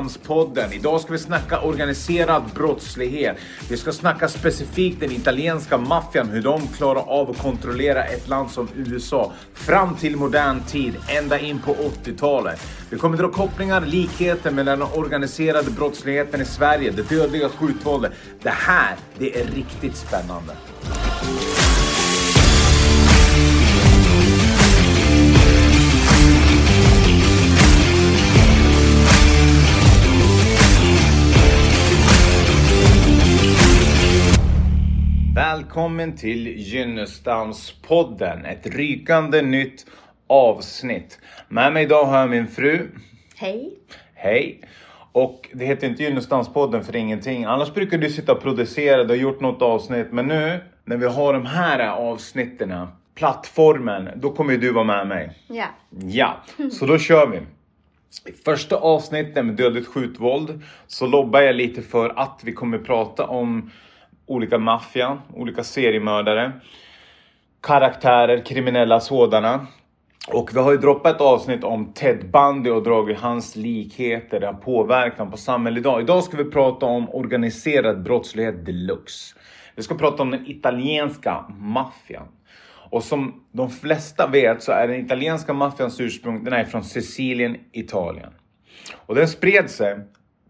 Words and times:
Finanspodden. 0.00 0.72
Idag 0.72 1.00
ska 1.00 1.12
vi 1.12 1.18
snacka 1.18 1.60
organiserad 1.60 2.42
brottslighet. 2.54 3.36
Vi 3.68 3.76
ska 3.76 3.92
snacka 3.92 4.28
specifikt 4.28 5.00
den 5.00 5.12
italienska 5.12 5.78
maffian, 5.78 6.28
hur 6.28 6.42
de 6.42 6.68
klarar 6.68 7.00
av 7.08 7.30
att 7.30 7.38
kontrollera 7.38 8.04
ett 8.04 8.28
land 8.28 8.50
som 8.50 8.68
USA 8.74 9.32
fram 9.54 9.94
till 9.94 10.16
modern 10.16 10.60
tid, 10.60 10.94
ända 11.08 11.38
in 11.38 11.58
på 11.58 11.74
80-talet. 12.04 12.60
Vi 12.90 12.98
kommer 12.98 13.16
dra 13.16 13.28
kopplingar, 13.28 13.80
likheter 13.80 14.50
mellan 14.50 14.78
den 14.78 14.88
organiserade 14.94 15.70
brottsligheten 15.70 16.40
i 16.40 16.44
Sverige, 16.44 16.90
det 16.90 17.08
dödliga 17.08 17.48
skjutvåldet. 17.48 18.12
Det 18.42 18.50
här, 18.50 18.96
det 19.18 19.40
är 19.40 19.44
riktigt 19.44 19.96
spännande. 19.96 20.52
Välkommen 35.34 36.16
till 36.16 36.46
Gynnestamspodden, 36.46 38.44
ett 38.44 38.66
rykande 38.66 39.42
nytt 39.42 39.86
avsnitt. 40.26 41.18
Med 41.48 41.72
mig 41.72 41.84
idag 41.84 42.04
har 42.04 42.18
jag 42.18 42.30
min 42.30 42.46
fru. 42.48 42.88
Hej. 43.36 43.72
Hej. 44.14 44.60
Och 45.12 45.48
det 45.52 45.64
heter 45.64 45.88
inte 45.88 46.02
Gynnestamspodden 46.02 46.84
för 46.84 46.96
ingenting. 46.96 47.44
Annars 47.44 47.74
brukar 47.74 47.98
du 47.98 48.10
sitta 48.10 48.32
och 48.32 48.42
producera, 48.42 49.04
du 49.04 49.08
har 49.08 49.16
gjort 49.16 49.40
något 49.40 49.62
avsnitt. 49.62 50.12
Men 50.12 50.26
nu 50.26 50.60
när 50.84 50.96
vi 50.96 51.06
har 51.06 51.32
de 51.32 51.46
här 51.46 51.88
avsnitten, 51.88 52.86
plattformen, 53.14 54.08
då 54.16 54.30
kommer 54.30 54.56
du 54.56 54.72
vara 54.72 54.84
med 54.84 55.06
mig. 55.06 55.38
Ja. 55.48 55.66
Ja, 55.90 56.36
så 56.72 56.86
då 56.86 56.98
kör 56.98 57.26
vi. 57.26 57.38
I 58.30 58.32
första 58.44 58.76
avsnittet 58.76 59.46
med 59.46 59.54
dödligt 59.54 59.86
skjutvåld 59.86 60.62
så 60.86 61.06
lobbar 61.06 61.40
jag 61.40 61.54
lite 61.54 61.82
för 61.82 62.08
att 62.16 62.40
vi 62.44 62.52
kommer 62.52 62.78
prata 62.78 63.26
om 63.26 63.70
olika 64.30 64.58
maffia, 64.58 65.18
olika 65.34 65.64
seriemördare, 65.64 66.52
karaktärer, 67.62 68.44
kriminella 68.44 69.00
sådana. 69.00 69.66
Och 70.28 70.50
vi 70.54 70.60
har 70.60 70.72
ju 70.72 70.78
droppat 70.78 71.14
ett 71.14 71.20
avsnitt 71.20 71.64
om 71.64 71.92
Ted 71.92 72.30
Bundy 72.30 72.70
och 72.70 72.82
dragit 72.82 73.18
hans 73.18 73.56
likheter, 73.56 74.40
den 74.40 74.56
påverkan 74.56 75.30
på 75.30 75.36
samhället 75.36 75.80
idag. 75.80 76.00
Idag 76.00 76.24
ska 76.24 76.36
vi 76.36 76.44
prata 76.44 76.86
om 76.86 77.10
organiserad 77.14 78.02
brottslighet 78.02 78.66
deluxe. 78.66 79.36
Vi 79.74 79.82
ska 79.82 79.94
prata 79.94 80.22
om 80.22 80.30
den 80.30 80.46
italienska 80.46 81.44
maffian. 81.58 82.28
Och 82.90 83.04
som 83.04 83.44
de 83.52 83.70
flesta 83.70 84.26
vet 84.26 84.62
så 84.62 84.72
är 84.72 84.88
den 84.88 85.04
italienska 85.04 85.52
maffians 85.52 86.00
ursprung, 86.00 86.44
den 86.44 86.52
är 86.52 86.64
från 86.64 86.84
Sicilien, 86.84 87.56
Italien. 87.72 88.32
Och 88.96 89.14
den 89.14 89.28
spred 89.28 89.70
sig 89.70 89.98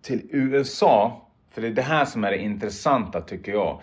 till 0.03 0.29
USA 0.31 1.27
för 1.51 1.61
det 1.61 1.67
är 1.67 1.73
det 1.73 1.83
här 1.83 2.05
som 2.05 2.25
är 2.25 2.31
det 2.31 2.39
intressanta 2.39 3.21
tycker 3.21 3.53
jag. 3.53 3.81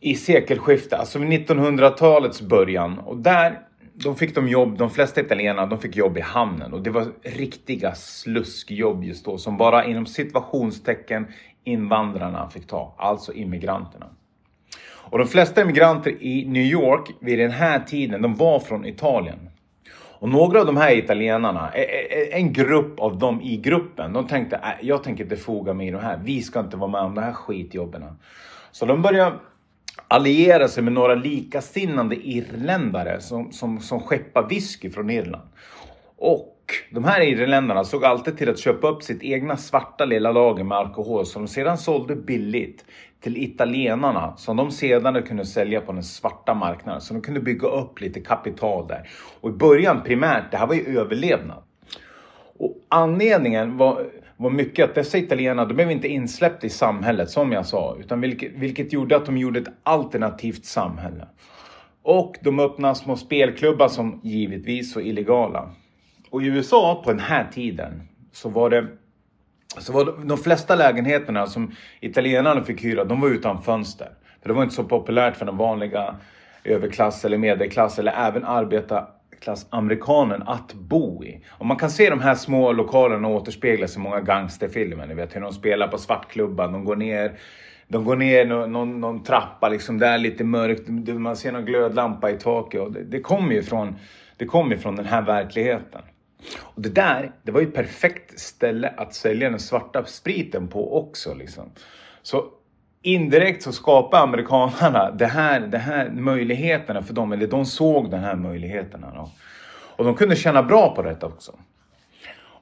I 0.00 0.14
sekelskiftet, 0.14 0.92
alltså 0.92 1.18
vid 1.18 1.48
1900-talets 1.48 2.42
början. 2.42 2.98
Och 2.98 3.16
där 3.16 3.60
de 3.94 4.16
fick 4.16 4.34
de 4.34 4.48
jobb, 4.48 4.78
de 4.78 4.90
flesta 4.90 5.20
italienarna, 5.20 5.66
de 5.66 5.78
fick 5.78 5.96
jobb 5.96 6.18
i 6.18 6.20
hamnen. 6.20 6.72
Och 6.72 6.82
det 6.82 6.90
var 6.90 7.06
riktiga 7.22 7.94
sluskjobb 7.94 9.04
just 9.04 9.24
då. 9.24 9.38
Som 9.38 9.56
bara 9.56 9.84
inom 9.84 10.06
situationstecken 10.06 11.26
invandrarna 11.64 12.50
fick 12.50 12.66
ta. 12.66 12.94
Alltså 12.98 13.32
immigranterna. 13.32 14.06
Och 15.10 15.18
de 15.18 15.26
flesta 15.26 15.62
immigranter 15.62 16.22
i 16.22 16.44
New 16.48 16.62
York 16.62 17.10
vid 17.20 17.38
den 17.38 17.50
här 17.50 17.80
tiden, 17.80 18.22
de 18.22 18.34
var 18.34 18.60
från 18.60 18.84
Italien. 18.84 19.47
Och 20.20 20.28
några 20.28 20.60
av 20.60 20.66
de 20.66 20.76
här 20.76 20.96
italienarna, 20.96 21.70
e, 21.74 21.80
e, 21.80 22.20
e, 22.20 22.32
en 22.32 22.52
grupp 22.52 23.00
av 23.00 23.18
dem 23.18 23.40
i 23.40 23.56
gruppen, 23.56 24.12
de 24.12 24.26
tänkte 24.26 24.56
äh, 24.56 24.86
jag 24.86 25.04
tänker 25.04 25.24
inte 25.24 25.36
foga 25.36 25.74
mig 25.74 25.88
i 25.88 25.90
de 25.90 26.00
här. 26.00 26.20
Vi 26.24 26.42
ska 26.42 26.60
inte 26.60 26.76
vara 26.76 26.90
med 26.90 27.00
om 27.00 27.14
de 27.14 27.20
här 27.20 27.32
skitjobben. 27.32 28.04
Så 28.70 28.86
de 28.86 29.02
började 29.02 29.36
alliera 30.08 30.68
sig 30.68 30.82
med 30.82 30.92
några 30.92 31.14
likasinnande 31.14 32.16
irländare 32.16 33.20
som, 33.20 33.52
som, 33.52 33.80
som 33.80 34.00
skeppar 34.00 34.48
whisky 34.48 34.90
från 34.90 35.10
Irland. 35.10 35.48
Och 36.16 36.54
de 36.90 37.04
här 37.04 37.20
irländarna 37.20 37.84
såg 37.84 38.04
alltid 38.04 38.38
till 38.38 38.50
att 38.50 38.58
köpa 38.58 38.88
upp 38.88 39.02
sitt 39.02 39.22
egna 39.22 39.56
svarta 39.56 40.04
lilla 40.04 40.32
lager 40.32 40.64
med 40.64 40.78
alkohol 40.78 41.26
som 41.26 41.42
de 41.42 41.48
sedan 41.48 41.78
sålde 41.78 42.16
billigt 42.16 42.84
till 43.20 43.36
italienarna 43.36 44.36
som 44.36 44.56
de 44.56 44.70
sedan 44.70 45.22
kunde 45.22 45.46
sälja 45.46 45.80
på 45.80 45.92
den 45.92 46.02
svarta 46.02 46.54
marknaden. 46.54 47.00
Så 47.00 47.14
de 47.14 47.22
kunde 47.22 47.40
bygga 47.40 47.68
upp 47.68 48.00
lite 48.00 48.20
kapital 48.20 48.86
där. 48.86 49.08
Och 49.40 49.50
i 49.50 49.52
början 49.52 50.02
primärt, 50.04 50.50
det 50.50 50.56
här 50.56 50.66
var 50.66 50.74
ju 50.74 50.98
överlevnad. 50.98 51.62
Och 52.58 52.74
anledningen 52.88 53.76
var, 53.76 54.06
var 54.36 54.50
mycket 54.50 54.84
att 54.84 54.94
dessa 54.94 55.18
italienare, 55.18 55.66
de 55.66 55.74
blev 55.74 55.90
inte 55.90 56.08
insläppta 56.08 56.66
i 56.66 56.70
samhället 56.70 57.30
som 57.30 57.52
jag 57.52 57.66
sa, 57.66 57.96
utan 58.00 58.20
vilket, 58.20 58.52
vilket 58.52 58.92
gjorde 58.92 59.16
att 59.16 59.26
de 59.26 59.38
gjorde 59.38 59.60
ett 59.60 59.72
alternativt 59.82 60.64
samhälle. 60.64 61.28
Och 62.02 62.36
de 62.40 62.58
öppnade 62.58 62.94
små 62.94 63.16
spelklubbar 63.16 63.88
som 63.88 64.20
givetvis 64.22 64.94
var 64.94 65.02
illegala. 65.02 65.70
Och 66.30 66.42
i 66.42 66.46
USA 66.46 67.02
på 67.04 67.10
den 67.10 67.20
här 67.20 67.50
tiden 67.52 68.02
så 68.32 68.48
var 68.48 68.70
det 68.70 68.86
så 69.76 69.92
var 69.92 70.14
de 70.24 70.38
flesta 70.38 70.74
lägenheterna 70.74 71.46
som 71.46 71.72
italienarna 72.00 72.62
fick 72.62 72.84
hyra, 72.84 73.04
de 73.04 73.20
var 73.20 73.28
utan 73.28 73.62
fönster. 73.62 74.08
För 74.42 74.48
det 74.48 74.54
var 74.54 74.62
inte 74.62 74.74
så 74.74 74.84
populärt 74.84 75.36
för 75.36 75.46
den 75.46 75.56
vanliga 75.56 76.16
överklass 76.64 77.24
eller 77.24 77.38
medelklass 77.38 77.98
eller 77.98 78.12
även 78.12 78.44
arbetarklassamerikanen 78.44 80.42
att 80.42 80.74
bo 80.74 81.24
i. 81.24 81.40
Och 81.48 81.66
man 81.66 81.76
kan 81.76 81.90
se 81.90 82.10
de 82.10 82.20
här 82.20 82.34
små 82.34 82.72
lokalerna 82.72 83.28
återspeglas 83.28 83.96
i 83.96 83.98
många 83.98 84.20
gangsterfilmer. 84.20 85.06
Ni 85.06 85.14
vet 85.14 85.36
hur 85.36 85.40
de 85.40 85.52
spelar 85.52 85.88
på 85.88 85.98
svartklubban, 85.98 86.72
de 86.72 86.84
går 86.84 86.96
ner 86.96 87.32
de 87.90 88.04
går 88.04 88.16
ner 88.16 88.46
någon, 88.46 88.72
någon, 88.72 89.00
någon 89.00 89.22
trappa 89.22 89.68
liksom, 89.68 89.98
där 89.98 90.18
lite 90.18 90.44
mörkt, 90.44 90.88
man 91.18 91.36
ser 91.36 91.52
någon 91.52 91.64
glödlampa 91.64 92.30
i 92.30 92.36
taket. 92.36 92.80
Och 92.80 92.92
det, 92.92 93.04
det 93.04 93.20
kommer 93.20 93.52
ju 93.52 93.62
från, 93.62 93.96
det 94.36 94.44
kom 94.44 94.78
från 94.78 94.96
den 94.96 95.06
här 95.06 95.22
verkligheten. 95.22 96.02
Och 96.60 96.82
det 96.82 96.88
där, 96.88 97.32
det 97.42 97.52
var 97.52 97.60
ju 97.60 97.66
ett 97.66 97.74
perfekt 97.74 98.40
ställe 98.40 98.94
att 98.96 99.14
sälja 99.14 99.50
den 99.50 99.60
svarta 99.60 100.04
spriten 100.04 100.68
på 100.68 100.98
också. 100.98 101.34
Liksom. 101.34 101.70
Så 102.22 102.44
indirekt 103.02 103.62
så 103.62 103.72
skapade 103.72 104.22
amerikanerna 104.22 105.10
det 105.10 105.26
här, 105.26 105.60
det 105.60 105.78
här 105.78 106.10
möjligheterna 106.10 107.02
för 107.02 107.14
dem, 107.14 107.32
eller 107.32 107.46
de 107.46 107.66
såg 107.66 108.10
den 108.10 108.20
här 108.20 108.36
möjligheterna. 108.36 109.12
Då. 109.14 109.30
Och 109.96 110.04
de 110.04 110.14
kunde 110.14 110.36
tjäna 110.36 110.62
bra 110.62 110.94
på 110.94 111.02
detta 111.02 111.26
också. 111.26 111.52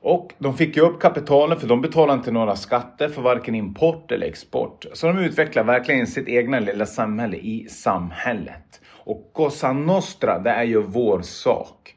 Och 0.01 0.35
de 0.39 0.57
fick 0.57 0.77
ju 0.77 0.83
upp 0.83 1.01
kapitalet 1.01 1.61
för 1.61 1.69
de 1.69 1.81
betalade 1.81 2.19
inte 2.19 2.31
några 2.31 2.57
skatter 2.57 3.09
för 3.09 3.23
varken 3.23 3.55
import 3.55 4.13
eller 4.13 4.27
export. 4.27 4.87
Så 4.93 5.07
de 5.07 5.19
utvecklade 5.19 5.67
verkligen 5.67 6.07
sitt 6.07 6.29
egna 6.29 6.61
lilla 6.61 6.87
samhälle 6.87 7.37
i 7.37 7.69
samhället. 7.69 8.81
Och 8.89 9.31
Cosa 9.33 9.73
Nostra, 9.73 10.39
det 10.39 10.51
är 10.51 10.65
ju 10.65 10.83
vår 10.83 11.23
sak. 11.23 11.96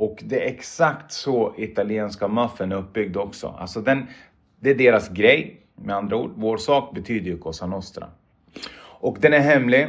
Och 0.00 0.22
det 0.24 0.44
är 0.44 0.48
exakt 0.48 1.12
så 1.12 1.54
italienska 1.56 2.28
maffian 2.28 2.72
är 2.72 2.76
uppbyggd 2.76 3.16
också. 3.16 3.54
Alltså 3.58 3.80
den, 3.80 4.06
det 4.60 4.70
är 4.70 4.74
deras 4.74 5.08
grej. 5.08 5.60
Med 5.76 5.96
andra 5.96 6.16
ord, 6.16 6.30
vår 6.36 6.56
sak 6.56 6.94
betyder 6.94 7.30
ju 7.30 7.38
Cosa 7.38 7.66
Nostra. 7.66 8.06
Och 8.82 9.16
den 9.20 9.32
är 9.32 9.38
hemlig. 9.38 9.86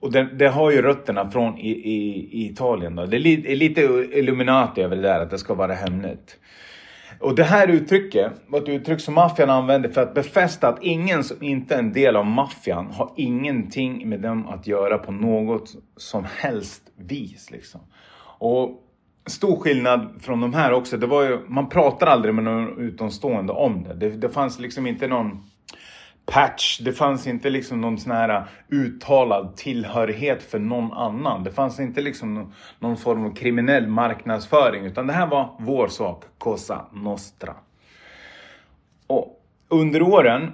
Och 0.00 0.12
den, 0.12 0.38
det 0.38 0.48
har 0.48 0.70
ju 0.70 0.82
rötterna 0.82 1.30
från 1.30 1.58
i, 1.58 1.70
i, 1.70 2.28
i 2.32 2.46
Italien. 2.46 2.96
Då. 2.96 3.06
Det 3.06 3.16
är, 3.16 3.20
li, 3.20 3.52
är 3.52 3.56
lite 3.56 3.80
Illuminati 4.12 4.82
över 4.82 4.96
det 4.96 5.02
där, 5.02 5.20
att 5.20 5.30
det 5.30 5.38
ska 5.38 5.54
vara 5.54 5.74
hemligt. 5.74 6.38
Och 7.20 7.34
det 7.34 7.44
här 7.44 7.68
uttrycket 7.68 8.32
var 8.46 8.58
ett 8.58 8.68
uttryck 8.68 9.00
som 9.00 9.14
maffian 9.14 9.50
använde 9.50 9.92
för 9.92 10.02
att 10.02 10.14
befästa 10.14 10.68
att 10.68 10.82
ingen 10.82 11.24
som 11.24 11.42
inte 11.42 11.74
är 11.74 11.78
en 11.78 11.92
del 11.92 12.16
av 12.16 12.26
maffian 12.26 12.86
har 12.86 13.12
ingenting 13.16 14.08
med 14.08 14.20
dem 14.20 14.48
att 14.48 14.66
göra 14.66 14.98
på 14.98 15.12
något 15.12 15.74
som 15.96 16.26
helst 16.38 16.82
vis. 16.96 17.50
Liksom. 17.50 17.80
Och 18.38 18.83
stor 19.26 19.60
skillnad 19.60 20.14
från 20.20 20.40
de 20.40 20.54
här 20.54 20.72
också. 20.72 20.96
Det 20.96 21.06
var 21.06 21.22
ju, 21.22 21.38
man 21.48 21.68
pratar 21.68 22.06
aldrig 22.06 22.34
med 22.34 22.44
någon 22.44 22.78
utomstående 22.78 23.52
om 23.52 23.82
det. 23.82 23.94
Det, 23.94 24.10
det 24.10 24.28
fanns 24.28 24.58
liksom 24.58 24.86
inte 24.86 25.06
någon 25.06 25.44
patch. 26.26 26.78
Det 26.78 26.92
fanns 26.92 27.26
inte 27.26 27.50
liksom 27.50 27.80
någon 27.80 27.98
sån 27.98 28.12
här 28.12 28.44
uttalad 28.68 29.56
tillhörighet 29.56 30.42
för 30.42 30.58
någon 30.58 30.92
annan. 30.92 31.44
Det 31.44 31.50
fanns 31.50 31.80
inte 31.80 32.00
liksom 32.00 32.52
någon 32.78 32.96
form 32.96 33.26
av 33.26 33.34
kriminell 33.34 33.86
marknadsföring. 33.86 34.84
Utan 34.84 35.06
det 35.06 35.12
här 35.12 35.26
var 35.26 35.56
vår 35.58 35.88
sak, 35.88 36.24
Cosa 36.38 36.86
Nostra. 36.92 37.54
Och 39.06 39.40
under 39.68 40.02
åren 40.02 40.52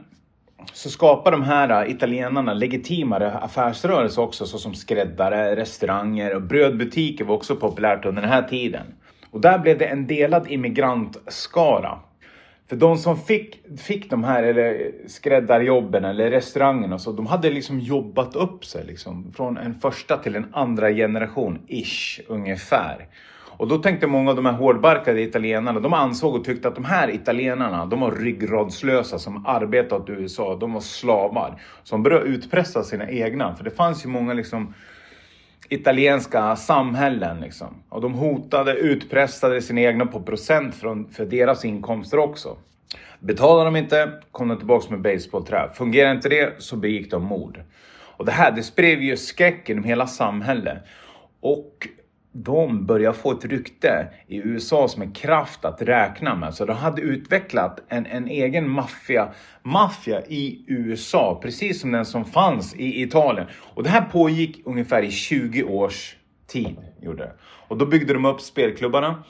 så 0.73 0.91
skapar 0.91 1.33
de 1.33 1.43
här 1.43 1.85
äh, 1.85 1.91
italienarna 1.91 2.55
legitimare 2.55 3.33
affärsrörelser 3.33 4.23
också 4.23 4.47
såsom 4.47 4.75
skräddare, 4.75 5.57
restauranger 5.57 6.35
och 6.35 6.43
brödbutiker 6.43 7.25
var 7.25 7.35
också 7.35 7.57
populärt 7.57 8.05
under 8.05 8.23
den 8.23 8.31
här 8.31 8.43
tiden. 8.43 8.87
Och 9.31 9.41
där 9.41 9.59
blev 9.59 9.79
det 9.79 9.85
en 9.85 10.07
delad 10.07 10.51
immigrantskara. 10.51 11.99
För 12.69 12.77
de 12.77 12.99
som 12.99 13.17
fick, 13.17 13.79
fick 13.79 14.11
de 14.11 14.25
här 14.25 14.43
eller 14.43 14.93
skräddarjobben 15.07 16.05
eller 16.05 16.31
restaurangerna 16.31 16.99
så 16.99 17.13
de 17.13 17.27
hade 17.27 17.51
liksom 17.51 17.81
jobbat 17.81 18.37
upp 18.37 18.65
sig 18.65 18.87
liksom 18.87 19.33
från 19.37 19.57
en 19.57 19.75
första 19.75 20.17
till 20.17 20.37
en 20.37 20.47
andra 20.53 20.91
generation 20.91 21.59
ish 21.69 22.21
ungefär. 22.29 23.07
Och 23.61 23.69
då 23.69 23.79
tänkte 23.79 24.07
många 24.07 24.31
av 24.31 24.37
de 24.37 24.47
här 24.47 24.53
hårdbarkade 24.53 25.21
italienarna, 25.21 25.81
de 25.81 25.93
ansåg 25.93 26.35
och 26.35 26.45
tyckte 26.45 26.69
att 26.69 26.75
de 26.75 26.85
här 26.85 27.11
italienarna, 27.11 27.87
de 27.87 28.01
var 28.01 28.13
ryggradslösa 28.13 29.19
som 29.19 29.47
arbetat 29.47 30.09
i 30.09 30.13
USA. 30.13 30.57
De 30.57 30.73
var 30.73 30.81
slavar. 30.81 31.63
Som 31.83 32.03
började 32.03 32.25
utpressa 32.25 32.83
sina 32.83 33.11
egna. 33.11 33.57
För 33.57 33.65
det 33.65 33.71
fanns 33.71 34.05
ju 34.05 34.09
många 34.09 34.33
liksom 34.33 34.75
italienska 35.69 36.57
samhällen. 36.57 37.41
Liksom. 37.41 37.69
Och 37.89 38.01
de 38.01 38.15
hotade, 38.15 38.73
utpressade 38.73 39.63
sina 39.63 39.81
egna 39.81 40.07
på 40.07 40.23
procent 40.23 40.75
från, 40.75 41.09
för 41.09 41.25
deras 41.25 41.65
inkomster 41.65 42.19
också. 42.19 42.57
Betalade 43.19 43.65
de 43.65 43.77
inte 43.77 44.13
kom 44.33 44.49
de 44.49 44.57
tillbaka 44.59 44.87
med 44.91 45.01
basebollträ. 45.01 45.71
Fungerar 45.75 46.13
inte 46.13 46.29
det 46.29 46.63
så 46.63 46.77
begick 46.77 47.11
de 47.11 47.25
mord. 47.25 47.63
Och 48.17 48.25
det 48.25 48.33
här 48.33 48.53
det 48.53 48.63
spred 48.63 49.03
ju 49.03 49.17
skräck 49.17 49.69
genom 49.69 49.85
hela 49.85 50.07
samhället. 50.07 50.79
Och 51.41 51.89
de 52.33 52.87
börjar 52.87 53.13
få 53.13 53.33
ett 53.33 53.45
rykte 53.45 54.09
i 54.27 54.37
USA 54.37 54.89
som 54.89 55.03
en 55.03 55.13
kraft 55.13 55.65
att 55.65 55.83
räkna 55.83 56.35
med. 56.35 56.55
Så 56.55 56.65
de 56.65 56.77
hade 56.77 57.03
utvecklat 57.03 57.81
en, 57.89 58.07
en 58.07 58.29
egen 58.29 58.71
maffia, 58.71 59.29
maffia 59.63 60.23
i 60.29 60.65
USA, 60.67 61.41
precis 61.43 61.81
som 61.81 61.93
den 61.93 62.07
som 62.07 62.25
fanns 62.25 62.75
i 62.75 63.03
Italien. 63.03 63.47
Och 63.75 63.83
det 63.83 63.89
här 63.89 64.01
pågick 64.03 64.63
ungefär 64.65 65.03
i 65.03 65.11
20 65.11 65.63
års 65.63 66.17
tid. 66.47 66.77
Gjorde 67.03 67.23
det. 67.23 67.33
Och 67.43 67.77
då 67.77 67.87
byggde 67.87 68.13
de 68.13 68.25
upp 68.25 68.41
spelklubbarna. 68.41 69.25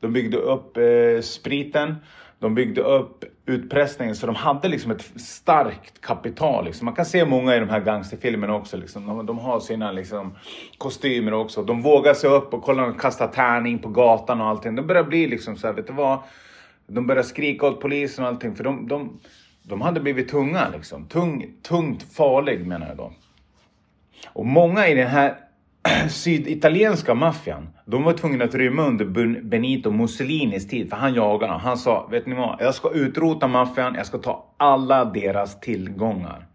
De 0.00 0.12
byggde 0.12 0.36
upp 0.36 0.76
eh, 0.76 1.20
spriten. 1.22 1.94
De 2.38 2.54
byggde 2.54 2.80
upp 2.80 3.24
utpressningen 3.46 4.16
så 4.16 4.26
de 4.26 4.34
hade 4.34 4.68
liksom 4.68 4.90
ett 4.90 5.20
starkt 5.20 6.00
kapital. 6.00 6.64
Liksom. 6.64 6.84
Man 6.84 6.94
kan 6.94 7.06
se 7.06 7.24
många 7.24 7.56
i 7.56 7.60
de 7.60 7.68
här 7.68 7.80
gangsterfilmerna 7.80 8.54
också. 8.54 8.76
Liksom. 8.76 9.06
De, 9.06 9.26
de, 9.26 9.38
har 9.38 9.60
sina 9.60 9.92
liksom, 9.92 10.36
kostymer 10.78 11.34
också. 11.34 11.62
De 11.62 11.82
vågar 11.82 12.14
sig 12.14 12.30
upp 12.30 12.54
och 12.54 12.62
kollar, 12.62 12.88
och 12.88 13.00
kastar 13.00 13.28
tärning 13.28 13.78
på 13.78 13.88
gatan 13.88 14.40
och 14.40 14.46
allting. 14.46 14.74
De 14.74 14.86
börjar 14.86 15.04
bli 15.04 15.26
liksom 15.26 15.56
så 15.56 15.66
här, 15.66 15.74
vet 15.74 15.86
du 15.86 15.92
vad? 15.92 16.18
De 16.86 17.06
börjar 17.06 17.22
skrika 17.22 17.66
åt 17.66 17.80
polisen 17.80 18.24
och 18.24 18.30
allting. 18.30 18.56
För 18.56 18.64
de, 18.64 18.88
de, 18.88 19.20
de 19.62 19.80
hade 19.80 20.00
blivit 20.00 20.28
tunga 20.28 20.68
liksom. 20.68 21.06
Tung, 21.06 21.52
tungt 21.62 22.02
farlig 22.02 22.66
menar 22.66 22.88
jag 22.88 22.96
då. 22.96 23.12
Och 24.32 24.46
många 24.46 24.88
i 24.88 24.94
den 24.94 25.08
här 25.08 25.36
syditalienska 26.08 27.14
maffian, 27.14 27.68
de 27.88 28.02
var 28.02 28.12
tvungna 28.12 28.44
att 28.44 28.54
rymma 28.54 28.82
under 28.82 29.04
Benito 29.42 29.90
Mussolinis 29.90 30.68
tid, 30.68 30.90
för 30.90 30.96
han 30.96 31.14
jagade 31.14 31.52
dem. 31.52 31.60
Han 31.60 31.78
sa, 31.78 32.06
vet 32.10 32.26
ni 32.26 32.34
vad? 32.34 32.56
Jag 32.60 32.74
ska 32.74 32.90
utrota 32.90 33.48
maffian, 33.48 33.94
jag 33.94 34.06
ska 34.06 34.18
ta 34.18 34.54
alla 34.56 35.04
deras 35.04 35.60
tillgångar. 35.60 36.46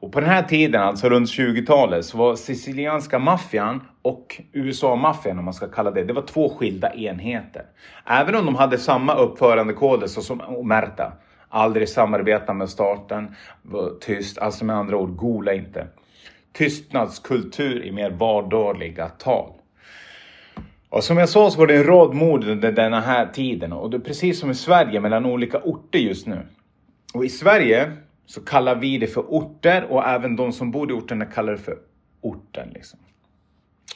Och 0.00 0.12
på 0.12 0.20
den 0.20 0.28
här 0.28 0.42
tiden, 0.42 0.82
alltså 0.82 1.08
runt 1.08 1.28
20-talet, 1.28 2.04
så 2.04 2.18
var 2.18 2.36
sicilianska 2.36 3.18
maffian 3.18 3.80
och 4.02 4.40
USA-maffian, 4.52 5.38
om 5.38 5.44
man 5.44 5.54
ska 5.54 5.68
kalla 5.68 5.90
det, 5.90 6.04
det 6.04 6.12
var 6.12 6.22
två 6.22 6.48
skilda 6.48 6.94
enheter. 6.94 7.62
Även 8.06 8.34
om 8.34 8.46
de 8.46 8.54
hade 8.54 8.78
samma 8.78 9.14
uppförandekoder, 9.14 10.06
som 10.06 10.40
Omerta, 10.40 11.12
aldrig 11.48 11.88
samarbeta 11.88 12.54
med 12.54 12.68
staten, 12.68 13.34
var 13.62 13.90
tyst, 14.00 14.38
alltså 14.38 14.64
med 14.64 14.76
andra 14.76 14.96
ord, 14.96 15.16
gola 15.16 15.52
inte 15.52 15.86
tystnadskultur 16.52 17.84
i 17.84 17.92
mer 17.92 18.10
vardagliga 18.10 19.08
tal. 19.08 19.52
Och 20.92 21.04
som 21.04 21.18
jag 21.18 21.28
sa 21.28 21.50
så 21.50 21.58
var 21.58 21.66
det 21.66 21.76
en 21.76 21.84
rad 21.84 22.14
mord 22.14 22.44
under 22.44 22.72
denna 22.72 23.00
här 23.00 23.26
tiden 23.26 23.72
och 23.72 23.90
det 23.90 23.96
är 23.96 24.00
precis 24.00 24.40
som 24.40 24.50
i 24.50 24.54
Sverige 24.54 25.00
mellan 25.00 25.26
olika 25.26 25.58
orter 25.58 25.98
just 25.98 26.26
nu. 26.26 26.46
Och 27.14 27.24
i 27.24 27.28
Sverige 27.28 27.92
så 28.26 28.40
kallar 28.40 28.74
vi 28.74 28.98
det 28.98 29.06
för 29.06 29.20
orter 29.20 29.86
och 29.90 30.04
även 30.04 30.36
de 30.36 30.52
som 30.52 30.70
bor 30.70 30.90
i 30.90 30.94
orterna 30.94 31.24
kallar 31.24 31.52
det 31.52 31.58
för 31.58 31.76
orten. 32.20 32.68
Liksom. 32.74 32.98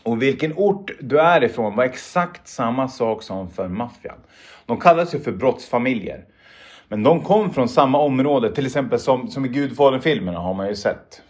Och 0.03 0.23
vilken 0.23 0.53
ort 0.57 0.91
du 1.01 1.21
är 1.21 1.45
ifrån 1.45 1.77
var 1.77 1.85
exakt 1.85 2.49
samma 2.49 2.89
sak 2.89 3.23
som 3.23 3.51
för 3.51 3.69
maffian. 3.69 4.19
De 4.67 4.81
kallas 4.81 5.15
ju 5.15 5.21
för 5.21 5.33
brottsfamiljer. 5.33 6.25
Men 6.89 7.03
de 7.03 7.21
kom 7.21 7.51
från 7.51 7.69
samma 7.69 7.99
område, 7.99 8.55
till 8.55 8.67
exempel 8.67 8.99
som, 8.99 9.29
som 9.29 9.45
i 9.45 9.49
Gudfadern-filmerna 9.49 10.39
har 10.39 10.55
man 10.55 10.69
ju 10.69 10.75
sett. 10.75 11.23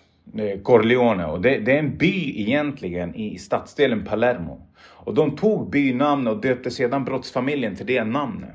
Corleone 0.63 1.27
och 1.27 1.41
det, 1.41 1.59
det, 1.59 1.73
är 1.73 1.79
en 1.79 1.97
by 1.97 2.41
egentligen 2.41 3.15
i 3.15 3.39
stadsdelen 3.39 4.05
Palermo. 4.05 4.67
Och 5.07 5.15
de 5.15 5.37
tog 5.37 5.71
bynamn 5.71 6.27
och 6.27 6.41
döpte 6.41 6.71
sedan 6.71 7.05
brottsfamiljen 7.05 7.77
till 7.77 7.87
det 7.87 8.05
namnet. 8.05 8.55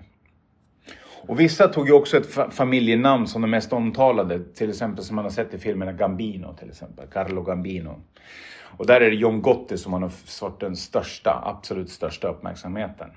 Och 1.27 1.39
vissa 1.39 1.67
tog 1.67 1.87
ju 1.87 1.93
också 1.93 2.17
ett 2.17 2.53
familjenamn 2.53 3.27
som 3.27 3.41
de 3.41 3.51
mest 3.51 3.73
omtalade, 3.73 4.39
till 4.39 4.69
exempel 4.69 5.03
som 5.03 5.15
man 5.15 5.25
har 5.25 5.29
sett 5.29 5.53
i 5.53 5.57
filmerna 5.57 5.91
Gambino 5.91 6.55
till 6.59 6.69
exempel, 6.69 7.07
Carlo 7.07 7.43
Gambino. 7.43 8.01
Och 8.77 8.85
där 8.85 9.01
är 9.01 9.09
det 9.09 9.15
John 9.15 9.41
Gotti 9.41 9.77
som 9.77 9.93
har 9.93 10.09
fått 10.09 10.59
den 10.59 10.75
största, 10.75 11.43
absolut 11.45 11.89
största 11.89 12.27
uppmärksamheten. 12.27 13.09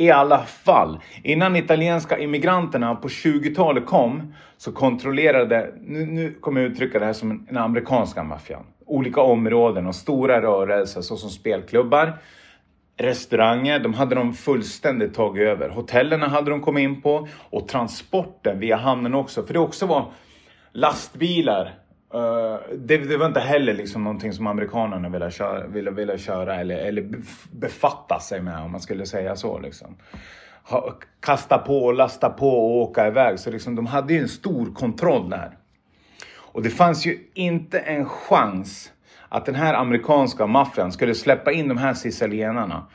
I 0.00 0.10
alla 0.10 0.38
fall, 0.38 1.00
innan 1.22 1.56
italienska 1.56 2.18
immigranterna 2.18 2.94
på 2.94 3.08
20-talet 3.08 3.86
kom 3.86 4.34
så 4.56 4.72
kontrollerade, 4.72 5.74
nu, 5.80 6.06
nu 6.06 6.32
kommer 6.40 6.60
jag 6.60 6.70
uttrycka 6.70 6.98
det 6.98 7.04
här 7.04 7.12
som 7.12 7.46
den 7.46 7.56
amerikanska 7.56 8.22
maffian, 8.22 8.62
olika 8.86 9.20
områden 9.20 9.86
och 9.86 9.94
stora 9.94 10.42
rörelser 10.42 11.00
såsom 11.00 11.30
spelklubbar, 11.30 12.18
restauranger, 12.96 13.78
de 13.78 13.94
hade 13.94 14.14
de 14.14 14.34
fullständigt 14.34 15.14
tagit 15.14 15.42
över. 15.42 15.68
Hotellerna 15.68 16.28
hade 16.28 16.50
de 16.50 16.60
kommit 16.60 16.82
in 16.82 17.02
på 17.02 17.28
och 17.50 17.68
transporten 17.68 18.60
via 18.60 18.76
hamnen 18.76 19.14
också, 19.14 19.42
för 19.42 19.52
det 19.52 19.60
också 19.60 19.86
var 19.86 20.12
lastbilar 20.72 21.79
Uh, 22.14 22.56
det, 22.76 22.96
det, 22.98 23.16
var 23.16 23.26
inte 23.26 23.40
heller 23.40 23.74
liksom 23.74 24.04
någonting 24.04 24.32
som 24.32 24.46
amerikanerna 24.46 25.08
ville 25.08 25.30
köra, 25.30 25.66
ville, 25.66 25.90
ville 25.90 26.18
köra 26.18 26.56
eller, 26.56 26.76
eller 26.76 27.08
befatta 27.50 28.20
sig 28.20 28.42
med 28.42 28.62
om 28.62 28.72
man 28.72 28.80
skulle 28.80 29.06
säga 29.06 29.36
så. 29.36 29.58
Liksom. 29.58 29.96
Ha, 30.62 30.98
kasta 31.20 31.58
på, 31.58 31.92
lasta 31.92 32.30
på 32.30 32.48
och 32.48 32.76
åka 32.76 33.06
iväg. 33.06 33.38
Så 33.38 33.50
liksom, 33.50 33.76
de 33.76 33.86
hade 33.86 34.14
ju 34.14 34.20
en 34.20 34.28
stor 34.28 34.74
kontroll 34.74 35.30
där. 35.30 35.56
Och 36.36 36.62
det 36.62 36.70
fanns 36.70 37.06
ju 37.06 37.18
inte 37.34 37.78
en 37.78 38.06
chans 38.06 38.92
att 39.28 39.46
den 39.46 39.54
här 39.54 39.74
amerikanska 39.74 40.46
maffian 40.46 40.92
skulle 40.92 41.14
släppa 41.14 41.52
in 41.52 41.68
de 41.68 41.78
här 41.78 41.94
sicilienarna 41.94 42.86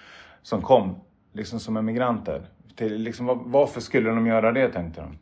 som 0.42 0.62
kom 0.62 0.96
liksom 1.34 1.60
som 1.60 1.78
emigranter. 1.78 2.46
Till, 2.76 2.98
liksom, 2.98 3.52
varför 3.52 3.82
skulle 3.82 4.10
de 4.10 4.28
göra 4.28 4.52
det 4.52 4.70
tänkte 4.70 5.02
de. 5.02 5.18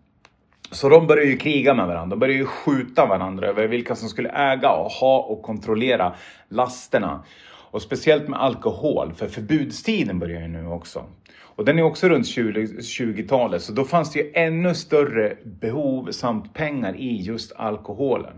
Så 0.74 0.90
de 0.90 1.08
började 1.08 1.30
ju 1.30 1.38
kriga 1.38 1.74
med 1.74 1.88
varandra. 1.88 2.16
De 2.16 2.20
började 2.20 2.40
ju 2.40 2.46
skjuta 2.46 3.06
varandra 3.06 3.48
över 3.48 3.68
vilka 3.68 3.96
som 3.96 4.10
skulle 4.10 4.30
äga 4.30 4.72
och 4.72 4.92
ha 4.92 5.20
och 5.20 5.42
kontrollera 5.42 6.14
lasterna. 6.50 7.24
Och 7.72 7.82
speciellt 7.82 8.28
med 8.28 8.42
alkohol, 8.42 9.14
för 9.14 9.28
förbudstiden 9.28 10.20
börjar 10.20 10.42
ju 10.42 10.48
nu 10.48 10.68
också. 10.68 11.06
Och 11.42 11.66
den 11.66 11.80
är 11.80 11.84
också 11.84 12.10
runt 12.10 12.26
20-talet, 12.26 13.62
så 13.62 13.74
då 13.74 13.84
fanns 13.84 14.12
det 14.14 14.20
ju 14.20 14.32
ännu 14.34 14.76
större 14.76 15.38
behov 15.44 16.12
samt 16.12 16.54
pengar 16.54 16.96
i 16.96 17.22
just 17.22 17.56
alkoholen. 17.56 18.34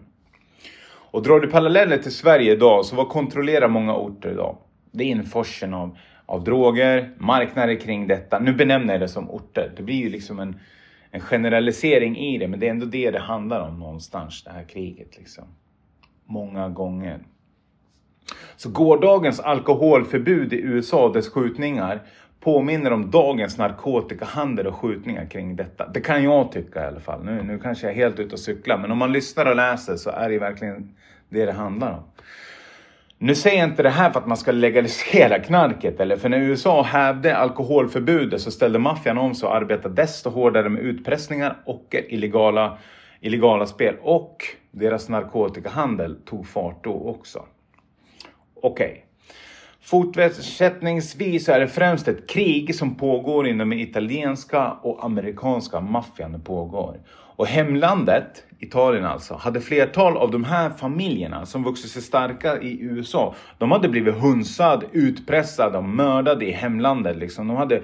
Och 0.88 1.24
drar 1.24 1.40
du 1.40 1.48
paralleller 1.48 1.98
till 1.98 2.16
Sverige 2.16 2.52
idag, 2.54 2.86
så 2.86 2.96
vad 2.96 3.10
kontrollerar 3.10 3.68
många 3.68 3.96
orter 3.96 4.32
idag? 4.32 4.58
Det 4.92 5.04
är 5.04 5.08
införseln 5.08 5.74
av, 5.74 5.98
av 6.26 6.44
droger, 6.44 7.12
marknader 7.18 7.80
kring 7.80 8.08
detta. 8.08 8.40
Nu 8.40 8.54
benämner 8.54 8.94
jag 8.94 9.02
det 9.02 9.08
som 9.08 9.30
orter. 9.30 9.72
Det 9.78 9.84
blir 9.84 9.96
ju 9.96 10.10
liksom 10.10 10.40
en 10.40 10.60
en 11.16 11.22
generalisering 11.22 12.18
i 12.18 12.38
det, 12.38 12.48
men 12.48 12.60
det 12.60 12.68
är 12.68 12.72
ändå 12.72 12.86
det 12.86 13.12
det 13.12 13.20
handlar 13.20 13.62
om 13.62 13.80
någonstans, 13.80 14.44
det 14.44 14.52
här 14.52 14.64
kriget. 14.64 15.18
Liksom. 15.18 15.44
Många 16.26 16.70
gånger. 16.70 17.20
Så 18.56 18.70
gårdagens 18.70 19.40
alkoholförbud 19.40 20.54
i 20.54 20.62
USA 20.62 21.06
och 21.06 21.14
dess 21.14 21.30
skjutningar 21.30 22.02
påminner 22.40 22.94
om 22.94 23.12
dagens 23.12 23.58
narkotikahandel 23.58 24.68
och 24.68 24.76
skjutningar 24.76 25.26
kring 25.26 25.56
detta. 25.56 25.88
Det 25.88 26.02
kan 26.02 26.24
jag 26.24 26.52
tycka 26.52 26.84
i 26.84 26.88
alla 26.88 27.00
fall. 27.00 27.24
Nu, 27.24 27.44
nu 27.44 27.60
kanske 27.60 27.88
jag 27.88 27.92
är 27.92 27.96
helt 27.96 28.20
ute 28.20 28.34
och 28.34 28.40
cyklar, 28.40 28.78
men 28.78 28.92
om 28.92 28.98
man 28.98 29.12
lyssnar 29.12 29.46
och 29.46 29.56
läser 29.56 29.96
så 29.96 30.10
är 30.10 30.30
det 30.30 30.40
verkligen 30.40 30.96
det 31.30 31.46
det 31.46 31.52
handlar 31.52 31.92
om. 31.92 32.04
Nu 33.18 33.36
säger 33.36 33.60
jag 33.60 33.70
inte 33.70 33.84
det 33.84 33.90
här 33.90 34.12
för 34.12 34.20
att 34.20 34.28
man 34.28 34.38
ska 34.38 34.52
legalisera 34.52 35.40
knarket, 35.40 36.00
eller 36.00 36.18
för 36.18 36.30
när 36.30 36.38
USA 36.38 36.82
hävde 36.82 37.38
alkoholförbudet 37.38 38.42
så 38.42 38.52
ställde 38.52 38.80
maffian 38.80 39.18
om 39.18 39.36
sig 39.36 39.48
och 39.48 39.56
arbetade 39.56 39.96
desto 39.96 40.30
hårdare 40.30 40.70
med 40.70 40.84
utpressningar 40.84 41.58
och 41.66 41.96
illegala, 42.10 42.78
illegala 43.22 43.66
spel. 43.66 43.96
Och 44.02 44.44
deras 44.72 45.10
narkotikahandel 45.10 46.16
tog 46.26 46.48
fart 46.48 46.84
då 46.84 46.94
också. 46.94 47.46
Okej. 48.62 48.88
Okay. 48.88 49.02
Fortsättningsvis 49.82 51.50
är 51.50 51.60
det 51.60 51.68
främst 51.68 52.08
ett 52.08 52.30
krig 52.30 52.76
som 52.76 52.96
pågår 52.96 53.48
inom 53.48 53.70
den 53.70 53.80
italienska 53.80 54.72
och 54.72 55.06
amerikanska 55.06 55.80
maffian 55.80 56.42
pågår. 56.42 56.98
Och 57.36 57.48
hemlandet, 57.48 58.44
Italien 58.60 59.06
alltså, 59.06 59.34
hade 59.34 59.62
flertal 59.62 60.18
av 60.18 60.32
de 60.32 60.44
här 60.44 60.70
familjerna 60.70 61.46
som 61.46 61.64
vuxit 61.64 61.92
sig 61.92 62.02
starka 62.02 62.62
i 62.62 62.82
USA. 62.82 63.36
De 63.58 63.72
hade 63.72 63.90
blivit 63.90 64.16
hunsade, 64.16 64.86
utpressade 64.92 65.78
och 65.78 65.84
mördade 65.84 66.46
i 66.46 66.52
hemlandet. 66.52 67.18
Liksom. 67.18 67.48
De 67.48 67.58
hade 67.58 67.82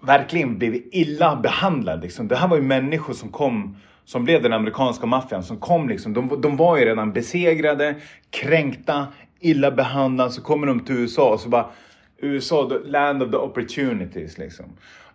verkligen 0.00 0.58
blivit 0.58 0.88
illa 0.92 1.36
behandlade. 1.36 2.02
Liksom. 2.02 2.28
Det 2.28 2.36
här 2.36 2.48
var 2.48 2.56
ju 2.56 2.62
människor 2.62 3.12
som 3.12 3.28
kom 3.28 3.76
som 4.04 4.24
blev 4.24 4.42
den 4.42 4.52
amerikanska 4.52 5.06
maffian 5.06 5.42
som 5.42 5.56
kom 5.56 5.88
liksom. 5.88 6.14
De, 6.14 6.40
de 6.40 6.56
var 6.56 6.76
ju 6.76 6.84
redan 6.84 7.12
besegrade, 7.12 7.94
kränkta, 8.30 9.06
illa 9.40 9.70
behandlade. 9.70 10.30
Så 10.30 10.42
kommer 10.42 10.66
de 10.66 10.80
till 10.80 10.96
USA 10.96 11.32
och 11.32 11.40
så 11.40 11.48
bara 11.48 11.66
USA, 12.18 12.68
the 12.68 12.88
land 12.88 13.22
of 13.22 13.30
the 13.30 13.36
opportunities 13.36 14.38
liksom. 14.38 14.66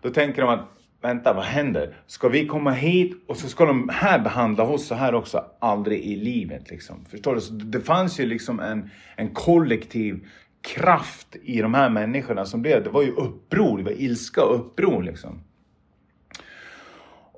Då 0.01 0.09
tänker 0.09 0.41
de 0.41 0.49
att 0.49 0.76
vänta, 1.01 1.33
vad 1.33 1.43
händer? 1.43 1.95
Ska 2.07 2.29
vi 2.29 2.47
komma 2.47 2.71
hit 2.71 3.23
och 3.27 3.37
så 3.37 3.49
ska 3.49 3.65
de 3.65 3.89
här 3.93 4.19
behandla 4.19 4.63
oss 4.63 4.87
så 4.87 4.95
här 4.95 5.15
också? 5.15 5.45
Aldrig 5.59 5.99
i 5.99 6.15
livet 6.15 6.69
liksom. 6.69 7.05
Förstår 7.05 7.35
du? 7.35 7.41
Så 7.41 7.53
det 7.53 7.81
fanns 7.81 8.19
ju 8.19 8.25
liksom 8.25 8.59
en, 8.59 8.89
en 9.15 9.33
kollektiv 9.33 10.27
kraft 10.61 11.35
i 11.43 11.61
de 11.61 11.73
här 11.73 11.89
människorna 11.89 12.45
som 12.45 12.61
blev. 12.61 12.83
Det 12.83 12.89
var 12.89 13.03
ju 13.03 13.11
uppror, 13.11 13.77
det 13.77 13.83
var 13.83 14.01
ilska 14.01 14.43
och 14.43 14.55
uppror 14.55 15.03
liksom. 15.03 15.43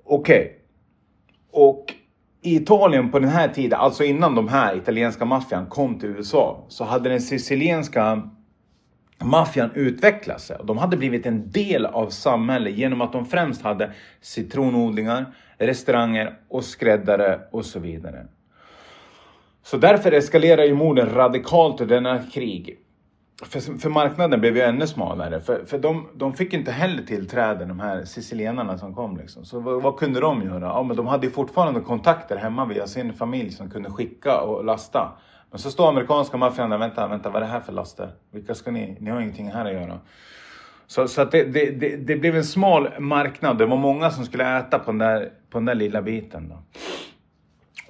Okej. 0.03 0.41
Okay. 0.41 0.55
Och 1.51 1.93
i 2.41 2.55
Italien 2.55 3.11
på 3.11 3.19
den 3.19 3.29
här 3.29 3.47
tiden, 3.47 3.79
alltså 3.79 4.03
innan 4.03 4.35
de 4.35 4.47
här 4.47 4.75
italienska 4.75 5.25
maffian 5.25 5.65
kom 5.65 5.99
till 5.99 6.09
USA, 6.09 6.65
så 6.67 6.83
hade 6.83 7.09
den 7.09 7.21
sicilienska 7.21 8.29
maffian 9.23 9.69
utvecklade 9.73 10.39
sig. 10.39 10.57
De 10.63 10.77
hade 10.77 10.97
blivit 10.97 11.25
en 11.25 11.51
del 11.51 11.85
av 11.85 12.09
samhället 12.09 12.73
genom 12.73 13.01
att 13.01 13.13
de 13.13 13.25
främst 13.25 13.61
hade 13.61 13.91
citronodlingar, 14.21 15.25
restauranger 15.57 16.39
och 16.47 16.63
skräddare 16.63 17.39
och 17.51 17.65
så 17.65 17.79
vidare. 17.79 18.25
Så 19.63 19.77
därför 19.77 20.11
eskalerar 20.11 20.63
ju 20.63 20.73
morden 20.73 21.09
radikalt 21.13 21.81
i 21.81 21.85
denna 21.85 22.23
krig. 22.23 22.77
För, 23.45 23.79
för, 23.79 23.89
marknaden 23.89 24.39
blev 24.39 24.57
ju 24.57 24.61
ännu 24.61 24.87
smalare. 24.87 25.41
För, 25.41 25.65
för 25.65 25.79
de, 25.79 26.07
de 26.15 26.33
fick 26.33 26.53
inte 26.53 26.71
heller 26.71 27.03
tillträde, 27.03 27.65
de 27.65 27.79
här 27.79 28.05
sicilienarna 28.05 28.77
som 28.77 28.95
kom. 28.95 29.17
Liksom. 29.17 29.45
Så 29.45 29.59
vad, 29.59 29.81
vad, 29.81 29.97
kunde 29.97 30.19
de 30.19 30.43
göra? 30.43 30.65
Ja, 30.65 30.83
men 30.83 30.97
de 30.97 31.07
hade 31.07 31.27
ju 31.27 31.31
fortfarande 31.31 31.79
kontakter 31.79 32.37
hemma 32.37 32.65
via 32.65 32.87
sin 32.87 33.13
familj 33.13 33.51
som 33.51 33.69
kunde 33.69 33.89
skicka 33.89 34.41
och 34.41 34.65
lasta. 34.65 35.17
Men 35.51 35.59
så 35.59 35.71
står 35.71 35.89
amerikanska 35.89 36.37
maffian 36.37 36.69
där, 36.69 36.77
vänta, 36.77 37.07
vänta, 37.07 37.29
vad 37.29 37.41
är 37.41 37.45
det 37.45 37.51
här 37.51 37.59
för 37.59 37.73
laster? 37.73 38.11
Vilka 38.31 38.55
ska 38.55 38.71
ni? 38.71 38.97
Ni 38.99 39.09
har 39.09 39.21
ingenting 39.21 39.51
här 39.51 39.65
att 39.65 39.73
göra. 39.73 39.99
Så, 40.87 41.07
så 41.07 41.21
att 41.21 41.31
det, 41.31 41.43
det, 41.43 41.71
det, 41.71 41.95
det, 41.95 42.15
blev 42.15 42.35
en 42.35 42.43
smal 42.43 42.89
marknad. 42.99 43.57
Det 43.57 43.65
var 43.65 43.77
många 43.77 44.11
som 44.11 44.25
skulle 44.25 44.57
äta 44.59 44.79
på 44.79 44.91
den 44.91 44.97
där, 44.97 45.31
på 45.49 45.57
den 45.57 45.65
där 45.65 45.75
lilla 45.75 46.01
biten. 46.01 46.49
Då. 46.49 46.57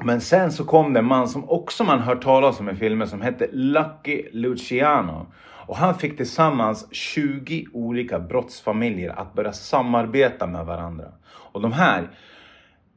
Men 0.04 0.22
sen 0.22 0.51
så 0.51 0.66
kom 0.66 0.94
det 0.94 1.00
en 1.00 1.06
man 1.06 1.28
som 1.28 1.50
också 1.50 1.84
man 1.84 2.00
hört 2.00 2.24
talas 2.24 2.60
om 2.60 2.70
i 2.70 2.75
filmer 2.75 3.06
som 3.06 3.22
hette 3.22 3.48
Lucky 3.51 4.24
Luciano. 4.32 5.25
Och 5.70 5.78
han 5.78 5.96
fick 5.96 6.18
tillsammans 6.18 6.88
20 6.92 7.66
olika 7.74 8.20
brottsfamiljer 8.20 9.20
att 9.20 9.34
börja 9.34 9.54
samarbeta 9.54 10.48
med 10.48 10.66
varandra. 10.66 11.06
Och 11.28 11.62
de 11.62 11.72
här, 11.72 12.10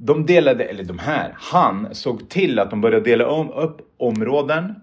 de 0.04 0.26
delade, 0.26 0.64
eller 0.64 0.84
de 0.84 0.98
här, 0.98 1.34
han 1.38 1.94
såg 1.94 2.28
till 2.28 2.58
att 2.58 2.70
de 2.70 2.80
började 2.80 3.04
dela 3.04 3.28
om, 3.28 3.50
upp 3.50 3.80
områden, 3.96 4.74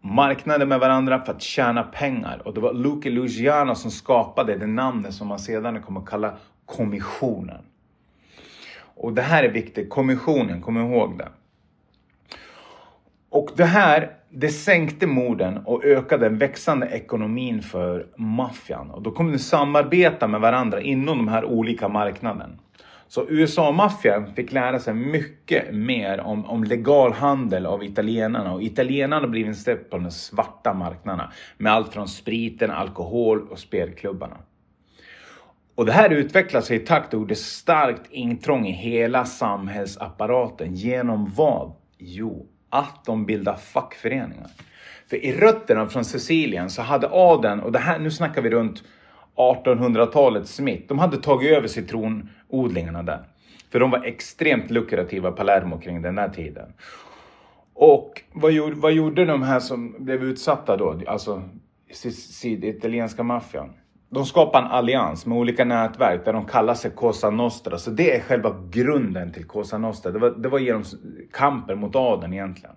marknader 0.00 0.66
med 0.66 0.80
varandra 0.80 1.24
för 1.24 1.32
att 1.32 1.42
tjäna 1.42 1.82
pengar. 1.82 2.42
Och 2.44 2.54
det 2.54 2.60
var 2.60 2.72
Lucky 2.72 3.10
Luciano 3.10 3.74
som 3.74 3.90
skapade 3.90 4.56
det 4.56 4.66
namnet 4.66 5.14
som 5.14 5.28
man 5.28 5.38
sedan 5.38 5.82
kommer 5.82 6.00
att 6.00 6.06
kalla 6.06 6.36
kommissionen. 6.66 7.62
Och 8.80 9.12
det 9.12 9.22
här 9.22 9.44
är 9.44 9.48
viktigt, 9.48 9.90
kommissionen, 9.90 10.62
kom 10.62 10.76
ihåg 10.76 11.18
det. 11.18 11.28
Och 13.30 13.50
det 13.56 13.64
här, 13.64 14.10
det 14.30 14.48
sänkte 14.48 15.06
morden 15.06 15.58
och 15.58 15.84
ökade 15.84 16.28
den 16.28 16.38
växande 16.38 16.86
ekonomin 16.86 17.62
för 17.62 18.06
maffian. 18.16 18.90
Och 18.90 19.02
då 19.02 19.10
kommer 19.10 19.32
de 19.32 19.38
samarbeta 19.38 20.28
med 20.28 20.40
varandra 20.40 20.80
inom 20.80 21.18
de 21.18 21.28
här 21.28 21.44
olika 21.44 21.88
marknaderna. 21.88 22.58
Så 23.08 23.26
USA-maffian 23.28 24.34
fick 24.34 24.52
lära 24.52 24.78
sig 24.78 24.94
mycket 24.94 25.74
mer 25.74 26.20
om, 26.20 26.44
om 26.44 26.64
legal 26.64 27.12
handel 27.12 27.66
av 27.66 27.84
italienarna 27.84 28.52
och 28.52 28.62
italienarna 28.62 29.28
blev 29.28 29.46
en 29.46 29.54
stepp 29.54 29.90
på 29.90 29.98
de 29.98 30.10
svarta 30.10 30.74
marknaderna 30.74 31.32
med 31.56 31.72
allt 31.72 31.92
från 31.92 32.08
spriten, 32.08 32.70
alkohol 32.70 33.48
och 33.48 33.58
spelklubbarna. 33.58 34.36
Och 35.74 35.86
det 35.86 35.92
här 35.92 36.10
utvecklade 36.10 36.66
sig 36.66 36.76
i 36.76 36.80
takt 36.80 37.14
och 37.14 37.20
gjorde 37.20 37.34
starkt 37.34 38.10
intrång 38.10 38.66
i 38.66 38.72
hela 38.72 39.24
samhällsapparaten. 39.24 40.74
Genom 40.74 41.32
vad? 41.36 41.72
Jo, 41.98 42.46
att 42.70 43.04
de 43.04 43.26
bildar 43.26 43.56
fackföreningar. 43.56 44.50
För 45.10 45.16
i 45.16 45.32
rötterna 45.32 45.86
från 45.86 46.04
Sicilien 46.04 46.70
så 46.70 46.82
hade 46.82 47.08
adeln, 47.12 47.60
och 47.60 47.72
det 47.72 47.78
här, 47.78 47.98
nu 47.98 48.10
snackar 48.10 48.42
vi 48.42 48.50
runt 48.50 48.82
1800-talets 49.38 50.54
Smith. 50.54 50.88
de 50.88 50.98
hade 50.98 51.16
tagit 51.16 51.52
över 51.52 51.68
citronodlingarna 51.68 53.02
där. 53.02 53.24
För 53.72 53.80
de 53.80 53.90
var 53.90 54.04
extremt 54.04 54.70
lukrativa, 54.70 55.32
Palermo, 55.32 55.78
kring 55.78 56.02
den 56.02 56.18
här 56.18 56.28
tiden. 56.28 56.72
Och 57.74 58.22
vad 58.32 58.52
gjorde, 58.52 58.74
vad 58.74 58.92
gjorde 58.92 59.24
de 59.24 59.42
här 59.42 59.60
som 59.60 60.04
blev 60.04 60.22
utsatta 60.22 60.76
då, 60.76 61.00
alltså 61.06 61.42
italienska 62.42 63.22
maffian? 63.22 63.72
De 64.10 64.26
skapade 64.26 64.66
en 64.66 64.72
allians 64.72 65.26
med 65.26 65.38
olika 65.38 65.64
nätverk 65.64 66.24
där 66.24 66.32
de 66.32 66.44
kallar 66.44 66.74
sig 66.74 66.90
Cosa 66.90 67.30
Nostra. 67.30 67.78
Så 67.78 67.90
det 67.90 68.16
är 68.16 68.20
själva 68.20 68.56
grunden 68.70 69.32
till 69.32 69.44
Cosa 69.44 69.78
Nostra. 69.78 70.10
Det 70.10 70.18
var, 70.18 70.30
det 70.30 70.48
var 70.48 70.58
genom 70.58 70.84
kampen 71.32 71.78
mot 71.78 71.96
adeln 71.96 72.32
egentligen. 72.32 72.74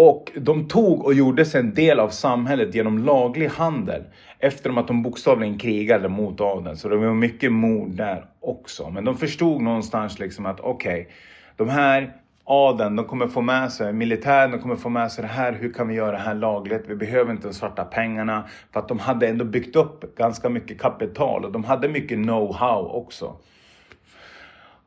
Och 0.00 0.32
de 0.36 0.68
tog 0.68 1.04
och 1.04 1.14
gjorde 1.14 1.44
sig 1.44 1.60
en 1.60 1.74
del 1.74 2.00
av 2.00 2.08
samhället 2.08 2.74
genom 2.74 2.98
laglig 2.98 3.48
handel. 3.48 4.02
Efter 4.38 4.78
att 4.78 4.86
de 4.86 5.02
bokstavligen 5.02 5.58
krigade 5.58 6.08
mot 6.08 6.40
adeln. 6.40 6.76
Så 6.76 6.88
det 6.88 6.96
var 6.96 7.14
mycket 7.14 7.52
mord 7.52 7.90
där 7.90 8.26
också. 8.40 8.90
Men 8.90 9.04
de 9.04 9.16
förstod 9.16 9.62
någonstans 9.62 10.18
liksom 10.18 10.46
att 10.46 10.60
okej, 10.60 11.00
okay, 11.00 11.12
de 11.56 11.68
här 11.68 12.12
adeln, 12.44 12.96
de 12.96 13.04
kommer 13.04 13.26
få 13.26 13.40
med 13.40 13.72
sig 13.72 13.92
militären, 13.92 14.50
de 14.50 14.60
kommer 14.60 14.76
få 14.76 14.88
med 14.88 15.12
sig 15.12 15.22
det 15.22 15.28
här. 15.28 15.52
Hur 15.52 15.72
kan 15.72 15.88
vi 15.88 15.94
göra 15.94 16.12
det 16.12 16.22
här 16.22 16.34
lagligt? 16.34 16.84
Vi 16.86 16.96
behöver 16.96 17.32
inte 17.32 17.48
de 17.48 17.54
svarta 17.54 17.84
pengarna. 17.84 18.44
För 18.72 18.80
att 18.80 18.88
de 18.88 18.98
hade 18.98 19.28
ändå 19.28 19.44
byggt 19.44 19.76
upp 19.76 20.16
ganska 20.16 20.48
mycket 20.48 20.80
kapital 20.80 21.44
och 21.44 21.52
de 21.52 21.64
hade 21.64 21.88
mycket 21.88 22.18
know-how 22.18 22.90
också. 22.90 23.36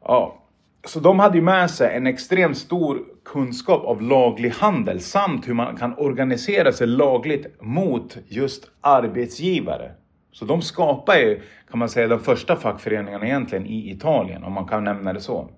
Ja, 0.04 0.41
så 0.86 1.00
de 1.00 1.20
hade 1.20 1.38
ju 1.38 1.44
med 1.44 1.72
sig 1.72 1.96
en 1.96 2.08
extremt 2.08 2.58
stor 2.58 3.04
kunskap 3.26 3.86
av 3.86 4.02
laglig 4.02 4.50
handel 4.50 5.00
samt 5.00 5.48
hur 5.48 5.54
man 5.54 5.78
kan 5.78 5.94
organisera 5.98 6.72
sig 6.72 6.88
lagligt 6.88 7.62
mot 7.62 8.18
just 8.28 8.72
arbetsgivare. 8.82 9.92
Så 10.32 10.46
de 10.46 10.62
skapar 10.62 11.16
ju, 11.16 11.42
kan 11.70 11.80
man 11.80 11.90
säga, 11.90 12.08
de 12.08 12.20
första 12.20 12.56
fackföreningarna 12.56 13.26
egentligen 13.26 13.66
i 13.66 13.92
Italien, 13.92 14.44
om 14.44 14.54
man 14.54 14.68
kan 14.68 14.84
nämna 14.84 15.14
det 15.14 15.22
så. 15.22 15.50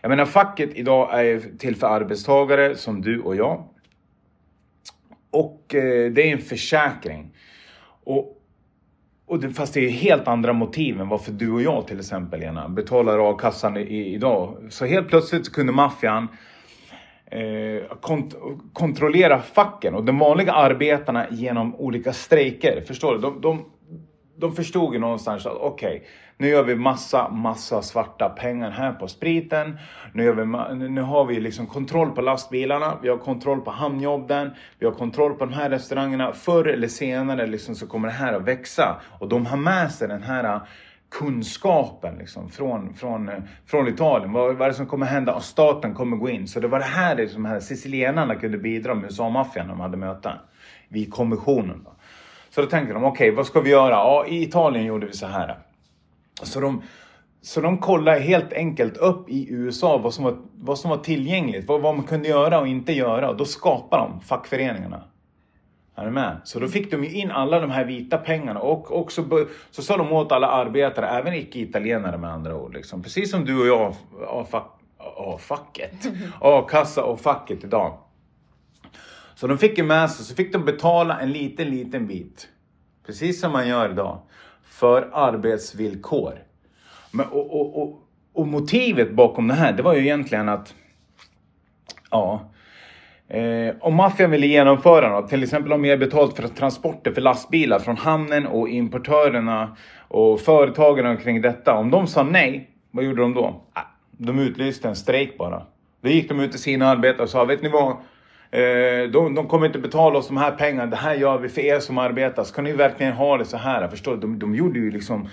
Jag 0.00 0.08
menar 0.08 0.24
facket 0.24 0.70
idag 0.74 1.20
är 1.24 1.58
till 1.58 1.76
för 1.76 1.86
arbetstagare 1.86 2.76
som 2.76 3.00
du 3.00 3.20
och 3.20 3.36
jag. 3.36 3.68
Och 5.30 5.74
eh, 5.74 6.12
det 6.12 6.22
är 6.22 6.32
en 6.32 6.38
försäkring. 6.38 7.30
Och, 8.04 8.37
och 9.28 9.40
det, 9.40 9.50
fast 9.50 9.74
det 9.74 9.80
är 9.80 9.90
helt 9.90 10.28
andra 10.28 10.52
motiv 10.52 11.00
än 11.00 11.08
varför 11.08 11.32
du 11.32 11.52
och 11.52 11.62
jag 11.62 11.86
till 11.86 11.98
exempel 11.98 12.40
Lena 12.40 12.68
betalar 12.68 13.30
a-kassan 13.30 13.76
i, 13.76 14.14
idag. 14.14 14.56
Så 14.70 14.86
helt 14.86 15.08
plötsligt 15.08 15.52
kunde 15.52 15.72
maffian 15.72 16.28
eh, 17.30 17.96
kont 18.00 18.34
kontrollera 18.72 19.40
facken 19.42 19.94
och 19.94 20.04
de 20.04 20.18
vanliga 20.18 20.52
arbetarna 20.52 21.26
genom 21.30 21.74
olika 21.74 22.12
strejker. 22.12 22.80
Förstår 22.80 23.14
du? 23.14 23.20
De, 23.20 23.40
de, 23.40 23.64
de 24.36 24.52
förstod 24.52 24.94
ju 24.94 25.00
någonstans 25.00 25.46
att 25.46 25.52
okej, 25.52 25.96
okay, 25.96 26.08
nu 26.40 26.48
gör 26.48 26.62
vi 26.62 26.74
massa, 26.74 27.28
massa 27.28 27.82
svarta 27.82 28.28
pengar 28.28 28.70
här 28.70 28.92
på 28.92 29.08
spriten. 29.08 29.78
Nu, 30.12 30.24
gör 30.24 30.32
vi, 30.32 30.88
nu 30.88 31.02
har 31.02 31.24
vi 31.24 31.40
liksom 31.40 31.66
kontroll 31.66 32.10
på 32.10 32.20
lastbilarna, 32.20 32.98
vi 33.02 33.08
har 33.08 33.16
kontroll 33.16 33.60
på 33.60 33.70
hamnjobben, 33.70 34.50
vi 34.78 34.86
har 34.86 34.92
kontroll 34.92 35.34
på 35.34 35.44
de 35.44 35.52
här 35.54 35.70
restaurangerna. 35.70 36.32
Förr 36.32 36.68
eller 36.68 36.88
senare 36.88 37.46
liksom 37.46 37.74
så 37.74 37.86
kommer 37.86 38.08
det 38.08 38.14
här 38.14 38.32
att 38.32 38.42
växa 38.42 39.00
och 39.18 39.28
de 39.28 39.46
har 39.46 39.56
med 39.56 39.92
sig 39.92 40.08
den 40.08 40.22
här 40.22 40.60
kunskapen 41.10 42.14
liksom, 42.18 42.50
från, 42.50 42.94
från, 42.94 43.30
från 43.66 43.88
Italien. 43.88 44.32
Vad, 44.32 44.56
vad 44.56 44.66
är 44.66 44.68
det 44.68 44.76
som 44.76 44.86
kommer 44.86 45.06
hända? 45.06 45.34
Och 45.34 45.42
staten 45.42 45.94
kommer 45.94 46.16
gå 46.16 46.28
in. 46.28 46.48
Så 46.48 46.60
det 46.60 46.68
var 46.68 46.78
det 46.78 46.84
här 46.84 47.14
som 47.14 47.22
liksom, 47.22 47.44
här 47.44 47.60
sicilienarna 47.60 48.34
kunde 48.34 48.58
bidra 48.58 48.94
med 48.94 49.04
USA-maffian 49.04 49.66
när 49.66 49.74
de 49.74 49.80
hade 49.80 49.96
möten. 49.96 50.36
Vid 50.88 51.12
kommissionen. 51.12 51.82
Då. 51.84 51.92
Så 52.50 52.60
då 52.60 52.66
tänkte 52.66 52.94
de, 52.94 53.04
okej 53.04 53.28
okay, 53.28 53.36
vad 53.36 53.46
ska 53.46 53.60
vi 53.60 53.70
göra? 53.70 53.90
Ja, 53.90 54.26
i 54.28 54.42
Italien 54.42 54.84
gjorde 54.84 55.06
vi 55.06 55.12
så 55.12 55.26
här. 55.26 55.58
Så 56.42 56.60
de, 56.60 56.82
så 57.42 57.60
de 57.60 57.78
kollade 57.78 58.20
helt 58.20 58.52
enkelt 58.52 58.96
upp 58.96 59.28
i 59.28 59.46
USA 59.50 59.98
vad 59.98 60.14
som 60.14 60.24
var, 60.24 60.36
vad 60.54 60.78
som 60.78 60.90
var 60.90 60.98
tillgängligt, 60.98 61.68
vad, 61.68 61.80
vad 61.80 61.96
man 61.96 62.04
kunde 62.04 62.28
göra 62.28 62.60
och 62.60 62.68
inte 62.68 62.92
göra. 62.92 63.30
Och 63.30 63.36
då 63.36 63.44
skapade 63.44 64.02
de 64.02 64.20
fackföreningarna. 64.20 65.04
Är 65.98 66.04
du 66.04 66.10
med? 66.10 66.40
Så 66.44 66.60
då 66.60 66.68
fick 66.68 66.90
de 66.90 67.04
ju 67.04 67.10
in 67.10 67.30
alla 67.30 67.60
de 67.60 67.70
här 67.70 67.84
vita 67.84 68.18
pengarna 68.18 68.60
och 68.60 69.00
också 69.00 69.46
så 69.70 69.82
sa 69.82 69.96
de 69.96 70.12
åt 70.12 70.32
alla 70.32 70.46
arbetare, 70.46 71.08
även 71.08 71.34
icke-italienare 71.34 72.18
med 72.18 72.30
andra 72.30 72.56
ord. 72.56 72.74
Liksom. 72.74 73.02
Precis 73.02 73.30
som 73.30 73.44
du 73.44 73.60
och 73.60 73.66
jag, 73.66 73.94
a 74.28 75.38
facket, 75.38 76.06
a-kassa 76.40 77.04
och 77.04 77.20
facket 77.20 77.64
idag. 77.64 77.98
Så 79.34 79.46
de 79.46 79.58
fick 79.58 79.78
ju 79.78 79.84
med 79.84 80.10
sig, 80.10 80.24
så 80.24 80.34
fick 80.34 80.52
de 80.52 80.64
betala 80.64 81.20
en 81.20 81.32
liten, 81.32 81.70
liten 81.70 82.06
bit. 82.06 82.48
Precis 83.06 83.40
som 83.40 83.52
man 83.52 83.68
gör 83.68 83.90
idag. 83.90 84.20
För 84.78 85.08
arbetsvillkor. 85.12 86.34
Men, 87.10 87.26
och, 87.26 87.60
och, 87.60 87.82
och, 87.82 88.02
och 88.32 88.46
motivet 88.46 89.12
bakom 89.12 89.48
det 89.48 89.54
här, 89.54 89.72
det 89.72 89.82
var 89.82 89.94
ju 89.94 90.00
egentligen 90.00 90.48
att... 90.48 90.74
Ja. 92.10 92.50
Eh, 93.28 93.74
om 93.80 93.94
maffian 93.94 94.30
ville 94.30 94.46
genomföra 94.46 95.08
något, 95.10 95.30
till 95.30 95.42
exempel 95.42 95.72
om 95.72 95.80
mer 95.80 95.96
betalt 95.96 96.36
för 96.36 96.48
transporter 96.48 97.12
för 97.12 97.20
lastbilar 97.20 97.78
från 97.78 97.96
hamnen 97.96 98.46
och 98.46 98.68
importörerna 98.68 99.76
och 100.08 100.40
företagen 100.40 101.06
omkring 101.06 101.40
detta. 101.42 101.74
Om 101.74 101.90
de 101.90 102.06
sa 102.06 102.22
nej, 102.22 102.70
vad 102.90 103.04
gjorde 103.04 103.22
de 103.22 103.34
då? 103.34 103.46
Äh, 103.76 103.82
de 104.10 104.38
utlyste 104.38 104.88
en 104.88 104.96
strejk 104.96 105.38
bara. 105.38 105.62
Då 106.00 106.08
gick 106.08 106.28
de 106.28 106.40
ut 106.40 106.50
till 106.50 106.62
sina 106.62 106.88
arbetare 106.88 107.22
och 107.22 107.28
sa, 107.28 107.44
vet 107.44 107.62
ni 107.62 107.68
vad? 107.68 107.96
Eh, 108.50 109.10
de, 109.10 109.34
de, 109.34 109.48
kommer 109.48 109.66
inte 109.66 109.78
betala 109.78 110.18
oss 110.18 110.28
de 110.28 110.36
här 110.36 110.50
pengarna. 110.50 110.86
Det 110.86 110.96
här 110.96 111.14
gör 111.14 111.38
vi 111.38 111.48
för 111.48 111.60
er 111.60 111.80
som 111.80 111.98
arbetar. 111.98 112.44
Ska 112.44 112.62
ni 112.62 112.72
verkligen 112.72 113.12
ha 113.12 113.38
det 113.38 113.44
så 113.44 113.56
här? 113.56 113.88
Förstår 113.88 114.14
du? 114.14 114.20
De, 114.20 114.38
de 114.38 114.54
gjorde 114.54 114.78
ju 114.78 114.90
liksom 114.90 115.28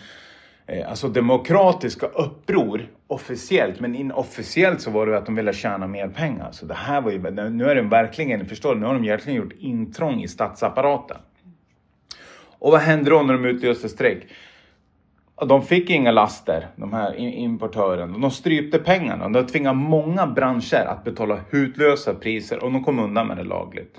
eh, 0.67 0.89
alltså 0.89 1.07
demokratiska 1.07 2.05
uppror 2.05 2.88
officiellt. 3.07 3.79
Men 3.79 3.95
inofficiellt 3.95 4.81
så 4.81 4.91
var 4.91 5.07
det 5.07 5.17
att 5.17 5.25
de 5.25 5.36
ville 5.36 5.53
tjäna 5.53 5.88
mer 5.88 6.07
pengar. 6.07 6.51
Så 6.51 6.65
det 6.65 6.74
här 6.74 7.01
var 7.01 7.12
ju, 7.12 7.31
nu 7.50 7.65
är 7.65 7.75
det 7.75 7.81
verkligen, 7.81 8.45
förstår 8.45 8.75
du? 8.75 8.81
Nu 8.81 8.86
har 8.86 8.93
de 8.93 9.07
verkligen 9.07 9.38
gjort 9.38 9.53
intrång 9.60 10.24
i 10.24 10.27
statsapparaten. 10.27 11.17
Och 12.60 12.72
vad 12.72 12.81
händer 12.81 13.12
då 13.12 13.22
när 13.22 13.34
de 13.34 13.45
utlöser 13.45 13.88
strejk? 13.88 14.27
De 15.42 15.62
fick 15.62 15.89
inga 15.89 16.12
laster, 16.12 16.68
de 16.75 16.94
här 16.94 17.15
importörerna. 17.20 18.18
De 18.18 18.32
strypte 18.32 18.80
pengarna. 18.80 19.30
De 19.30 19.48
tvingade 19.48 19.75
många 19.75 20.27
branscher 20.27 20.86
att 20.88 21.04
betala 21.04 21.39
hutlösa 21.50 22.13
priser 22.13 22.63
och 22.63 22.72
de 22.72 22.84
kom 22.84 23.00
undan 23.00 23.27
med 23.27 23.38
det 23.38 23.44
lagligt. 23.44 23.98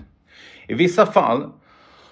I 0.69 0.75
vissa 0.75 1.07
fall 1.07 1.51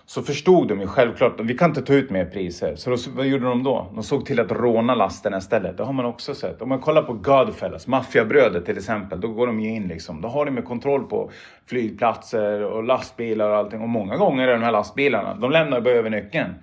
så 0.07 0.23
förstod 0.23 0.69
de 0.69 0.81
ju 0.81 0.87
självklart 0.87 1.41
att 1.41 1.47
vi 1.47 1.55
kan 1.55 1.71
inte 1.71 1.83
ta 1.83 1.95
ut 1.95 2.11
mer 2.11 2.25
priser. 2.25 2.77
Så 2.77 2.91
då, 2.91 2.97
vad 3.17 3.27
gjorde 3.27 3.45
de 3.45 3.63
då? 3.63 3.91
De 3.95 4.03
såg 4.03 4.27
till 4.27 4.41
att 4.41 4.53
råna 4.53 4.95
lasterna 4.95 5.39
istället. 5.39 5.77
Det 5.77 5.85
har 5.85 5.93
man 5.93 6.05
också 6.05 6.35
sett. 6.35 6.63
Om 6.63 6.69
man 6.69 6.79
kollar 6.79 7.03
på 7.03 7.13
Godfellas, 7.13 7.87
maffiabrödet 7.87 8.67
till 8.67 8.77
exempel. 8.77 9.21
Då 9.21 9.29
går 9.29 9.47
de 9.47 9.61
ju 9.61 9.71
in 9.71 9.89
liksom. 9.89 10.21
Då 10.21 10.29
har 10.29 10.45
de 10.45 10.57
ju 10.57 10.63
kontroll 10.63 11.05
på 11.05 11.31
flygplatser 11.67 12.65
och 12.65 12.85
lastbilar 12.85 13.51
och 13.51 13.57
allting. 13.57 13.81
Och 13.81 13.89
många 13.89 14.17
gånger 14.17 14.49
är 14.49 14.53
de 14.53 14.63
här 14.63 14.73
lastbilarna, 14.73 15.35
de 15.35 15.51
lämnar 15.51 15.81
bara 15.81 15.95
över 15.95 16.11
nyckeln. 16.11 16.55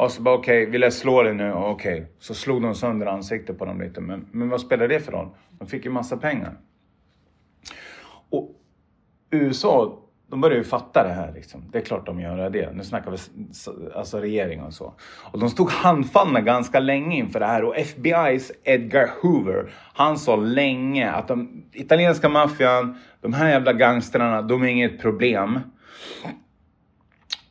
Och 0.00 0.12
så 0.12 0.22
bara 0.22 0.34
okej, 0.34 0.62
okay, 0.62 0.72
vill 0.72 0.82
jag 0.82 0.92
slå 0.92 1.22
dig 1.22 1.34
nu? 1.34 1.52
Okej. 1.52 1.94
Okay. 1.94 2.06
Så 2.18 2.34
slog 2.34 2.62
de 2.62 2.74
sönder 2.74 3.06
ansiktet 3.06 3.58
på 3.58 3.64
dem 3.64 3.80
lite. 3.80 4.00
Men, 4.00 4.26
men 4.32 4.48
vad 4.48 4.60
spelar 4.60 4.88
det 4.88 5.00
för 5.00 5.12
roll? 5.12 5.28
De 5.58 5.68
fick 5.68 5.84
ju 5.84 5.90
massa 5.90 6.16
pengar. 6.16 6.58
Och 8.30 8.50
USA, 9.30 9.98
de 10.30 10.40
börjar 10.40 10.56
ju 10.56 10.64
fatta 10.64 11.02
det 11.02 11.12
här 11.12 11.32
liksom. 11.32 11.64
Det 11.72 11.78
är 11.78 11.82
klart 11.82 12.06
de 12.06 12.20
gör 12.20 12.50
det. 12.50 12.72
Nu 12.72 12.84
snackar 12.84 13.10
vi 13.10 13.16
alltså 13.94 14.20
regering 14.20 14.62
och 14.62 14.74
så. 14.74 14.94
Och 15.32 15.38
de 15.38 15.50
stod 15.50 15.70
handfallna 15.70 16.40
ganska 16.40 16.80
länge 16.80 17.16
inför 17.16 17.40
det 17.40 17.46
här. 17.46 17.64
Och 17.64 17.76
FBI's 17.76 18.50
Edgar 18.64 19.10
Hoover, 19.22 19.72
han 19.94 20.18
sa 20.18 20.36
länge 20.36 21.10
att 21.10 21.28
de 21.28 21.64
italienska 21.72 22.28
maffian, 22.28 22.98
de 23.20 23.32
här 23.32 23.48
jävla 23.48 23.72
gangstrarna, 23.72 24.42
de 24.42 24.62
är 24.62 24.66
inget 24.66 25.00
problem. 25.00 25.60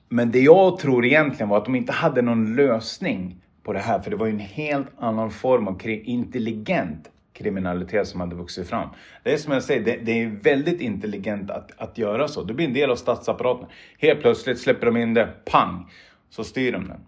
Men 0.09 0.31
det 0.31 0.39
jag 0.39 0.79
tror 0.79 1.05
egentligen 1.05 1.49
var 1.49 1.57
att 1.57 1.65
de 1.65 1.75
inte 1.75 1.91
hade 1.91 2.21
någon 2.21 2.55
lösning 2.55 3.35
på 3.63 3.73
det 3.73 3.79
här. 3.79 3.99
För 3.99 4.11
det 4.11 4.17
var 4.17 4.25
ju 4.25 4.31
en 4.31 4.39
helt 4.39 4.87
annan 4.99 5.31
form 5.31 5.67
av 5.67 5.81
intelligent 5.85 7.11
kriminalitet 7.33 8.07
som 8.07 8.19
hade 8.19 8.35
vuxit 8.35 8.69
fram. 8.69 8.89
Det 9.23 9.33
är 9.33 9.37
som 9.37 9.53
jag 9.53 9.63
säger, 9.63 9.85
det, 9.85 9.97
det, 10.03 10.11
är 10.23 10.27
väldigt 10.27 10.81
intelligent 10.81 11.51
att, 11.51 11.71
att 11.77 11.97
göra 11.97 12.27
så. 12.27 12.43
Det 12.43 12.53
blir 12.53 12.65
en 12.65 12.73
del 12.73 12.91
av 12.91 12.95
statsapparaten. 12.95 13.67
Helt 13.99 14.21
plötsligt 14.21 14.59
släpper 14.59 14.85
de 14.85 14.97
in 14.97 15.13
det, 15.13 15.29
pang, 15.45 15.91
så 16.29 16.43
styr 16.43 16.71
de 16.71 16.87
den. 16.87 16.99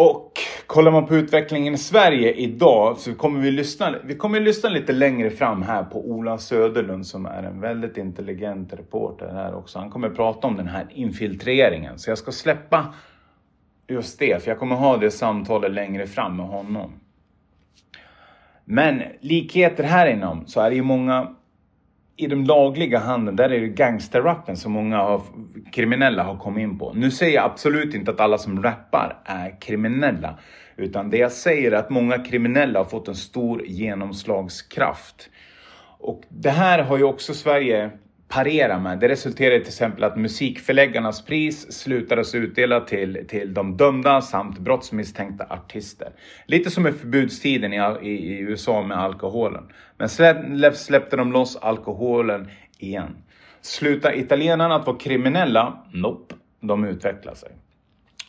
Och 0.00 0.32
kollar 0.66 0.90
man 0.90 1.06
på 1.06 1.16
utvecklingen 1.16 1.74
i 1.74 1.78
Sverige 1.78 2.32
idag 2.32 2.98
så 2.98 3.14
kommer 3.14 3.40
vi 3.40 3.50
lyssna, 3.50 3.94
vi 4.04 4.14
kommer 4.14 4.40
lyssna 4.40 4.68
lite 4.68 4.92
längre 4.92 5.30
fram 5.30 5.62
här 5.62 5.84
på 5.84 6.10
Ola 6.10 6.38
Söderlund 6.38 7.06
som 7.06 7.26
är 7.26 7.42
en 7.42 7.60
väldigt 7.60 7.96
intelligent 7.96 8.72
reporter 8.72 9.28
här 9.28 9.54
också. 9.54 9.78
Han 9.78 9.90
kommer 9.90 10.10
prata 10.10 10.46
om 10.46 10.56
den 10.56 10.68
här 10.68 10.86
infiltreringen. 10.90 11.98
Så 11.98 12.10
jag 12.10 12.18
ska 12.18 12.32
släppa 12.32 12.94
just 13.88 14.18
det, 14.18 14.42
för 14.42 14.50
jag 14.50 14.58
kommer 14.58 14.76
ha 14.76 14.96
det 14.96 15.10
samtalet 15.10 15.70
längre 15.70 16.06
fram 16.06 16.36
med 16.36 16.46
honom. 16.46 16.92
Men 18.64 19.02
likheter 19.20 19.84
här 19.84 20.06
inom 20.06 20.46
så 20.46 20.60
är 20.60 20.70
det 20.70 20.76
ju 20.76 20.82
många 20.82 21.34
i 22.18 22.26
den 22.26 22.44
lagliga 22.44 22.98
handeln, 22.98 23.36
där 23.36 23.50
är 23.50 23.60
det 23.60 23.68
gangsterrappen 23.68 24.56
som 24.56 24.72
många 24.72 25.02
av 25.02 25.22
kriminella 25.72 26.22
har 26.22 26.36
kommit 26.36 26.62
in 26.62 26.78
på. 26.78 26.92
Nu 26.92 27.10
säger 27.10 27.34
jag 27.34 27.44
absolut 27.44 27.94
inte 27.94 28.10
att 28.10 28.20
alla 28.20 28.38
som 28.38 28.62
rappar 28.62 29.18
är 29.24 29.60
kriminella. 29.60 30.38
Utan 30.76 31.10
det 31.10 31.16
jag 31.16 31.32
säger 31.32 31.72
är 31.72 31.76
att 31.76 31.90
många 31.90 32.18
kriminella 32.18 32.80
har 32.80 32.84
fått 32.84 33.08
en 33.08 33.14
stor 33.14 33.66
genomslagskraft. 33.66 35.30
Och 35.98 36.22
det 36.28 36.50
här 36.50 36.82
har 36.82 36.98
ju 36.98 37.04
också 37.04 37.34
Sverige 37.34 37.90
parera 38.28 38.78
med. 38.78 38.98
Det 38.98 39.08
resulterade 39.08 39.60
till 39.60 39.68
exempel 39.68 40.04
att 40.04 40.16
musikförläggarnas 40.16 41.24
pris 41.24 41.72
slutades 41.72 42.34
utdela 42.34 42.80
till, 42.80 43.26
till 43.28 43.54
de 43.54 43.76
dömda 43.76 44.20
samt 44.20 44.58
brottsmisstänkta 44.58 45.46
artister. 45.50 46.08
Lite 46.46 46.70
som 46.70 46.86
i 46.86 46.92
förbudstiden 46.92 47.72
i, 47.72 47.76
i, 48.02 48.08
i 48.08 48.38
USA 48.38 48.82
med 48.82 48.98
alkoholen. 48.98 49.64
Men 49.96 50.08
släpp, 50.08 50.76
släppte 50.76 51.16
de 51.16 51.32
loss 51.32 51.56
alkoholen 51.56 52.48
igen. 52.78 53.16
Sluta 53.60 54.14
italienarna 54.14 54.74
att 54.74 54.86
vara 54.86 54.98
kriminella? 54.98 55.82
Nope, 55.92 56.34
de 56.60 56.84
utvecklar 56.84 57.34
sig. 57.34 57.50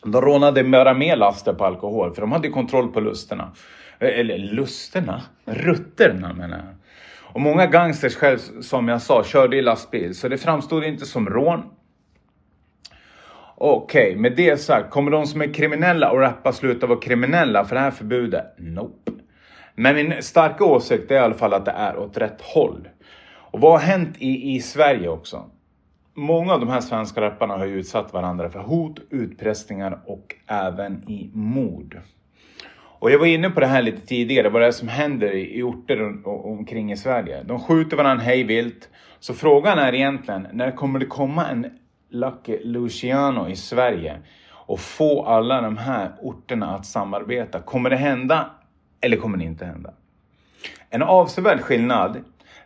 De 0.04 0.22
rånade 0.22 0.64
bara 0.64 0.94
mer 0.94 1.16
laster 1.16 1.54
på 1.54 1.66
alkohol 1.66 2.14
för 2.14 2.22
de 2.22 2.32
hade 2.32 2.50
kontroll 2.50 2.92
på 2.92 3.00
lusterna. 3.00 3.52
Eh, 4.00 4.20
eller 4.20 4.38
lusterna? 4.38 5.22
Rutterna 5.46 6.34
menar 6.34 6.58
jag. 6.58 6.79
Och 7.34 7.42
många 7.42 7.66
gangsters 7.66 8.16
själv, 8.16 8.38
som 8.62 8.88
jag 8.88 9.02
sa, 9.02 9.24
körde 9.24 9.58
i 9.58 9.62
lastbil. 9.62 10.16
Så 10.16 10.28
det 10.28 10.38
framstod 10.38 10.84
inte 10.84 11.06
som 11.06 11.30
rån. 11.30 11.64
Okej, 13.56 14.10
okay, 14.10 14.22
med 14.22 14.36
det 14.36 14.58
sagt, 14.58 14.90
kommer 14.90 15.12
de 15.12 15.26
som 15.26 15.42
är 15.42 15.54
kriminella 15.54 16.12
och 16.12 16.20
rappa 16.20 16.54
sluta 16.54 16.88
vara 16.88 17.00
kriminella 17.00 17.66
för 17.66 17.76
det 17.76 17.82
här 17.82 17.92
förbudet? 17.92 18.46
Nope. 18.58 19.12
Men 19.76 19.96
min 19.96 20.24
starka 20.24 20.66
åsikt 20.66 21.12
är 21.12 21.16
i 21.16 21.20
alla 21.20 21.34
fall 21.34 21.54
att 21.54 21.66
det 21.66 21.72
är 21.72 21.98
åt 21.98 22.18
rätt 22.18 22.42
håll. 22.42 22.90
Och 23.52 23.60
vad 23.60 23.72
har 23.72 23.80
hänt 23.80 24.16
i, 24.18 24.56
i 24.56 24.62
Sverige 24.62 25.10
också? 25.10 25.50
Många 26.14 26.54
av 26.54 26.60
de 26.60 26.70
här 26.70 26.82
svenska 26.82 27.22
rapparna 27.22 27.58
har 27.58 27.66
ju 27.66 27.80
utsatt 27.80 28.14
varandra 28.14 28.50
för 28.50 28.60
hot, 28.60 29.00
utpressningar 29.10 30.00
och 30.06 30.36
även 30.48 31.10
i 31.10 31.30
mord. 31.34 31.98
Och 33.00 33.12
jag 33.12 33.20
var 33.20 33.26
inne 33.26 33.50
på 33.50 33.60
det 33.60 33.66
här 33.66 33.82
lite 33.82 34.08
tidigare, 34.08 34.50
vad 34.50 34.62
det 34.62 34.68
är 34.68 34.72
som 34.72 34.88
händer 34.88 35.36
i, 35.36 35.64
orter 35.64 36.28
omkring 36.28 36.92
i 36.92 36.98
Sverige. 36.98 37.44
De 37.44 37.60
skjuter 37.60 37.98
varandra 37.98 38.24
hejvilt. 38.24 38.90
Så 39.20 39.34
frågan 39.34 39.80
är 39.80 39.96
egentligen, 39.96 40.48
när 40.54 40.72
kommer 40.72 41.00
det 41.00 41.06
komma 41.06 41.48
en 41.48 41.68
Lucky 42.10 42.60
Luciano 42.64 43.50
i 43.50 43.56
Sverige 43.56 44.18
och 44.52 44.80
få 44.80 45.26
alla 45.26 45.62
de 45.62 45.78
här 45.78 46.12
orterna 46.22 46.76
att 46.76 46.86
samarbeta? 46.86 47.62
Kommer 47.62 47.90
det 47.90 47.96
hända 47.96 48.50
eller 49.02 49.18
kommer 49.18 49.38
det 49.38 49.44
inte 49.44 49.66
hända? 49.66 49.94
En 50.90 51.02
avsevärd 51.02 51.62
skillnad 51.62 52.18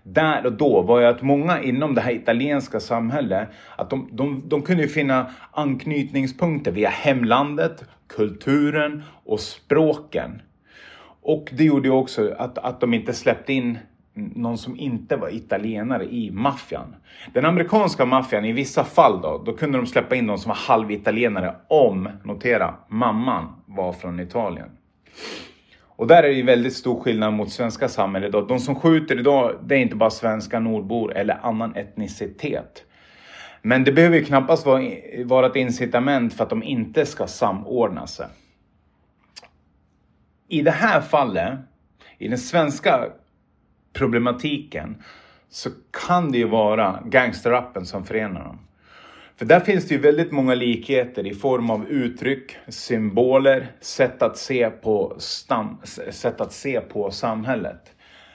där 0.03 0.45
och 0.45 0.53
då 0.53 0.81
var 0.81 0.99
ju 0.99 1.05
att 1.05 1.21
många 1.21 1.61
inom 1.61 1.95
det 1.95 2.01
här 2.01 2.11
italienska 2.11 2.79
samhället, 2.79 3.49
att 3.77 3.89
de, 3.89 4.09
de, 4.11 4.43
de 4.47 4.61
kunde 4.61 4.87
finna 4.87 5.31
anknytningspunkter 5.51 6.71
via 6.71 6.89
hemlandet, 6.89 7.83
kulturen 8.07 9.03
och 9.25 9.39
språken. 9.39 10.41
Och 11.21 11.49
det 11.57 11.63
gjorde 11.63 11.87
ju 11.87 11.93
också 11.93 12.35
att, 12.37 12.57
att 12.57 12.79
de 12.79 12.93
inte 12.93 13.13
släppte 13.13 13.53
in 13.53 13.77
någon 14.13 14.57
som 14.57 14.79
inte 14.79 15.15
var 15.15 15.35
italienare 15.35 16.05
i 16.05 16.31
maffian. 16.31 16.95
Den 17.33 17.45
amerikanska 17.45 18.05
maffian, 18.05 18.45
i 18.45 18.51
vissa 18.51 18.83
fall 18.83 19.21
då, 19.21 19.43
då 19.45 19.53
kunde 19.53 19.77
de 19.77 19.87
släppa 19.87 20.15
in 20.15 20.25
någon 20.25 20.39
som 20.39 20.49
var 20.49 20.55
halvitalienare 20.55 21.55
om, 21.67 22.09
notera, 22.23 22.75
mamman 22.87 23.47
var 23.65 23.93
från 23.93 24.19
Italien. 24.19 24.69
Och 25.95 26.07
där 26.07 26.23
är 26.23 26.27
det 26.27 26.33
ju 26.33 26.43
väldigt 26.43 26.73
stor 26.73 26.99
skillnad 26.99 27.33
mot 27.33 27.51
svenska 27.51 27.89
samhället 27.89 28.31
Då. 28.31 28.41
De 28.41 28.59
som 28.59 28.75
skjuter 28.75 29.19
idag, 29.19 29.55
det 29.65 29.75
är 29.75 29.79
inte 29.79 29.95
bara 29.95 30.09
svenska 30.09 30.59
nordbor 30.59 31.13
eller 31.13 31.45
annan 31.45 31.75
etnicitet. 31.75 32.83
Men 33.61 33.83
det 33.83 33.91
behöver 33.91 34.17
ju 34.17 34.25
knappast 34.25 34.65
vara, 34.65 34.83
vara 35.25 35.47
ett 35.47 35.55
incitament 35.55 36.33
för 36.33 36.43
att 36.43 36.49
de 36.49 36.63
inte 36.63 37.05
ska 37.05 37.27
samordna 37.27 38.07
sig. 38.07 38.27
I 40.47 40.61
det 40.61 40.71
här 40.71 41.01
fallet, 41.01 41.59
i 42.17 42.27
den 42.27 42.37
svenska 42.37 43.09
problematiken, 43.93 45.03
så 45.49 45.69
kan 46.07 46.31
det 46.31 46.37
ju 46.37 46.47
vara 46.47 47.03
gangsterrappen 47.05 47.85
som 47.85 48.03
förenar 48.03 48.43
dem. 48.43 48.59
För 49.43 49.47
där 49.47 49.59
finns 49.59 49.87
det 49.87 49.95
ju 49.95 50.01
väldigt 50.01 50.31
många 50.31 50.55
likheter 50.55 51.27
i 51.27 51.33
form 51.33 51.69
av 51.69 51.87
uttryck, 51.87 52.57
symboler, 52.67 53.67
sätt 53.79 54.21
att 54.21 54.37
se 54.37 54.69
på, 54.69 55.15
stam, 55.17 55.77
sätt 56.11 56.41
att 56.41 56.53
se 56.53 56.81
på 56.81 57.11
samhället. 57.11 57.91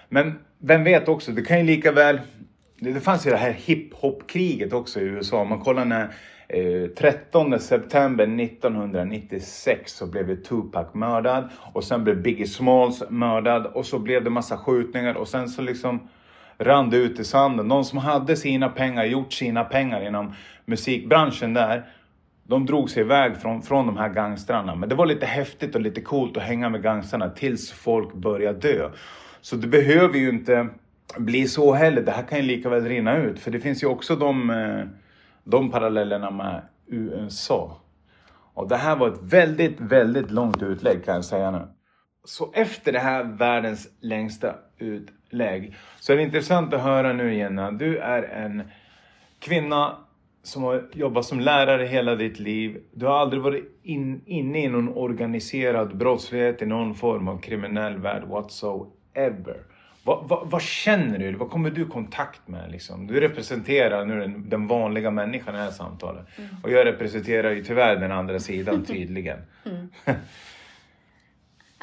Men 0.09 0.39
vem 0.59 0.85
vet 0.85 1.09
också, 1.09 1.33
det 1.33 1.43
kan 1.43 1.59
ju 1.59 1.65
lika 1.65 1.93
väl... 1.93 2.21
Det 2.81 3.01
fanns 3.01 3.27
ju 3.27 3.31
det 3.31 3.37
här 3.37 3.53
hiphop-kriget 3.53 4.73
också 4.73 5.01
i 5.01 5.03
USA. 5.03 5.41
Om 5.41 5.49
man 5.49 5.61
kollar 5.61 5.85
när 5.85 6.11
eh, 6.49 6.89
13 6.99 7.59
september 7.59 8.43
1996 8.43 9.93
så 9.93 10.07
blev 10.07 10.43
Tupac 10.43 10.95
mördad 10.95 11.49
och 11.73 11.85
sen 11.85 12.05
blev 12.05 12.23
Biggie 12.23 12.47
Smalls 12.47 13.03
mördad 13.11 13.67
och 13.67 13.87
så 13.87 13.99
blev 13.99 14.25
det 14.25 14.31
massa 14.31 14.57
skjutningar 14.57 15.15
och 15.15 15.29
sen 15.29 15.49
så 15.49 15.63
liksom 15.63 16.09
rann 16.59 16.91
det 16.91 16.97
ut 16.97 17.21
i 17.21 17.25
sanden. 17.25 17.69
De 17.69 17.85
som 17.85 17.99
hade 17.99 18.37
sina 18.37 18.69
pengar, 18.69 19.05
gjort 19.05 19.33
sina 19.33 19.65
pengar 19.65 20.07
inom 20.07 20.33
musikbranschen 20.69 21.55
där, 21.55 21.87
de 22.49 22.67
drog 22.67 22.91
sig 22.91 23.03
iväg 23.03 23.37
från, 23.37 23.63
från 23.63 23.87
de 23.87 23.97
här 23.97 24.09
gangstrarna. 24.09 24.75
Men 24.75 24.89
det 24.89 24.95
var 24.95 25.07
lite 25.07 25.27
häftigt 25.27 25.75
och 25.75 25.81
lite 25.81 26.01
coolt 26.01 26.37
att 26.37 26.43
hänga 26.43 26.69
med 26.69 26.83
gangstrarna 26.83 27.31
tills 27.31 27.73
folk 27.73 28.15
började 28.15 28.59
dö. 28.59 28.91
Så 29.41 29.57
det 29.57 29.67
behöver 29.67 30.19
ju 30.19 30.29
inte 30.29 30.69
bli 31.17 31.49
så 31.49 31.73
heller. 31.73 32.03
Det 32.03 32.13
här 32.13 32.23
kan 32.23 32.39
ju 32.39 32.45
lika 32.45 32.69
väl 32.69 32.85
rinna 32.85 33.17
ut. 33.17 33.39
För 33.39 33.51
det 33.51 33.61
finns 33.61 33.83
ju 33.83 33.87
också 33.87 34.17
de, 34.17 34.51
eh, 34.51 34.85
de 35.45 35.71
parallellerna 35.71 36.31
med 36.31 36.63
USA. 36.87 37.81
Och 38.55 38.69
det 38.69 38.77
här 38.77 38.97
var 38.97 39.09
ett 39.09 39.23
väldigt, 39.23 39.81
väldigt 39.81 40.31
långt 40.31 40.63
utlägg 40.63 41.05
kan 41.05 41.15
jag 41.15 41.25
säga 41.25 41.51
nu. 41.51 41.69
Så 42.25 42.51
efter 42.55 42.93
det 42.93 42.99
här 42.99 43.25
världens 43.25 43.89
längsta 44.01 44.55
utlägg 44.79 45.77
så 46.01 46.13
är 46.13 46.17
det 46.17 46.23
intressant 46.23 46.75
att 46.75 46.83
höra 46.83 47.13
nu 47.13 47.35
Jenna. 47.35 47.71
Du 47.71 47.99
är 47.99 48.23
en 48.23 48.63
kvinna 49.39 49.97
som 50.49 50.63
har 50.63 50.89
jobbat 50.93 51.25
som 51.25 51.41
lärare 51.41 51.85
hela 51.85 52.15
ditt 52.15 52.39
liv. 52.39 52.81
Du 52.93 53.07
har 53.07 53.19
aldrig 53.19 53.43
varit 53.43 53.81
in, 53.83 54.23
inne 54.27 54.65
i 54.65 54.69
någon 54.69 54.89
organiserad 54.89 55.97
brottslighet 55.97 56.63
i 56.63 56.67
någon 56.67 56.95
form 56.95 57.29
av 57.29 57.41
kriminell 57.41 57.99
värld 57.99 58.23
whatsoever. 58.29 59.57
Vad, 60.05 60.29
vad, 60.29 60.51
vad, 60.51 60.63
känner 60.63 61.19
du? 61.19 61.33
Vad 61.33 61.51
kommer 61.51 61.71
du 61.71 61.83
i 61.83 61.85
kontakt 61.85 62.49
med? 62.49 62.71
Liksom? 62.71 63.07
Du 63.07 63.21
representerar 63.21 64.05
nu 64.05 64.21
den, 64.21 64.49
den, 64.49 64.67
vanliga 64.67 65.11
människan 65.11 65.55
i 65.55 65.59
det 65.59 65.65
här 65.65 65.71
samtalet. 65.71 66.27
Mm. 66.37 66.51
Och 66.63 66.71
jag 66.71 66.87
representerar 66.87 67.51
ju 67.51 67.65
tyvärr 67.65 67.97
den 67.97 68.13
andra 68.13 68.39
sidan 68.39 68.85
tydligen. 68.87 69.39
Mm. 69.65 69.89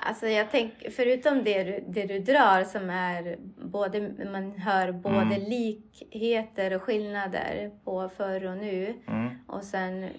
Alltså 0.08 0.28
jag 0.28 0.52
tänker, 0.52 0.92
förutom 0.92 1.44
det 1.44 1.64
du, 1.64 1.84
det 1.88 2.06
du 2.06 2.20
drar 2.20 2.64
som 2.64 2.90
är 2.90 3.38
både, 3.58 4.14
man 4.32 4.52
hör 4.52 4.92
både 4.92 5.36
mm. 5.36 5.50
likheter 5.50 6.76
och 6.76 6.82
skillnader 6.82 7.72
på 7.84 8.10
förr 8.10 8.46
och 8.46 8.58
nu. 8.58 8.94
Mm. 9.08 9.36
Och 9.48 9.64
sen 9.64 10.10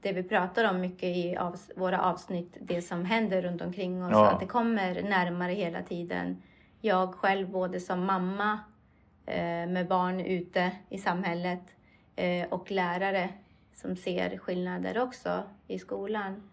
det 0.00 0.12
vi 0.12 0.22
pratar 0.22 0.70
om 0.70 0.80
mycket 0.80 1.16
i 1.16 1.36
av, 1.36 1.56
våra 1.76 2.02
avsnitt, 2.02 2.56
det 2.60 2.82
som 2.82 3.04
händer 3.04 3.42
runt 3.42 3.62
omkring 3.62 4.04
oss. 4.04 4.12
Ja. 4.12 4.30
Att 4.30 4.40
det 4.40 4.46
kommer 4.46 5.02
närmare 5.02 5.52
hela 5.52 5.82
tiden. 5.82 6.42
Jag 6.80 7.14
själv 7.14 7.48
både 7.48 7.80
som 7.80 8.06
mamma 8.06 8.58
eh, 9.26 9.66
med 9.66 9.88
barn 9.88 10.20
ute 10.20 10.70
i 10.88 10.98
samhället 10.98 11.62
eh, 12.16 12.48
och 12.48 12.70
lärare 12.70 13.28
som 13.74 13.96
ser 13.96 14.38
skillnader 14.38 14.98
också 14.98 15.42
i 15.66 15.78
skolan. 15.78 16.50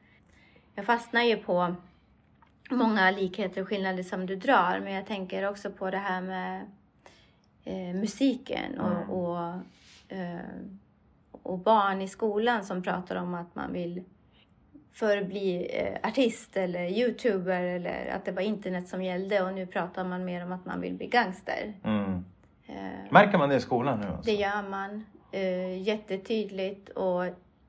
Jag 0.75 0.85
fastnar 0.85 1.21
ju 1.21 1.37
på 1.37 1.75
många 2.69 3.11
likheter 3.11 3.61
och 3.61 3.67
skillnader 3.67 4.03
som 4.03 4.25
du 4.25 4.35
drar. 4.35 4.79
Men 4.83 4.93
jag 4.93 5.05
tänker 5.05 5.49
också 5.49 5.71
på 5.71 5.89
det 5.89 5.97
här 5.97 6.21
med 6.21 6.65
eh, 7.63 7.95
musiken 7.95 8.79
och, 8.79 8.91
mm. 8.91 9.09
och, 9.09 9.53
eh, 10.09 10.39
och, 11.31 11.59
barn 11.59 12.01
i 12.01 12.07
skolan 12.07 12.63
som 12.63 12.83
pratar 12.83 13.15
om 13.15 13.33
att 13.33 13.55
man 13.55 13.73
vill 13.73 14.03
förbli 14.93 15.69
eh, 15.73 16.09
artist 16.09 16.57
eller 16.57 16.83
youtuber 16.83 17.63
eller 17.63 18.07
att 18.15 18.25
det 18.25 18.31
var 18.31 18.41
internet 18.41 18.87
som 18.87 19.03
gällde 19.03 19.41
och 19.41 19.53
nu 19.53 19.67
pratar 19.67 20.03
man 20.03 20.25
mer 20.25 20.43
om 20.45 20.51
att 20.51 20.65
man 20.65 20.81
vill 20.81 20.93
bli 20.93 21.07
gangster. 21.07 21.73
Mm. 21.83 22.25
Eh, 22.67 23.11
Märker 23.11 23.37
man 23.37 23.49
det 23.49 23.55
i 23.55 23.59
skolan 23.59 23.99
nu? 23.99 24.07
Alltså? 24.07 24.31
Det 24.31 24.37
gör 24.37 24.69
man. 24.69 25.05
Eh, 25.31 25.81
jättetydligt 25.81 26.89
och 26.89 27.23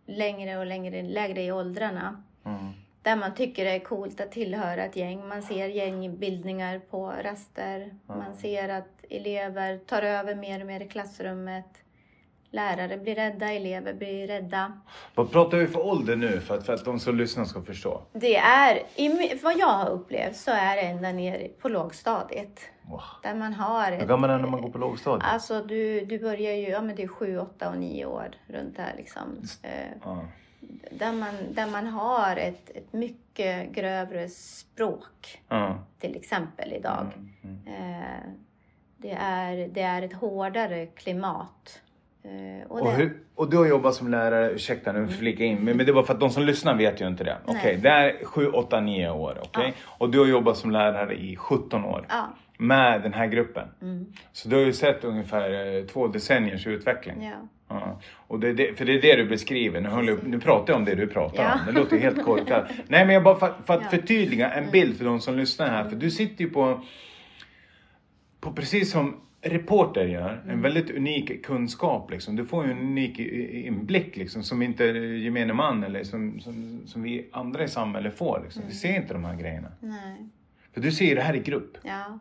längre 0.07 0.59
och 0.59 0.66
längre, 0.66 1.02
lägre 1.02 1.42
i 1.42 1.52
åldrarna. 1.52 2.22
Mm 2.44 2.72
där 3.05 3.17
man 3.17 3.35
tycker 3.35 3.64
det 3.64 3.71
är 3.71 3.81
coolt 3.81 4.21
att 4.21 4.33
tillhöra 4.33 4.85
ett 4.85 4.97
gäng. 4.97 5.29
Man 5.29 5.43
ser 5.43 5.69
gängbildningar 5.69 6.79
på 6.79 7.12
raster. 7.23 7.77
Mm. 7.77 7.99
Man 8.07 8.35
ser 8.35 8.69
att 8.69 8.88
elever 9.11 9.79
tar 9.79 10.03
över 10.03 10.35
mer 10.35 10.61
och 10.61 10.67
mer 10.67 10.81
i 10.81 10.88
klassrummet. 10.88 11.67
Lärare 12.51 12.97
blir 12.97 13.14
rädda, 13.14 13.53
elever 13.53 13.95
blir 13.95 14.27
rädda. 14.27 14.81
Vad 15.14 15.33
pratar 15.33 15.59
vi 15.59 15.67
för 15.67 15.87
ålder 15.87 16.17
nu 16.17 16.40
för 16.40 16.59
att, 16.59 16.67
för 16.67 16.75
att 16.75 16.85
de 16.85 17.01
som 17.01 17.17
lyssnar 17.17 17.45
ska 17.45 17.62
förstå? 17.62 18.03
Det 18.12 18.37
är, 18.37 18.83
i, 18.95 19.38
vad 19.43 19.59
jag 19.59 19.67
har 19.67 19.90
upplevt 19.90 20.37
så 20.37 20.51
är 20.51 20.77
det 20.77 20.83
ända 20.83 21.12
ner 21.12 21.49
på 21.61 21.69
lågstadiet. 21.69 22.61
Wow. 22.83 23.01
Där 23.23 23.35
man 23.35 23.53
har 23.53 23.93
Hur 23.93 24.07
gammal 24.07 24.31
är 24.31 24.35
man 24.35 24.43
när 24.43 24.51
man 24.51 24.62
går 24.62 24.71
på 24.71 24.79
lågstadiet? 24.79 25.25
Alltså 25.25 25.62
du, 25.62 26.05
du 26.05 26.19
börjar 26.19 26.53
ju, 26.53 26.69
ja 26.69 26.81
men 26.81 26.97
det 26.97 27.03
är 27.03 27.09
sju, 27.09 27.38
åtta 27.38 27.71
och 27.71 27.79
nio 27.79 28.07
år 28.07 28.31
runt 28.47 28.77
där 28.77 28.95
liksom. 28.97 29.43
Mm 29.62 30.29
där 30.90 31.12
man, 31.12 31.35
där 31.50 31.66
man 31.66 31.87
har 31.87 32.37
ett, 32.37 32.70
ett 32.74 32.92
mycket 32.92 33.72
grövre 33.72 34.29
språk, 34.29 35.42
mm. 35.48 35.72
till 35.98 36.16
exempel 36.16 36.72
idag. 36.72 37.07
Mm. 37.16 37.59
Mm. 37.66 37.66
Eh, 37.66 38.20
det, 38.96 39.16
är, 39.20 39.68
det 39.68 39.83
är 39.83 40.03
ett 40.03 40.12
hårdare 40.12 40.87
klimat. 40.87 41.81
Eh, 42.22 42.66
och, 42.68 42.81
och, 42.81 42.92
hur, 42.92 43.18
och, 43.35 43.50
du 43.50 43.57
har 43.57 43.66
jobbat 43.66 43.94
som 43.94 44.11
lärare, 44.11 44.50
ursäkta 44.50 44.92
nu 44.92 44.98
mm. 44.98 45.11
flika 45.11 45.44
in, 45.44 45.59
men, 45.64 45.77
men 45.77 45.87
det 45.87 45.92
var 45.92 46.03
för 46.03 46.14
att 46.14 46.20
de 46.20 46.31
som 46.31 46.42
lyssnar 46.42 46.74
vet 46.74 47.00
ju 47.00 47.09
inte 47.09 47.24
det. 47.24 47.37
Okej, 47.44 47.59
okay, 47.59 47.77
det 47.77 47.88
är 47.88 48.24
7, 48.24 48.48
8, 48.48 48.81
9 48.81 49.11
år. 49.11 49.38
Okay? 49.42 49.66
Ja. 49.66 49.72
Och 49.98 50.11
du 50.11 50.18
har 50.18 50.27
jobbat 50.27 50.57
som 50.57 50.70
lärare 50.70 51.14
i 51.14 51.37
17 51.37 51.85
år. 51.85 52.07
Ja. 52.09 52.29
Med 52.66 53.03
den 53.03 53.12
här 53.12 53.27
gruppen. 53.27 53.68
Mm. 53.83 54.07
Så 54.33 54.48
du 54.48 54.57
har 54.57 54.62
ju 54.62 54.72
sett 54.72 55.05
ungefär 55.05 55.77
eh, 55.77 55.85
två 55.85 56.09
decenniers 56.09 56.66
utveckling. 56.66 57.22
Ja. 57.22 57.48
Ja. 57.68 58.00
Och 58.27 58.40
det, 58.40 58.53
det, 58.53 58.79
för 58.79 58.85
det 58.85 58.92
är 58.92 59.03
det 59.03 59.16
du 59.16 59.29
beskriver. 59.29 59.81
Nu, 59.81 59.88
håller, 59.88 60.18
nu 60.27 60.40
pratar 60.40 60.72
jag 60.72 60.79
om 60.79 60.85
det 60.85 60.94
du 60.94 61.07
pratar 61.07 61.42
ja. 61.42 61.53
om. 61.55 61.61
Det 61.66 61.81
låter 61.81 61.98
helt 61.98 62.24
korkat. 62.24 62.70
Nej 62.88 63.07
men 63.07 63.14
jag 63.14 63.22
bara 63.22 63.37
för, 63.37 63.55
för 63.64 63.74
att 63.74 63.90
förtydliga 63.90 64.50
en 64.50 64.70
bild 64.70 64.96
för 64.96 65.05
de 65.05 65.20
som 65.20 65.37
lyssnar 65.37 65.68
här. 65.68 65.88
För 65.88 65.96
du 65.96 66.11
sitter 66.11 66.44
ju 66.44 66.50
på, 66.50 66.81
på 68.40 68.53
precis 68.53 68.90
som 68.90 69.20
reporter 69.44 70.05
gör, 70.05 70.40
en 70.44 70.50
mm. 70.50 70.62
väldigt 70.62 70.90
unik 70.90 71.44
kunskap. 71.44 72.11
Liksom. 72.11 72.37
Du 72.37 72.44
får 72.46 72.64
ju 72.66 72.70
en 72.70 72.79
unik 72.79 73.18
inblick 73.18 74.16
liksom, 74.16 74.42
som 74.42 74.62
inte 74.62 74.85
gemene 74.85 75.53
man 75.53 75.85
eller 75.85 76.05
som, 76.05 76.40
som, 76.40 76.83
som 76.87 77.03
vi 77.03 77.29
andra 77.33 77.64
i 77.64 77.68
samhället 77.68 78.18
får. 78.18 78.40
Liksom. 78.44 78.62
Mm. 78.62 78.72
Vi 78.72 78.79
ser 78.79 78.96
inte 78.96 79.12
de 79.12 79.24
här 79.24 79.37
grejerna. 79.37 79.72
Nej. 79.81 80.29
För 80.72 80.81
du 80.81 80.92
ser 80.92 81.14
det 81.14 81.22
här 81.22 81.37
i 81.37 81.38
grupp. 81.38 81.79
Ja. 81.83 82.18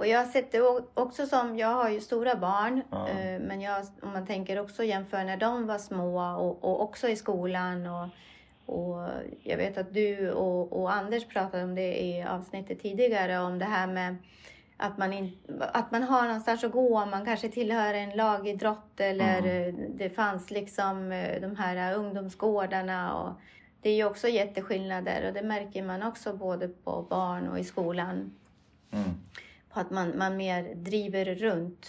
Och 0.00 0.06
jag 0.06 0.18
har 0.18 0.26
sett 0.26 0.52
det 0.52 0.60
också 0.94 1.26
som, 1.26 1.58
jag 1.58 1.68
har 1.68 1.90
ju 1.90 2.00
stora 2.00 2.36
barn, 2.36 2.82
ja. 2.90 3.08
Eh, 3.08 3.40
men 3.40 3.60
jag, 3.60 3.86
om 4.02 4.12
man 4.12 4.26
tänker 4.26 4.60
också 4.60 4.84
jämför 4.84 5.24
när 5.24 5.36
de 5.36 5.66
var 5.66 5.78
små 5.78 6.20
och, 6.20 6.64
och 6.64 6.82
också 6.82 7.08
i 7.08 7.16
skolan. 7.16 7.86
Och, 7.86 8.08
och 8.66 9.08
jag 9.42 9.56
vet 9.56 9.78
att 9.78 9.94
du 9.94 10.30
och, 10.30 10.80
och, 10.80 10.92
Anders 10.92 11.26
pratade 11.28 11.64
om 11.64 11.74
det 11.74 12.02
i 12.02 12.22
avsnittet 12.22 12.82
tidigare, 12.82 13.38
om 13.38 13.58
det 13.58 13.64
här 13.64 13.86
med 13.86 14.16
att 14.76 14.98
man, 14.98 15.12
in, 15.12 15.38
att 15.72 15.90
man 15.90 16.02
har 16.02 16.22
någonstans 16.22 16.64
att 16.64 16.72
gå, 16.72 17.06
man 17.06 17.24
kanske 17.24 17.48
tillhör 17.48 17.94
en 17.94 18.10
lagidrott 18.10 19.00
eller 19.00 19.38
mm. 19.38 19.96
det 19.96 20.10
fanns 20.10 20.50
liksom 20.50 21.12
eh, 21.12 21.40
de 21.40 21.56
här 21.56 21.94
ungdomsgårdarna. 21.94 23.14
Och 23.14 23.32
det 23.80 23.90
är 23.90 23.94
ju 23.94 24.04
också 24.04 24.28
jätteskillnader 24.28 25.26
och 25.28 25.34
det 25.34 25.42
märker 25.42 25.82
man 25.82 26.02
också 26.02 26.32
både 26.32 26.68
på 26.68 27.06
barn 27.10 27.48
och 27.48 27.58
i 27.58 27.64
skolan. 27.64 28.36
Mm 28.90 29.14
på 29.72 29.80
att 29.80 29.90
man, 29.90 30.18
man 30.18 30.36
mer 30.36 30.74
driver 30.74 31.34
runt. 31.34 31.86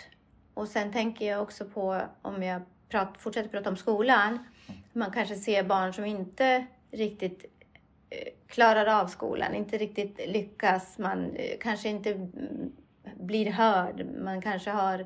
Och 0.53 0.67
sen 0.67 0.91
tänker 0.91 1.27
jag 1.27 1.41
också 1.41 1.65
på, 1.65 2.01
om 2.21 2.43
jag 2.43 2.61
prat, 2.89 3.13
fortsätter 3.17 3.49
prata 3.49 3.69
om 3.69 3.77
skolan, 3.77 4.39
man 4.93 5.11
kanske 5.11 5.35
ser 5.35 5.63
barn 5.63 5.93
som 5.93 6.05
inte 6.05 6.65
riktigt 6.91 7.45
eh, 8.09 8.27
klarar 8.47 9.01
av 9.01 9.07
skolan, 9.07 9.55
inte 9.55 9.77
riktigt 9.77 10.19
lyckas, 10.27 10.97
man 10.97 11.35
eh, 11.35 11.57
kanske 11.59 11.89
inte 11.89 12.11
mm, 12.11 12.71
blir 13.15 13.51
hörd, 13.51 14.05
man 14.23 14.41
kanske 14.41 14.69
har, 14.69 15.05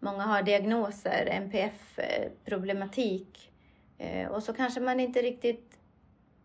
många 0.00 0.22
har 0.22 0.42
diagnoser, 0.42 1.26
NPF-problematik. 1.26 3.52
Eh, 3.98 4.28
och 4.28 4.42
så 4.42 4.52
kanske 4.52 4.80
man 4.80 5.00
inte 5.00 5.22
riktigt 5.22 5.65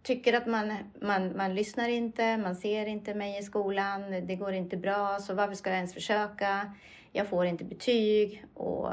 tycker 0.04 0.34
att 0.34 0.48
man, 0.48 0.74
man, 1.02 1.38
man 1.38 1.56
lyssnar 1.56 1.90
inte, 1.90 2.38
man 2.38 2.56
ser 2.56 2.86
inte 2.86 3.14
mig 3.14 3.40
i 3.40 3.44
skolan, 3.44 4.12
det 4.28 4.36
går 4.36 4.54
inte 4.54 4.78
bra, 4.78 5.20
så 5.20 5.34
varför 5.34 5.56
ska 5.56 5.70
jag 5.70 5.78
ens 5.78 5.94
försöka? 5.94 6.74
Jag 7.12 7.28
får 7.28 7.46
inte 7.46 7.64
betyg 7.64 8.46
och, 8.54 8.90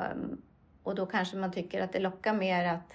och 0.83 0.95
då 0.95 1.07
kanske 1.07 1.37
man 1.37 1.53
tycker 1.53 1.83
att 1.83 1.93
det 1.93 1.99
lockar 1.99 2.35
mer 2.35 2.65
att 2.65 2.93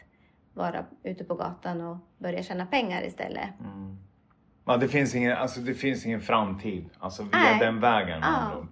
vara 0.53 0.85
ute 1.03 1.23
på 1.23 1.35
gatan 1.35 1.81
och 1.81 1.97
börja 2.17 2.43
tjäna 2.43 2.65
pengar 2.65 3.03
istället. 3.03 3.49
Mm. 3.59 3.97
Ja, 4.65 4.77
det, 4.77 4.87
finns 4.87 5.15
ingen, 5.15 5.37
alltså, 5.37 5.59
det 5.59 5.73
finns 5.73 6.05
ingen 6.05 6.21
framtid 6.21 6.89
alltså, 6.99 7.23
via 7.23 7.31
Nej. 7.31 7.59
den 7.59 7.79
vägen. 7.79 8.19
Ja. 8.21 8.67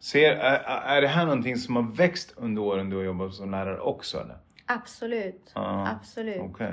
Ser, 0.00 0.32
är, 0.32 0.58
är 0.96 1.02
det 1.02 1.08
här 1.08 1.24
någonting 1.24 1.56
som 1.56 1.76
har 1.76 1.82
växt 1.82 2.34
under 2.36 2.62
åren 2.62 2.90
du 2.90 2.96
har 2.96 3.04
jobbat 3.04 3.34
som 3.34 3.50
lärare 3.50 3.80
också? 3.80 4.20
Eller? 4.20 4.38
Absolut. 4.68 5.52
Ja. 5.54 5.88
Absolut. 5.88 6.40
Okay. 6.40 6.72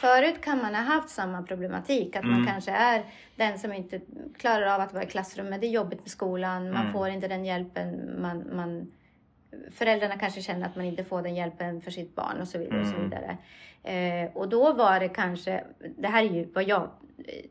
Förut 0.00 0.40
kan 0.40 0.58
man 0.58 0.74
ha 0.74 0.82
haft 0.82 1.08
samma 1.08 1.42
problematik, 1.42 2.16
att 2.16 2.22
mm. 2.22 2.36
man 2.36 2.46
kanske 2.46 2.70
är 2.70 3.04
den 3.36 3.58
som 3.58 3.72
inte 3.72 4.00
klarar 4.38 4.66
av 4.66 4.80
att 4.80 4.92
vara 4.92 5.04
i 5.04 5.06
klassrummet. 5.06 5.60
Det 5.60 5.66
är 5.66 5.70
jobbigt 5.70 6.00
med 6.00 6.10
skolan, 6.10 6.70
man 6.70 6.80
mm. 6.80 6.92
får 6.92 7.08
inte 7.08 7.28
den 7.28 7.44
hjälpen 7.44 8.22
man, 8.22 8.56
man 8.56 8.92
Föräldrarna 9.70 10.18
kanske 10.18 10.40
känner 10.40 10.66
att 10.66 10.76
man 10.76 10.84
inte 10.84 11.04
får 11.04 11.22
den 11.22 11.34
hjälpen 11.34 11.80
för 11.80 11.90
sitt 11.90 12.14
barn 12.14 12.40
och 12.40 12.48
så 12.48 12.58
vidare. 12.58 12.80
Mm. 12.80 12.82
Och, 12.82 12.94
så 12.94 12.96
mm. 12.96 13.10
vidare. 13.10 13.38
Eh, 13.82 14.36
och 14.36 14.48
då 14.48 14.72
var 14.72 15.00
det 15.00 15.08
kanske, 15.08 15.64
det 15.98 16.08
här 16.08 16.24
är 16.24 16.30
ju 16.30 16.48
vad 16.54 16.64
jag 16.64 16.82
eh, 17.18 17.44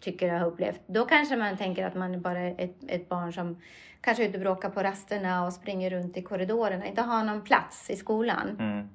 tycker 0.00 0.26
jag 0.26 0.38
har 0.40 0.46
upplevt. 0.46 0.80
Då 0.86 1.04
kanske 1.04 1.36
man 1.36 1.56
tänker 1.56 1.86
att 1.86 1.94
man 1.94 2.14
är 2.14 2.18
bara 2.18 2.40
ett, 2.40 2.76
ett 2.88 3.08
barn 3.08 3.32
som 3.32 3.60
kanske 4.00 4.24
är 4.24 4.28
ute 4.28 4.38
och 4.38 4.42
bråkar 4.42 4.70
på 4.70 4.82
rasterna 4.82 5.46
och 5.46 5.52
springer 5.52 5.90
runt 5.90 6.16
i 6.16 6.22
korridorerna, 6.22 6.86
inte 6.86 7.02
har 7.02 7.24
någon 7.24 7.42
plats 7.42 7.90
i 7.90 7.96
skolan. 7.96 8.56
Mm. 8.60 8.88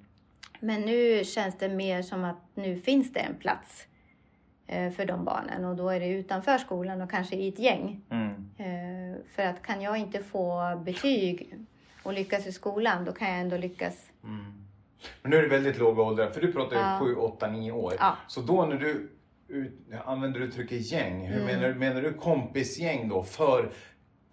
Men 0.59 0.81
nu 0.81 1.23
känns 1.23 1.57
det 1.57 1.69
mer 1.69 2.01
som 2.01 2.23
att 2.23 2.37
nu 2.55 2.77
finns 2.77 3.13
det 3.13 3.19
en 3.19 3.35
plats 3.35 3.87
eh, 4.67 4.91
för 4.91 5.05
de 5.05 5.25
barnen 5.25 5.65
och 5.65 5.75
då 5.75 5.89
är 5.89 5.99
det 5.99 6.07
utanför 6.07 6.57
skolan 6.57 7.01
och 7.01 7.11
kanske 7.11 7.35
i 7.35 7.47
ett 7.47 7.59
gäng. 7.59 8.01
Mm. 8.09 8.29
Eh, 8.57 9.17
för 9.35 9.43
att 9.45 9.61
kan 9.61 9.81
jag 9.81 9.97
inte 9.97 10.23
få 10.23 10.75
betyg 10.85 11.53
och 12.03 12.13
lyckas 12.13 12.47
i 12.47 12.51
skolan, 12.51 13.05
då 13.05 13.11
kan 13.11 13.29
jag 13.29 13.39
ändå 13.39 13.57
lyckas. 13.57 14.11
Mm. 14.23 14.53
Men 15.21 15.31
nu 15.31 15.37
är 15.37 15.41
det 15.41 15.47
väldigt 15.47 15.77
låga 15.77 16.03
åldrar, 16.03 16.29
för 16.29 16.41
du 16.41 16.51
pratar 16.53 16.75
ju 16.75 16.81
Ja. 16.81 16.99
7, 17.01 17.15
8, 17.15 17.47
9 17.51 17.71
år. 17.71 17.93
Ja. 17.99 18.17
Så 18.27 18.41
då 18.41 18.65
när 18.65 18.75
du 18.75 19.09
ut, 19.47 19.73
använder 20.05 20.39
du 20.39 20.45
uttrycket 20.45 20.91
gäng, 20.91 21.27
hur 21.27 21.41
Mm. 21.41 21.45
menar, 21.61 21.73
menar 21.73 22.01
du 22.01 22.13
kompisgäng 22.13 23.09
då 23.09 23.23
för 23.23 23.71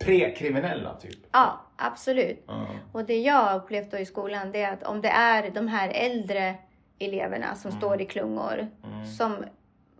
prekriminella 0.04 0.94
typ? 0.94 1.18
Ja, 1.32 1.60
absolut. 1.76 2.44
Ja. 2.46 2.66
Och 2.92 3.04
det 3.04 3.20
jag 3.20 3.34
har 3.42 3.58
upplevt 3.58 3.90
då 3.90 3.98
i 3.98 4.04
skolan, 4.06 4.52
det 4.52 4.62
är 4.62 4.72
att 4.72 4.82
om 4.82 5.00
det 5.00 5.08
är 5.08 5.50
de 5.50 5.68
här 5.68 5.88
äldre 5.88 6.54
eleverna 6.98 7.54
som 7.54 7.72
står 7.72 8.00
i 8.00 8.04
klungor, 8.06 8.66
Mm. 8.84 9.06
som 9.06 9.44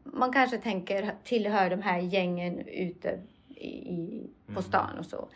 man 0.05 0.33
kanske 0.33 0.59
tänker 0.59 1.15
tillhör 1.25 1.71
de 1.71 1.83
här 1.83 1.99
gängen 1.99 2.59
ute 2.69 3.21
i, 3.49 3.67
i, 3.69 4.31
på 4.47 4.51
Mm. 4.53 4.63
stan 4.63 4.99
och 4.99 5.07
så. 5.07 5.29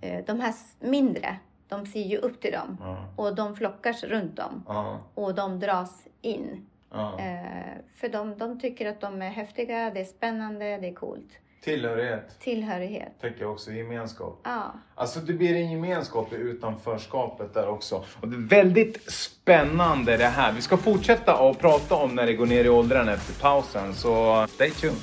Eh, 0.00 0.24
De 0.26 0.40
här 0.40 0.54
mindre, 0.80 1.36
de 1.68 1.86
ser 1.86 2.00
ju 2.02 2.16
upp 2.16 2.40
till 2.40 2.52
dem 2.52 2.76
Ja. 2.80 3.04
och 3.16 3.34
de 3.34 3.56
flockas 3.56 4.04
runt 4.04 4.36
dem 4.36 4.64
Ja. 4.68 4.98
och 5.14 5.34
de 5.34 5.60
dras 5.60 6.06
in. 6.22 6.66
Eh, 7.18 7.78
för 7.94 8.08
de, 8.08 8.38
de 8.38 8.60
tycker 8.60 8.88
att 8.88 9.00
de 9.00 9.22
är 9.22 9.28
häftiga, 9.30 9.90
det 9.90 10.00
är 10.00 10.04
spännande, 10.04 10.64
det 10.78 10.88
är 10.88 10.94
coolt. 10.94 11.30
Tillhörighet, 11.64 12.40
Tillhörighet. 12.40 13.20
tänker 13.20 13.40
jag 13.40 13.52
också, 13.52 13.72
gemenskap. 13.72 14.40
Ja. 14.44 14.74
Alltså 14.94 15.20
det 15.20 15.32
blir 15.32 15.54
en 15.54 15.70
gemenskap 15.70 16.32
i 16.32 16.36
utanförskapet 16.36 17.54
där 17.54 17.68
också. 17.68 18.04
Och 18.20 18.28
det 18.28 18.36
är 18.36 18.62
väldigt 18.62 19.12
spännande 19.12 20.16
det 20.16 20.24
här. 20.26 20.52
Vi 20.52 20.62
ska 20.62 20.76
fortsätta 20.76 21.34
att 21.34 21.58
prata 21.58 21.94
om 21.94 22.14
när 22.14 22.26
det 22.26 22.34
går 22.34 22.46
ner 22.46 22.64
i 22.64 22.68
åldrarna 22.68 23.12
efter 23.12 23.42
pausen, 23.42 23.94
så 23.94 24.46
stay 24.48 24.70
tuned. 24.70 24.96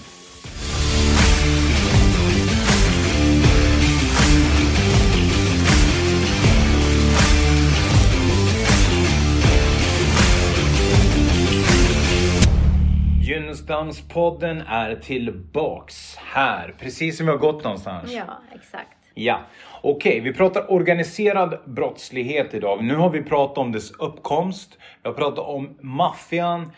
Gynnestamspodden 13.67 14.61
är 14.61 14.95
tillbaks 14.95 16.15
här, 16.15 16.75
precis 16.79 17.17
som 17.17 17.25
vi 17.25 17.31
har 17.31 17.39
gått 17.39 17.63
någonstans. 17.63 18.11
ja, 18.13 18.41
exakt. 18.55 18.97
Ja, 19.13 19.39
okej, 19.81 20.19
vi 20.19 20.33
pratar 20.33 20.71
organiserad 20.71 21.59
brottslighet 21.65 22.53
idag. 22.53 22.83
Nu 22.83 22.95
har 22.95 23.09
vi 23.09 23.23
pratat 23.23 23.57
om 23.57 23.71
dess 23.71 23.91
uppkomst, 23.91 24.77
vi 25.03 25.09
har 25.09 25.15
pratat 25.15 25.45
om 25.45 25.77
maffian 25.81 26.71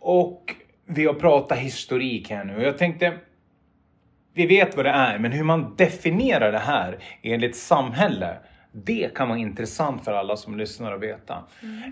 och 0.00 0.54
vi 0.86 1.06
har 1.06 1.14
pratat 1.14 1.58
historik 1.58 2.30
här 2.30 2.44
nu. 2.44 2.62
Jag 2.62 2.78
tänkte, 2.78 3.18
vi 4.34 4.46
vet 4.46 4.76
vad 4.76 4.84
det 4.84 4.90
är, 4.90 5.18
men 5.18 5.32
hur 5.32 5.44
man 5.44 5.74
definierar 5.76 6.52
det 6.52 6.58
här 6.58 6.98
enligt 7.22 7.56
samhälle, 7.56 8.38
det 8.84 9.14
kan 9.14 9.28
vara 9.28 9.38
intressant 9.38 10.04
för 10.04 10.12
alla 10.12 10.36
som 10.36 10.58
lyssnar 10.58 10.92
att 10.92 11.00
veta. 11.00 11.44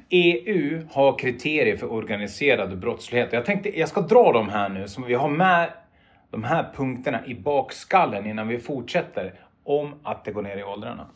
EU 0.09 0.87
har 0.91 1.19
kriterier 1.19 1.77
för 1.77 1.93
organiserad 1.93 2.79
brottslighet. 2.79 3.33
Jag 3.33 3.45
tänkte, 3.45 3.79
jag 3.79 3.89
ska 3.89 4.01
dra 4.01 4.33
dem 4.33 4.49
här 4.49 4.69
nu 4.69 4.89
så 4.89 5.03
vi 5.03 5.15
har 5.15 5.29
med 5.29 5.71
de 6.31 6.45
här 6.45 6.73
punkterna 6.75 7.27
i 7.27 7.35
bakskallen 7.35 8.27
innan 8.27 8.49
vi 8.49 8.59
fortsätter 8.59 9.35
om 9.65 9.95
att 10.03 10.25
det 10.25 10.33
går 10.33 10.43
ner 10.43 10.57
i 10.57 10.63
åldrarna. 10.63 11.07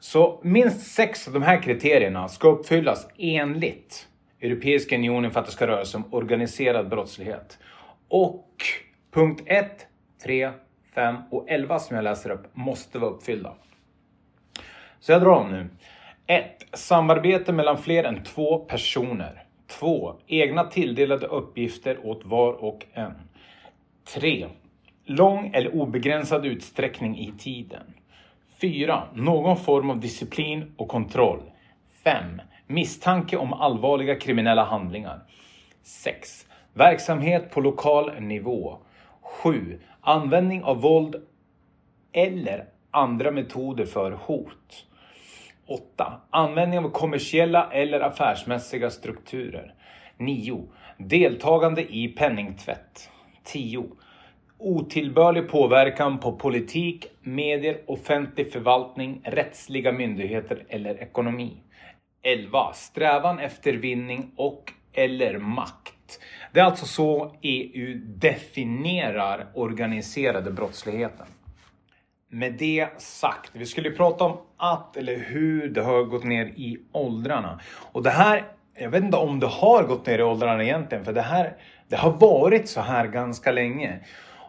Så 0.00 0.40
minst 0.42 0.80
sex 0.80 1.28
av 1.28 1.34
de 1.34 1.42
här 1.42 1.62
kriterierna 1.62 2.28
ska 2.28 2.48
uppfyllas 2.48 3.08
enligt 3.18 4.08
Europeiska 4.40 4.96
unionen 4.96 5.30
för 5.30 5.40
att 5.40 5.46
det 5.46 5.52
ska 5.52 5.66
röra 5.66 5.84
sig 5.84 5.98
om 5.98 6.14
organiserad 6.14 6.88
brottslighet. 6.88 7.58
Och 8.08 8.56
punkt 9.10 9.42
1, 9.46 9.86
3, 10.24 10.50
5 10.94 11.16
och 11.30 11.44
11 11.48 11.78
som 11.78 11.96
jag 11.96 12.04
läser 12.04 12.30
upp 12.30 12.56
måste 12.56 12.98
vara 12.98 13.10
uppfyllda. 13.10 13.54
Så 15.00 15.12
jag 15.12 15.22
drar 15.22 15.30
om 15.30 15.50
nu. 15.50 15.68
1. 16.26 16.44
Samarbete 16.72 17.52
mellan 17.52 17.78
fler 17.78 18.04
än 18.04 18.24
två 18.24 18.58
personer. 18.58 19.44
2. 19.66 20.14
Egna 20.26 20.64
tilldelade 20.64 21.26
uppgifter 21.26 22.06
åt 22.06 22.24
var 22.24 22.52
och 22.52 22.86
en. 22.92 23.12
3. 24.14 24.46
Lång 25.04 25.50
eller 25.54 25.74
obegränsad 25.74 26.46
utsträckning 26.46 27.18
i 27.18 27.32
tiden. 27.38 27.94
4. 28.60 29.02
Någon 29.14 29.56
form 29.56 29.90
av 29.90 30.00
disciplin 30.00 30.74
och 30.76 30.88
kontroll. 30.88 31.42
5. 32.04 32.40
Misstanke 32.66 33.36
om 33.36 33.52
allvarliga 33.52 34.14
kriminella 34.14 34.64
handlingar. 34.64 35.20
6. 35.82 36.46
Verksamhet 36.74 37.50
på 37.50 37.60
lokal 37.60 38.20
nivå. 38.20 38.78
7. 39.22 39.80
Användning 40.00 40.62
av 40.62 40.80
våld 40.80 41.16
eller 42.12 42.64
andra 42.90 43.30
metoder 43.30 43.86
för 43.86 44.12
hot. 44.12 44.86
8. 45.70 46.20
Användning 46.30 46.78
av 46.78 46.90
kommersiella 46.90 47.70
eller 47.72 48.00
affärsmässiga 48.00 48.90
strukturer. 48.90 49.74
9. 50.16 50.68
Deltagande 50.98 51.94
i 51.94 52.08
penningtvätt. 52.08 53.10
10. 53.44 53.84
Otillbörlig 54.58 55.48
påverkan 55.48 56.18
på 56.18 56.32
politik, 56.32 57.06
medier, 57.22 57.80
offentlig 57.86 58.52
förvaltning, 58.52 59.20
rättsliga 59.24 59.92
myndigheter 59.92 60.64
eller 60.68 61.02
ekonomi. 61.02 61.56
11. 62.22 62.72
Strävan 62.74 63.38
efter 63.38 63.72
vinning 63.72 64.30
och 64.36 64.72
eller 64.92 65.38
makt. 65.38 66.20
Det 66.52 66.60
är 66.60 66.64
alltså 66.64 66.86
så 66.86 67.36
EU 67.42 68.00
definierar 68.04 69.46
organiserade 69.54 70.50
brottsligheten. 70.50 71.26
Med 72.32 72.52
det 72.52 72.88
sagt, 72.98 73.50
vi 73.52 73.66
skulle 73.66 73.88
ju 73.88 73.96
prata 73.96 74.24
om 74.24 74.36
att 74.56 74.96
eller 74.96 75.16
hur 75.18 75.68
det 75.68 75.82
har 75.82 76.04
gått 76.04 76.24
ner 76.24 76.46
i 76.46 76.78
åldrarna. 76.92 77.60
Och 77.92 78.02
det 78.02 78.10
här, 78.10 78.44
jag 78.74 78.90
vet 78.90 79.04
inte 79.04 79.16
om 79.16 79.40
det 79.40 79.46
har 79.46 79.84
gått 79.84 80.06
ner 80.06 80.18
i 80.18 80.22
åldrarna 80.22 80.64
egentligen, 80.64 81.04
för 81.04 81.12
det 81.12 81.22
här, 81.22 81.56
det 81.88 81.96
har 81.96 82.10
varit 82.10 82.68
så 82.68 82.80
här 82.80 83.06
ganska 83.06 83.52
länge. 83.52 83.98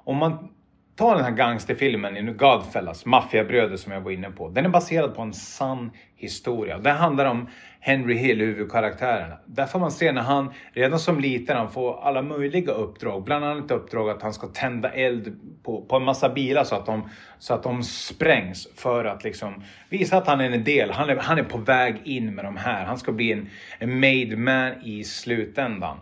Om 0.04 0.18
man 0.18 0.50
Ta 0.96 1.16
den 1.16 1.24
här 1.24 1.32
gangsterfilmen 1.32 2.18
i 2.18 2.22
Godfellas, 2.22 3.06
Maffiabröder 3.06 3.78
som 3.78 3.92
jag 3.92 4.02
var 4.02 4.12
inne 4.12 4.32
på. 4.32 4.50
Den 4.50 4.66
är 4.66 4.70
baserad 4.70 5.16
på 5.16 5.22
en 5.22 5.34
sann 5.34 5.92
historia. 6.16 6.78
Den 6.78 6.96
handlar 6.98 7.26
om 7.26 7.50
Henry 7.80 8.16
Hill, 8.16 8.40
huvudkaraktären. 8.40 9.34
Där 9.46 9.66
får 9.66 9.80
man 9.80 9.92
se 9.92 10.12
när 10.12 10.22
han 10.22 10.54
redan 10.74 11.00
som 11.00 11.20
liten 11.20 11.58
han 11.58 11.72
får 11.72 12.04
alla 12.04 12.22
möjliga 12.22 12.72
uppdrag. 12.72 13.24
Bland 13.24 13.46
annat 13.46 13.72
uppdrag 13.72 14.10
att 14.10 14.22
han 14.22 14.34
ska 14.34 14.48
tända 14.48 14.90
eld 14.90 15.40
på, 15.64 15.82
på 15.82 15.96
en 15.96 16.04
massa 16.04 16.30
bilar 16.30 16.64
så 16.64 16.76
att, 16.76 16.86
de, 16.86 17.10
så 17.40 17.54
att 17.54 17.64
de 17.64 17.84
sprängs. 17.84 18.68
För 18.76 19.06
att 19.06 19.24
liksom 19.24 19.64
visa 19.90 20.18
att 20.18 20.28
han 20.28 20.42
är 20.42 20.52
en 20.52 20.64
del. 20.64 20.92
Han 20.92 21.10
är, 21.10 21.16
han 21.16 21.40
är 21.40 21.44
på 21.44 21.58
väg 21.58 22.02
in 22.04 22.36
med 22.36 22.46
de 22.46 22.58
här. 22.58 22.86
Han 22.86 22.98
ska 22.98 23.12
bli 23.12 23.32
en, 23.32 23.50
en 23.80 24.00
made 24.00 24.36
man 24.38 24.74
i 24.84 25.04
slutändan. 25.04 25.98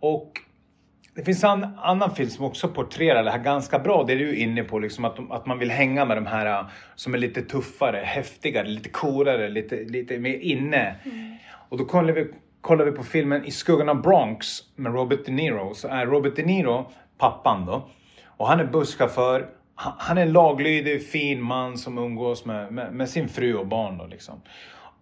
Och 0.00 0.32
det 1.16 1.24
finns 1.24 1.44
en 1.44 1.66
annan 1.78 2.14
film 2.14 2.30
som 2.30 2.44
också 2.44 2.68
porträtterar 2.68 3.24
det 3.24 3.30
här 3.30 3.38
ganska 3.38 3.78
bra. 3.78 4.04
Det 4.04 4.12
är 4.12 4.16
du 4.16 4.36
inne 4.36 4.62
på, 4.62 4.78
liksom 4.78 5.04
att, 5.04 5.16
de, 5.16 5.32
att 5.32 5.46
man 5.46 5.58
vill 5.58 5.70
hänga 5.70 6.04
med 6.04 6.16
de 6.16 6.26
här 6.26 6.60
uh, 6.60 6.68
som 6.94 7.14
är 7.14 7.18
lite 7.18 7.42
tuffare, 7.42 8.02
häftigare, 8.04 8.68
lite 8.68 8.88
coolare, 8.88 9.48
lite, 9.48 9.76
lite 9.76 10.18
mer 10.18 10.38
inne. 10.38 10.96
Och 11.68 11.78
då 11.78 11.84
kollar 11.84 12.12
vi, 12.12 12.26
kollar 12.60 12.84
vi 12.84 12.92
på 12.92 13.02
filmen 13.02 13.44
I 13.44 13.50
skuggan 13.50 13.88
av 13.88 14.02
Bronx 14.02 14.58
med 14.74 14.94
Robert 14.94 15.26
De 15.26 15.32
Niro. 15.32 15.74
Så 15.74 15.88
är 15.88 16.06
Robert 16.06 16.36
De 16.36 16.42
Niro 16.42 16.90
pappan 17.18 17.66
då. 17.66 17.88
Och 18.26 18.48
han 18.48 18.60
är 18.60 18.64
busschaufför. 18.64 19.46
Han 19.74 20.18
är 20.18 20.22
en 20.22 20.32
laglydig, 20.32 21.08
fin 21.08 21.42
man 21.42 21.78
som 21.78 21.98
umgås 21.98 22.44
med, 22.44 22.72
med, 22.72 22.92
med 22.92 23.08
sin 23.08 23.28
fru 23.28 23.54
och 23.54 23.66
barn 23.66 23.98
då 23.98 24.06
liksom. 24.06 24.40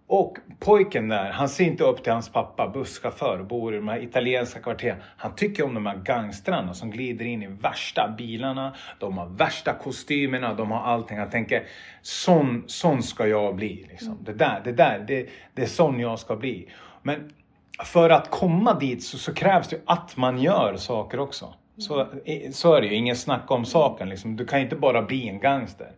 Och 0.07 0.37
pojken 0.59 1.07
där, 1.07 1.31
han 1.31 1.49
ser 1.49 1.63
inte 1.63 1.83
upp 1.83 2.03
till 2.03 2.13
hans 2.13 2.29
pappa, 2.29 2.67
busschaufför, 2.67 3.43
bor 3.43 3.73
i 3.73 3.77
de 3.77 3.87
här 3.87 4.03
italienska 4.03 4.59
kvarteren. 4.59 4.97
Han 5.17 5.35
tycker 5.35 5.65
om 5.65 5.73
de 5.73 5.85
här 5.85 5.97
gangstrarna 5.97 6.73
som 6.73 6.91
glider 6.91 7.25
in 7.25 7.43
i 7.43 7.47
värsta 7.47 8.15
bilarna. 8.17 8.75
De 8.99 9.17
har 9.17 9.25
värsta 9.25 9.73
kostymerna, 9.73 10.53
de 10.53 10.71
har 10.71 10.79
allting. 10.79 11.17
Han 11.17 11.29
tänker, 11.29 11.63
sån, 12.01 12.63
sån 12.67 13.03
ska 13.03 13.27
jag 13.27 13.55
bli. 13.55 13.85
Liksom. 13.89 14.17
Det 14.23 14.33
där, 14.33 14.61
det 14.63 14.71
där, 14.71 15.05
det, 15.07 15.29
det 15.53 15.61
är 15.61 15.67
sån 15.67 15.99
jag 15.99 16.19
ska 16.19 16.35
bli. 16.35 16.69
Men 17.01 17.31
för 17.83 18.09
att 18.09 18.29
komma 18.29 18.79
dit 18.79 19.03
så, 19.03 19.17
så 19.17 19.33
krävs 19.33 19.67
det 19.67 19.81
att 19.85 20.17
man 20.17 20.41
gör 20.41 20.75
saker 20.77 21.19
också. 21.19 21.53
Så, 21.77 22.07
så 22.51 22.73
är 22.73 22.81
det 22.81 22.87
ju, 22.87 22.95
ingen 22.95 23.15
snack 23.15 23.51
om 23.51 23.65
saken. 23.65 24.09
Liksom. 24.09 24.35
Du 24.35 24.45
kan 24.45 24.59
inte 24.59 24.75
bara 24.75 25.01
bli 25.01 25.29
en 25.29 25.39
gangster. 25.39 25.91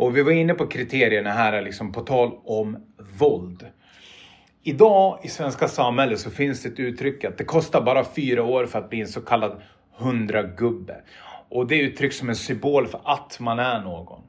Och 0.00 0.16
vi 0.16 0.22
var 0.22 0.32
inne 0.32 0.54
på 0.54 0.66
kriterierna 0.66 1.30
här, 1.30 1.62
liksom, 1.62 1.92
på 1.92 2.00
tal 2.00 2.38
om 2.44 2.86
våld. 3.18 3.66
Idag 4.62 5.20
i 5.22 5.28
svenska 5.28 5.68
samhället 5.68 6.20
så 6.20 6.30
finns 6.30 6.62
det 6.62 6.68
ett 6.68 6.78
uttryck 6.78 7.24
att 7.24 7.38
det 7.38 7.44
kostar 7.44 7.80
bara 7.82 8.04
fyra 8.04 8.42
år 8.42 8.66
för 8.66 8.78
att 8.78 8.90
bli 8.90 9.00
en 9.00 9.08
så 9.08 9.20
kallad 9.20 9.62
hundragubbe. 9.96 10.96
Och 11.48 11.66
det 11.66 11.78
uttrycks 11.78 12.16
som 12.16 12.28
en 12.28 12.36
symbol 12.36 12.86
för 12.86 13.00
att 13.04 13.40
man 13.40 13.58
är 13.58 13.80
någon. 13.80 14.22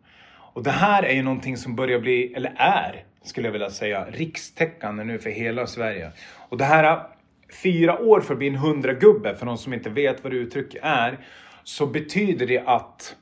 Och 0.53 0.63
det 0.63 0.71
här 0.71 1.03
är 1.03 1.13
ju 1.13 1.23
någonting 1.23 1.57
som 1.57 1.75
börjar 1.75 1.99
bli, 1.99 2.33
eller 2.33 2.53
är, 2.57 3.03
skulle 3.23 3.47
jag 3.47 3.51
vilja 3.51 3.69
säga, 3.69 4.05
rikstäckande 4.11 5.03
nu 5.03 5.19
för 5.19 5.29
hela 5.29 5.67
Sverige. 5.67 6.11
Och 6.49 6.57
det 6.57 6.65
här 6.65 7.01
fyra 7.63 7.99
år 7.99 8.21
för 8.21 8.33
att 8.33 8.37
bli 8.37 8.47
en 8.47 8.55
hundragubbe, 8.55 9.35
för 9.35 9.45
någon 9.45 9.57
som 9.57 9.73
inte 9.73 9.89
vet 9.89 10.23
vad 10.23 10.33
det 10.33 10.37
uttrycket 10.37 10.79
är, 10.83 11.19
så 11.63 11.85
betyder 11.85 12.47
det 12.47 12.59
att 12.65 13.15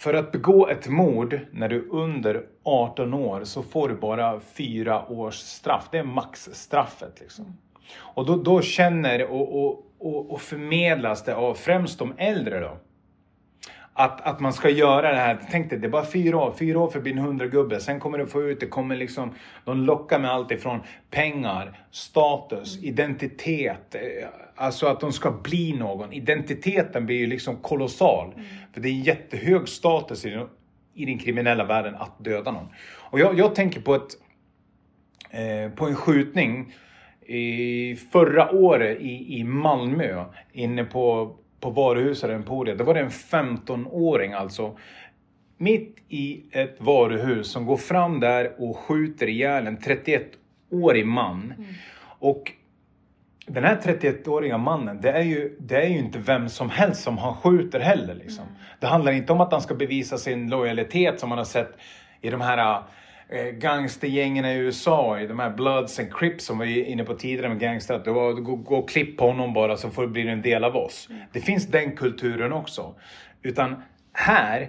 för 0.00 0.14
att 0.14 0.32
begå 0.32 0.68
ett 0.68 0.88
mord 0.88 1.40
när 1.52 1.68
du 1.68 1.76
är 1.76 1.94
under 1.94 2.46
18 2.62 3.14
år 3.14 3.44
så 3.44 3.62
får 3.62 3.88
du 3.88 3.94
bara 3.94 4.40
fyra 4.40 5.08
års 5.08 5.34
straff. 5.34 5.88
Det 5.90 5.98
är 5.98 6.04
maxstraffet. 6.04 7.20
Liksom. 7.20 7.56
Och 7.98 8.26
då, 8.26 8.36
då 8.36 8.62
känner 8.62 9.26
och, 9.26 9.64
och, 9.64 9.86
och, 9.98 10.30
och 10.30 10.40
förmedlas 10.40 11.24
det 11.24 11.36
av 11.36 11.54
främst 11.54 11.98
de 11.98 12.14
äldre 12.16 12.60
då 12.60 12.76
att, 14.00 14.26
att 14.26 14.40
man 14.40 14.52
ska 14.52 14.70
göra 14.70 15.10
det 15.10 15.18
här. 15.18 15.38
Tänk 15.50 15.70
dig, 15.70 15.78
det 15.78 15.86
är 15.86 15.90
bara 15.90 16.04
fyra 16.04 16.38
år. 16.38 16.54
Fyra 16.58 16.78
år 16.78 16.90
för 16.90 17.08
en 17.08 17.18
hundragubbe. 17.18 17.80
Sen 17.80 18.00
kommer 18.00 18.18
du 18.18 18.26
få 18.26 18.42
ut, 18.42 18.60
det 18.60 18.66
kommer 18.66 18.96
liksom, 18.96 19.34
de 19.64 19.80
lockar 19.80 20.18
med 20.18 20.30
allt 20.30 20.50
ifrån 20.50 20.80
pengar, 21.10 21.86
status, 21.90 22.76
mm. 22.76 22.88
identitet. 22.88 23.96
Alltså 24.60 24.86
att 24.86 25.00
de 25.00 25.12
ska 25.12 25.30
bli 25.30 25.72
någon. 25.72 26.12
Identiteten 26.12 27.06
blir 27.06 27.16
ju 27.16 27.26
liksom 27.26 27.56
kolossal. 27.56 28.32
Mm. 28.34 28.46
För 28.72 28.80
det 28.80 28.88
är 28.88 28.92
jättehög 28.92 29.68
status 29.68 30.24
i, 30.24 30.44
i 30.94 31.04
den 31.04 31.18
kriminella 31.18 31.64
världen 31.64 31.94
att 31.94 32.24
döda 32.24 32.50
någon. 32.50 32.68
Och 32.96 33.20
jag, 33.20 33.38
jag 33.38 33.54
tänker 33.54 33.80
på 33.80 33.94
ett, 33.94 34.10
eh, 35.30 35.72
på 35.72 35.86
en 35.86 35.94
skjutning 35.94 36.74
i 37.26 37.96
förra 38.12 38.50
året 38.50 39.00
i, 39.00 39.38
i 39.38 39.44
Malmö. 39.44 40.24
Inne 40.52 40.84
på 40.84 41.36
på 41.60 41.70
varuhuset, 41.70 42.30
Emporia, 42.30 42.74
det 42.74 42.84
var 42.84 42.94
det 42.94 43.00
en 43.00 43.10
15-åring 43.10 44.32
alltså. 44.32 44.78
Mitt 45.56 45.96
i 46.08 46.42
ett 46.50 46.76
varuhus 46.78 47.50
som 47.50 47.66
går 47.66 47.76
fram 47.76 48.20
där 48.20 48.54
och 48.58 48.76
skjuter 48.76 49.26
ihjäl 49.26 49.66
en 49.66 49.78
31-årig 49.78 51.06
man. 51.06 51.54
Mm. 51.58 51.74
Och 52.02 52.52
den 53.52 53.64
här 53.64 53.76
31-åriga 53.76 54.58
mannen, 54.58 55.00
det 55.00 55.10
är, 55.10 55.22
ju, 55.22 55.56
det 55.58 55.76
är 55.76 55.88
ju 55.88 55.98
inte 55.98 56.18
vem 56.18 56.48
som 56.48 56.70
helst 56.70 57.02
som 57.02 57.18
han 57.18 57.34
skjuter 57.34 57.80
heller. 57.80 58.14
Liksom. 58.14 58.44
Mm. 58.44 58.56
Det 58.80 58.86
handlar 58.86 59.12
inte 59.12 59.32
om 59.32 59.40
att 59.40 59.52
han 59.52 59.60
ska 59.60 59.74
bevisa 59.74 60.18
sin 60.18 60.50
lojalitet 60.50 61.20
som 61.20 61.28
man 61.28 61.38
har 61.38 61.44
sett 61.44 61.72
i 62.20 62.30
de 62.30 62.40
här 62.40 62.82
eh, 63.28 63.44
gangstergängen 63.44 64.44
i 64.44 64.54
USA, 64.54 65.20
i 65.20 65.26
de 65.26 65.38
här 65.38 65.50
Bloods 65.50 65.98
and 65.98 66.14
Crips 66.14 66.44
som 66.44 66.58
var 66.58 66.66
inne 66.66 67.04
på 67.04 67.14
tidigare 67.14 67.48
med 67.48 67.60
gangster, 67.60 67.94
att 67.94 68.04
gå, 68.04 68.32
gå, 68.32 68.56
gå 68.56 68.76
och 68.76 68.88
klipp 68.88 69.16
på 69.16 69.26
honom 69.26 69.52
bara 69.52 69.76
så 69.76 69.90
får, 69.90 70.06
blir 70.06 70.24
du 70.24 70.30
en 70.30 70.42
del 70.42 70.64
av 70.64 70.76
oss. 70.76 71.06
Mm. 71.10 71.22
Det 71.32 71.40
finns 71.40 71.66
den 71.66 71.96
kulturen 71.96 72.52
också. 72.52 72.94
Utan 73.42 73.82
här, 74.12 74.68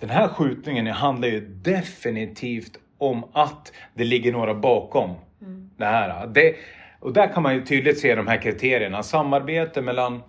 den 0.00 0.10
här 0.10 0.28
skjutningen 0.28 0.86
handlar 0.86 1.28
ju 1.28 1.40
definitivt 1.40 2.78
om 2.98 3.24
att 3.32 3.72
det 3.94 4.04
ligger 4.04 4.32
några 4.32 4.54
bakom 4.54 5.14
mm. 5.42 5.70
det 5.76 5.84
här. 5.84 6.26
Det, 6.26 6.54
och 7.00 7.12
där 7.12 7.32
kan 7.32 7.42
man 7.42 7.54
ju 7.54 7.64
tydligt 7.64 8.00
se 8.00 8.14
de 8.14 8.26
här 8.26 8.42
kriterierna. 8.42 9.02
Samarbete 9.02 9.82
mellan 9.82 10.22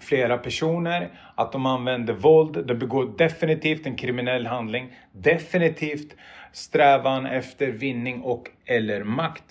flera 0.00 0.38
personer, 0.38 1.08
att 1.34 1.52
de 1.52 1.66
använder 1.66 2.14
våld, 2.14 2.66
de 2.66 2.74
begår 2.74 3.12
definitivt 3.18 3.86
en 3.86 3.96
kriminell 3.96 4.46
handling, 4.46 4.92
definitivt 5.12 6.16
strävan 6.52 7.26
efter 7.26 7.66
vinning 7.66 8.20
och 8.22 8.50
eller 8.64 9.04
makt 9.04 9.44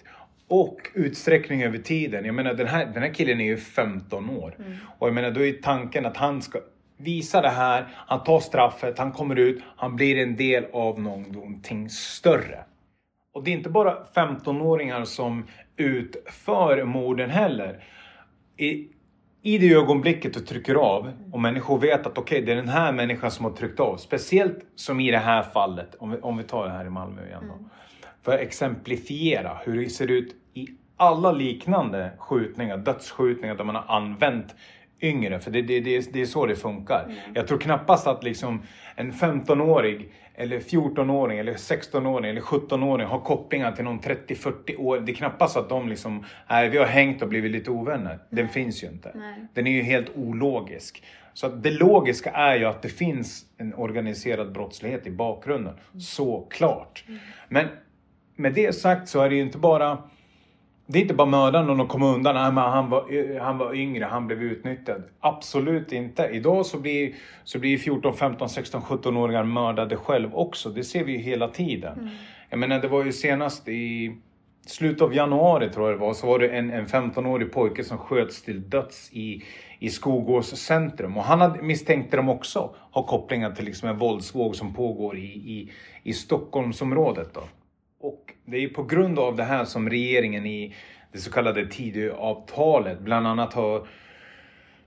och 0.47 0.77
utsträckning 0.93 1.63
över 1.63 1.77
tiden. 1.77 2.25
Jag 2.25 2.35
menar 2.35 2.53
den 2.53 2.67
här, 2.67 2.85
den 2.85 3.03
här 3.03 3.13
killen 3.13 3.41
är 3.41 3.45
ju 3.45 3.57
15 3.57 4.29
år 4.29 4.55
mm. 4.59 4.77
och 4.97 5.07
jag 5.07 5.13
menar 5.13 5.31
då 5.31 5.45
är 5.45 5.53
tanken 5.53 6.05
att 6.05 6.17
han 6.17 6.41
ska 6.41 6.59
visa 6.97 7.41
det 7.41 7.49
här, 7.49 7.87
han 8.07 8.23
tar 8.23 8.39
straffet, 8.39 8.97
han 8.97 9.11
kommer 9.11 9.35
ut, 9.35 9.63
han 9.77 9.95
blir 9.95 10.17
en 10.17 10.35
del 10.35 10.65
av 10.73 11.01
någonting 11.01 11.89
större. 11.89 12.59
Och 13.33 13.43
det 13.43 13.51
är 13.51 13.53
inte 13.53 13.69
bara 13.69 13.97
15-åringar 14.15 15.05
som 15.05 15.47
utför 15.77 16.83
morden 16.83 17.29
heller. 17.29 17.83
I, 18.57 18.87
i 19.41 19.57
det 19.57 19.73
ögonblicket 19.73 20.33
du 20.33 20.39
trycker 20.39 20.75
av 20.75 21.11
och 21.31 21.39
människor 21.39 21.79
vet 21.79 22.07
att 22.07 22.17
okej, 22.17 22.21
okay, 22.21 22.45
det 22.45 22.51
är 22.51 22.55
den 22.55 22.69
här 22.69 22.91
människan 22.91 23.31
som 23.31 23.45
har 23.45 23.51
tryckt 23.51 23.79
av. 23.79 23.97
Speciellt 23.97 24.65
som 24.75 24.99
i 24.99 25.11
det 25.11 25.17
här 25.17 25.43
fallet, 25.43 25.95
om 25.95 26.11
vi, 26.11 26.17
om 26.17 26.37
vi 26.37 26.43
tar 26.43 26.65
det 26.65 26.71
här 26.71 26.85
i 26.85 26.89
Malmö 26.89 27.25
igen. 27.25 27.43
Mm. 27.43 27.69
För 28.23 28.33
att 28.33 28.39
exemplifiera 28.39 29.57
hur 29.65 29.81
det 29.81 29.89
ser 29.89 30.11
ut 30.11 30.35
i 30.53 30.67
alla 30.97 31.31
liknande 31.31 32.11
skjutningar, 32.17 32.77
dödsskjutningar 32.77 33.55
där 33.55 33.63
man 33.63 33.75
har 33.75 33.95
använt 33.95 34.55
yngre. 35.01 35.39
För 35.39 35.51
det, 35.51 35.61
det, 35.61 35.79
det, 35.79 36.13
det 36.13 36.21
är 36.21 36.25
så 36.25 36.45
det 36.45 36.55
funkar. 36.55 37.03
Mm. 37.03 37.17
Jag 37.33 37.47
tror 37.47 37.57
knappast 37.57 38.07
att 38.07 38.23
liksom 38.23 38.61
en 38.95 39.11
15-årig 39.11 40.11
eller 40.35 40.59
14-åring 40.59 41.39
eller 41.39 41.53
16-åring 41.53 42.29
eller 42.29 42.41
17-åring 42.41 43.07
har 43.07 43.19
kopplingar 43.19 43.71
till 43.71 43.83
någon 43.83 43.99
30-40 43.99 44.79
år. 44.79 44.99
Det 44.99 45.11
är 45.11 45.15
knappast 45.15 45.57
att 45.57 45.69
de 45.69 45.89
liksom, 45.89 46.25
nej 46.49 46.69
vi 46.69 46.77
har 46.77 46.85
hängt 46.85 47.21
och 47.21 47.29
blivit 47.29 47.51
lite 47.51 47.71
ovänner. 47.71 48.19
Den 48.29 48.49
finns 48.49 48.83
ju 48.83 48.87
inte. 48.87 49.11
Nej. 49.15 49.47
Den 49.53 49.67
är 49.67 49.71
ju 49.71 49.81
helt 49.81 50.09
ologisk. 50.15 51.03
Så 51.33 51.47
det 51.47 51.71
logiska 51.71 52.31
är 52.31 52.55
ju 52.55 52.65
att 52.65 52.81
det 52.81 52.89
finns 52.89 53.45
en 53.57 53.73
organiserad 53.73 54.51
brottslighet 54.51 55.07
i 55.07 55.11
bakgrunden. 55.11 55.73
Mm. 55.73 56.01
Såklart. 56.01 57.03
Mm. 57.07 57.19
Men 57.49 57.67
med 58.35 58.53
det 58.53 58.75
sagt 58.75 59.09
så 59.09 59.21
är 59.21 59.29
det 59.29 59.35
ju 59.35 59.41
inte 59.41 59.57
bara 59.57 59.97
det 60.87 60.97
är 60.99 61.01
inte 61.01 61.13
bara 61.13 61.27
mördaren 61.27 61.79
och 61.79 61.89
komma 61.89 62.13
undan. 62.13 62.35
Nej, 62.35 62.51
men 62.51 62.63
han, 62.63 62.89
var, 62.89 63.39
han 63.39 63.57
var 63.57 63.75
yngre, 63.75 64.05
han 64.05 64.27
blev 64.27 64.43
utnyttjad. 64.43 65.03
Absolut 65.19 65.91
inte. 65.91 66.23
Idag 66.23 66.65
så 66.65 66.79
blir, 66.79 67.13
så 67.43 67.59
blir 67.59 67.77
14, 67.77 68.13
15, 68.13 68.49
16, 68.49 68.81
17-åringar 68.81 69.43
mördade 69.43 69.95
själv 69.95 70.35
också. 70.35 70.69
Det 70.69 70.83
ser 70.83 71.03
vi 71.03 71.11
ju 71.11 71.17
hela 71.17 71.47
tiden. 71.47 71.99
Mm. 71.99 72.09
Jag 72.49 72.59
menar, 72.59 72.79
det 72.79 72.87
var 72.87 73.03
ju 73.03 73.11
senast 73.11 73.67
i 73.67 74.15
slutet 74.65 75.01
av 75.01 75.15
januari 75.15 75.69
tror 75.69 75.89
jag 75.89 75.99
det 75.99 76.05
var, 76.05 76.13
så 76.13 76.27
var 76.27 76.39
det 76.39 76.49
en, 76.49 76.71
en 76.71 76.85
15-årig 76.85 77.53
pojke 77.53 77.83
som 77.83 77.97
sköts 77.97 78.41
till 78.41 78.69
döds 78.69 79.09
i, 79.13 79.43
i 79.79 79.89
Skogås 79.89 80.55
centrum. 80.55 81.17
Och 81.17 81.23
han 81.23 81.41
hade, 81.41 81.61
misstänkte 81.61 82.17
de 82.17 82.29
också 82.29 82.75
ha 82.91 83.03
kopplingar 83.03 83.51
till 83.51 83.65
liksom 83.65 83.89
en 83.89 83.97
våldsvåg 83.97 84.55
som 84.55 84.73
pågår 84.73 85.17
i, 85.17 85.25
i, 85.25 85.71
i 86.03 86.13
Stockholmsområdet. 86.13 87.33
Då. 87.33 87.41
Och 88.05 88.33
det 88.45 88.57
är 88.57 88.67
på 88.67 88.83
grund 88.83 89.19
av 89.19 89.35
det 89.35 89.43
här 89.43 89.65
som 89.65 89.89
regeringen 89.89 90.45
i 90.45 90.75
det 91.11 91.17
så 91.17 91.31
kallade 91.31 91.67
Tidöavtalet 91.67 92.99
bland 92.99 93.27
annat 93.27 93.53
har 93.53 93.87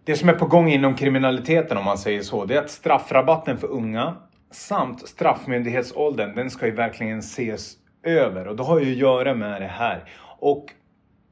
det 0.04 0.16
som 0.16 0.28
är 0.28 0.32
på 0.32 0.46
gång 0.46 0.68
inom 0.70 0.94
kriminaliteten 0.94 1.76
om 1.76 1.84
man 1.84 1.98
säger 1.98 2.22
så, 2.22 2.44
det 2.44 2.54
är 2.54 2.58
att 2.58 2.70
straffrabatten 2.70 3.58
för 3.58 3.68
unga 3.68 4.16
samt 4.50 5.08
straffmyndighetsåldern, 5.08 6.34
den 6.34 6.50
ska 6.50 6.66
ju 6.66 6.72
verkligen 6.72 7.18
ses 7.18 7.74
över 8.02 8.48
och 8.48 8.56
det 8.56 8.62
har 8.62 8.80
ju 8.80 8.92
att 8.92 8.98
göra 8.98 9.34
med 9.34 9.60
det 9.62 9.66
här. 9.66 10.04
Och 10.38 10.66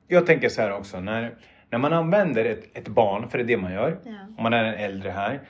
jag 0.08 0.26
tänker 0.26 0.48
så 0.48 0.62
här 0.62 0.72
också, 0.72 1.00
när, 1.00 1.34
när 1.70 1.78
man 1.78 1.92
använder 1.92 2.44
ett, 2.44 2.76
ett 2.78 2.88
barn, 2.88 3.28
för 3.28 3.38
det 3.38 3.44
är 3.44 3.48
det 3.48 3.56
man 3.56 3.72
gör, 3.72 3.98
ja. 4.04 4.10
om 4.36 4.42
man 4.42 4.52
är 4.52 4.64
en 4.64 4.74
äldre 4.74 5.10
här, 5.10 5.40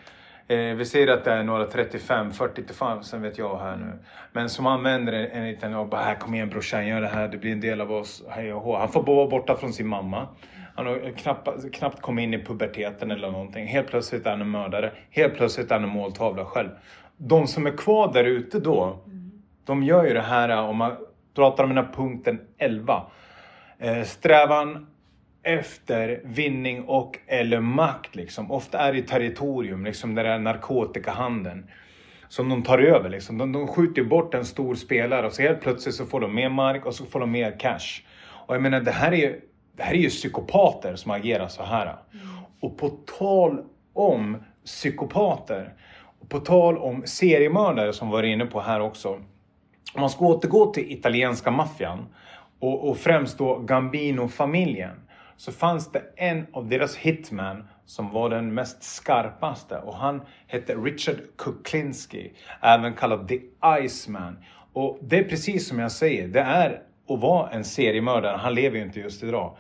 Eh, 0.49 0.59
vi 0.59 0.85
säger 0.85 1.09
att 1.09 1.25
det 1.25 1.33
är 1.33 1.43
några 1.43 1.65
35, 1.65 2.33
40 2.33 2.63
till 2.63 2.75
sen 3.03 3.23
vet 3.23 3.39
jag 3.39 3.59
här 3.59 3.77
nu. 3.77 3.93
Men 4.33 4.49
som 4.51 4.67
använder 4.67 5.13
en, 5.13 5.31
en 5.31 5.49
liten 5.49 5.75
och 5.75 5.89
bara 5.89 6.01
här 6.01 6.15
kom 6.15 6.35
igen 6.35 6.49
brorsan, 6.49 6.87
gör 6.87 7.01
det 7.01 7.09
här, 7.09 7.29
det 7.29 7.39
blir 7.39 7.53
en 7.53 7.61
del 7.61 7.81
av 7.81 7.93
oss, 7.93 8.25
hej 8.29 8.53
och 8.53 8.63
hå. 8.63 8.79
Han 8.79 8.89
får 8.89 9.03
vara 9.03 9.27
borta 9.27 9.57
från 9.57 9.73
sin 9.73 9.87
mamma. 9.87 10.29
Han 10.75 10.87
har 10.87 11.13
knappt, 11.17 11.73
knappt 11.73 12.01
kommit 12.01 12.23
in 12.23 12.35
i 12.35 12.45
puberteten 12.45 13.11
eller 13.11 13.31
någonting. 13.31 13.67
Helt 13.67 13.89
plötsligt 13.89 14.27
är 14.27 14.31
han 14.31 14.41
en 14.41 14.51
mördare. 14.51 14.93
Helt 15.11 15.35
plötsligt 15.35 15.71
är 15.71 15.75
han 15.75 15.85
en 15.85 15.91
måltavla 15.91 16.45
själv. 16.45 16.69
De 17.17 17.47
som 17.47 17.67
är 17.67 17.77
kvar 17.77 18.13
där 18.13 18.25
ute 18.25 18.61
då, 18.61 18.99
de 19.65 19.83
gör 19.83 20.05
ju 20.05 20.15
det 20.15 20.21
här 20.21 20.63
om 20.63 20.77
man 20.77 20.97
pratar 21.35 21.65
om 21.65 21.75
den 21.75 21.85
här 21.85 21.93
punkten 21.93 22.41
11. 22.59 23.03
Eh, 23.79 24.03
strävan 24.03 24.87
efter 25.47 26.21
vinning 26.25 26.85
och 26.85 27.19
eller 27.27 27.61
makt. 27.61 28.17
Liksom. 28.17 28.51
Ofta 28.51 28.79
är 28.79 28.93
det 28.93 29.03
territorium, 29.03 29.85
liksom 29.85 30.15
där 30.15 30.25
är 30.25 30.39
narkotikahandeln 30.39 31.71
som 32.29 32.49
de 32.49 32.63
tar 32.63 32.79
över. 32.79 33.11
Liksom. 33.11 33.39
De, 33.39 33.53
de 33.53 33.67
skjuter 33.67 34.05
bort 34.05 34.35
en 34.35 34.45
stor 34.45 34.75
spelare 34.75 35.27
och 35.27 35.33
så 35.33 35.43
helt 35.43 35.61
plötsligt 35.61 35.95
så 35.95 36.07
får 36.07 36.21
de 36.21 36.35
mer 36.35 36.49
mark 36.49 36.87
och 36.87 36.95
så 36.95 37.05
får 37.05 37.21
de 37.21 37.31
mer 37.31 37.59
cash. 37.59 38.03
Och 38.47 38.55
jag 38.55 38.63
menar 38.63 38.81
det 38.81 38.91
här 38.91 39.13
är 39.13 39.17
ju, 39.17 39.41
det 39.77 39.83
här 39.83 39.93
är 39.93 39.99
ju 39.99 40.09
psykopater 40.09 40.97
som 40.97 41.11
agerar 41.11 41.49
så 41.49 41.63
här. 41.63 41.87
Mm. 41.87 42.27
Och 42.61 42.79
på 42.79 42.89
tal 43.19 43.61
om 43.93 44.37
psykopater 44.65 45.73
och 46.21 46.29
på 46.29 46.39
tal 46.39 46.79
om 46.79 47.03
seriemördare 47.07 47.93
som 47.93 48.09
vi 48.09 48.13
var 48.13 48.23
inne 48.23 48.47
på 48.47 48.61
här 48.61 48.81
också. 48.81 49.09
Om 49.95 50.01
man 50.01 50.11
ska 50.11 50.27
återgå 50.27 50.73
till 50.73 50.93
italienska 50.93 51.51
maffian 51.51 52.07
och, 52.61 52.89
och 52.89 52.97
främst 52.97 53.39
då 53.39 53.59
Gambino-familjen 53.59 55.06
så 55.37 55.53
fanns 55.53 55.93
det 55.93 56.03
en 56.17 56.47
av 56.53 56.69
deras 56.69 56.97
hitman 56.97 57.69
som 57.87 58.11
var 58.11 58.31
den 58.31 58.55
mest 58.55 58.83
skarpaste 58.83 59.79
och 59.79 59.95
han 59.95 60.23
hette 60.47 60.75
Richard 60.75 61.17
Kuklinski, 61.39 62.33
även 62.63 62.95
kallad 62.95 63.29
The 63.29 63.41
Iceman. 63.83 64.39
Och 64.73 64.99
det 65.03 65.19
är 65.19 65.25
precis 65.25 65.69
som 65.69 65.79
jag 65.79 65.93
säger, 65.93 66.29
det 66.29 66.41
är 66.41 66.83
att 67.09 67.21
vara 67.21 67.51
en 67.51 67.65
seriemördare, 67.65 68.37
han 68.37 68.55
lever 68.55 68.77
ju 68.77 68.83
inte 68.83 69.01
just 69.01 69.23
idag. 69.23 69.57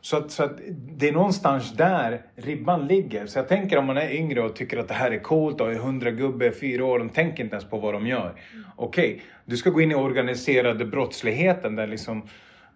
Så 0.00 0.16
att, 0.16 0.30
så 0.30 0.44
att 0.44 0.58
det 0.76 1.08
är 1.08 1.12
någonstans 1.12 1.72
där 1.72 2.22
ribban 2.36 2.86
ligger. 2.86 3.26
Så 3.26 3.38
jag 3.38 3.48
tänker 3.48 3.78
om 3.78 3.86
man 3.86 3.96
är 3.96 4.10
yngre 4.10 4.42
och 4.42 4.56
tycker 4.56 4.78
att 4.78 4.88
det 4.88 4.94
här 4.94 5.10
är 5.10 5.18
coolt 5.18 5.60
och 5.60 5.72
är 5.72 5.74
hundra 5.74 6.10
gubbe, 6.10 6.52
fyra 6.52 6.84
år, 6.84 6.98
de 6.98 7.08
tänker 7.08 7.44
inte 7.44 7.56
ens 7.56 7.70
på 7.70 7.78
vad 7.78 7.94
de 7.94 8.06
gör. 8.06 8.34
Mm. 8.52 8.64
Okej, 8.76 9.12
okay, 9.12 9.20
du 9.44 9.56
ska 9.56 9.70
gå 9.70 9.80
in 9.80 9.90
i 9.90 9.94
organiserade 9.94 10.84
brottsligheten 10.84 11.76
där 11.76 11.86
liksom 11.86 12.22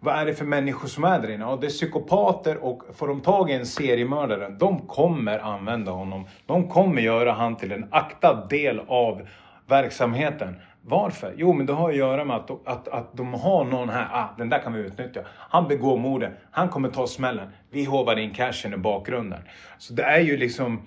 vad 0.05 0.15
är 0.15 0.27
det 0.27 0.35
för 0.35 0.45
människor 0.45 0.89
som 0.89 1.05
är 1.05 1.19
där 1.19 1.31
inne? 1.31 1.45
Ja, 1.45 1.59
det 1.61 1.67
är 1.67 1.71
psykopater 1.71 2.65
och 2.65 2.83
får 2.95 3.09
de 3.09 3.21
tag 3.21 3.51
i 3.51 3.53
en 3.53 3.67
seriemördare, 3.67 4.49
de 4.49 4.87
kommer 4.87 5.39
använda 5.39 5.93
honom. 5.93 6.27
De 6.47 6.69
kommer 6.69 7.03
göra 7.03 7.33
han 7.33 7.57
till 7.57 7.73
en 7.73 7.89
aktad 7.91 8.47
del 8.51 8.81
av 8.89 9.29
verksamheten. 9.67 10.57
Varför? 10.83 11.35
Jo, 11.37 11.53
men 11.53 11.67
det 11.67 11.73
har 11.73 11.91
att 11.91 11.97
göra 11.97 12.25
med 12.25 12.37
att, 12.37 12.51
att, 12.51 12.89
att 12.89 13.17
de 13.17 13.35
har 13.35 13.65
någon 13.65 13.89
här, 13.89 14.09
ah, 14.13 14.35
den 14.39 14.49
där 14.49 14.59
kan 14.59 14.73
vi 14.73 14.81
utnyttja. 14.81 15.21
Han 15.27 15.69
begår 15.69 15.99
mordet, 15.99 16.33
han 16.51 16.69
kommer 16.69 16.89
ta 16.89 17.07
smällen. 17.07 17.49
Vi 17.71 17.85
hovar 17.85 18.19
in 18.19 18.35
cashen 18.35 18.75
i 18.75 18.77
bakgrunden. 18.77 19.43
Så 19.79 19.95
det 19.95 20.03
är 20.03 20.21
ju 20.21 20.37
liksom, 20.37 20.87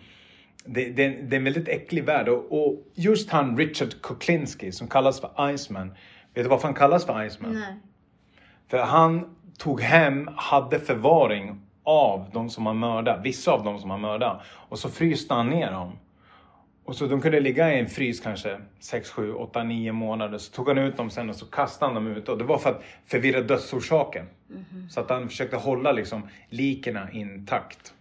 det, 0.65 0.89
det, 0.89 1.09
det 1.09 1.35
är 1.35 1.37
en 1.37 1.43
väldigt 1.43 1.67
äcklig 1.67 2.03
värld. 2.03 2.29
Och, 2.29 2.63
och, 2.63 2.75
just 2.93 3.29
han 3.29 3.57
Richard 3.57 4.01
Kuklinski 4.01 4.71
som 4.71 4.87
kallas 4.87 5.21
för 5.21 5.53
Iceman. 5.53 5.87
Vet 6.33 6.45
du 6.45 6.49
varför 6.49 6.67
han 6.67 6.75
kallas 6.75 7.05
för 7.05 7.25
Iceman? 7.25 7.53
Nej. 7.53 7.77
För 8.67 8.77
han 8.77 9.35
tog 9.57 9.81
hem, 9.81 10.29
hade 10.35 10.79
förvaring 10.79 11.61
av 11.83 12.29
de 12.33 12.49
som 12.49 12.65
han 12.65 12.79
mördade, 12.79 13.21
vissa 13.23 13.51
av 13.51 13.63
dem 13.63 13.79
som 13.79 13.89
han 13.89 14.01
mördade. 14.01 14.39
Och 14.45 14.79
så 14.79 14.89
fryste 14.89 15.33
han 15.33 15.49
ner 15.49 15.71
dem. 15.71 15.91
Och 16.85 16.95
så 16.95 17.05
de 17.05 17.21
kunde 17.21 17.39
ligga 17.39 17.73
i 17.73 17.79
en 17.79 17.87
frys 17.87 18.19
kanske 18.19 18.59
6, 18.79 19.09
7, 19.09 19.33
8, 19.33 19.63
9 19.63 19.91
månader. 19.91 20.37
Så 20.37 20.51
tog 20.51 20.67
han 20.67 20.77
ut 20.77 20.97
dem 20.97 21.09
sen 21.09 21.29
och 21.29 21.35
så 21.35 21.45
kastade 21.45 21.93
han 21.93 22.03
dem 22.03 22.13
ut. 22.17 22.29
Och 22.29 22.37
det 22.37 22.43
var 22.43 22.57
för 22.57 22.69
att 22.69 22.83
förvirra 23.05 23.41
dödsorsaken. 23.41 24.25
Mm 24.49 24.65
-hmm. 24.71 24.89
Så 24.89 24.99
att 24.99 25.09
han 25.09 25.29
försökte 25.29 25.57
hålla 25.57 25.91
liksom 25.91 26.29
likerna 26.49 27.11
intakt. 27.11 27.93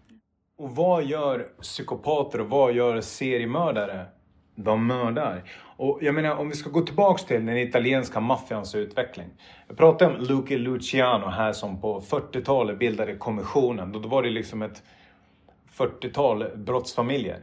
Och 0.58 0.76
vad 0.76 1.04
gör 1.04 1.46
psykopater 1.60 2.40
och 2.40 2.48
vad 2.50 2.72
gör 2.72 3.00
seriemördare? 3.00 4.06
De 4.54 4.86
mördar. 4.86 5.42
Och 5.76 5.98
jag 6.02 6.14
menar 6.14 6.36
om 6.36 6.48
vi 6.48 6.56
ska 6.56 6.70
gå 6.70 6.80
tillbaks 6.80 7.24
till 7.24 7.46
den 7.46 7.56
italienska 7.56 8.20
maffians 8.20 8.74
utveckling. 8.74 9.26
Jag 9.68 9.76
pratade 9.76 10.14
om 10.14 10.24
Luca 10.24 10.54
Luciano 10.54 11.26
här 11.26 11.52
som 11.52 11.80
på 11.80 12.00
40-talet 12.00 12.78
bildade 12.78 13.16
kommissionen. 13.16 13.92
Då 13.92 13.98
var 13.98 14.22
det 14.22 14.30
liksom 14.30 14.62
ett 14.62 14.82
40-tal 15.76 16.56
brottsfamiljer 16.56 17.40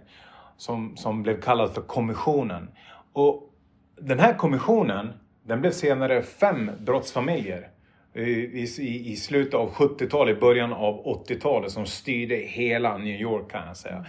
som, 0.57 0.97
som 0.97 1.23
blev 1.23 1.41
kallad 1.41 1.73
för 1.73 1.81
kommissionen. 1.81 2.69
Och 3.13 3.53
den 3.95 4.19
här 4.19 4.33
kommissionen, 4.33 5.13
den 5.43 5.61
blev 5.61 5.71
senare 5.71 6.21
fem 6.21 6.71
brottsfamiljer 6.79 7.69
i, 8.13 8.21
i, 8.21 9.11
i 9.11 9.15
slutet 9.15 9.53
av 9.53 9.71
70-talet, 9.71 10.39
början 10.39 10.73
av 10.73 11.23
80-talet 11.27 11.71
som 11.71 11.85
styrde 11.85 12.35
hela 12.35 12.97
New 12.97 13.21
York 13.21 13.51
kan 13.51 13.67
jag 13.67 13.77
säga. 13.77 14.05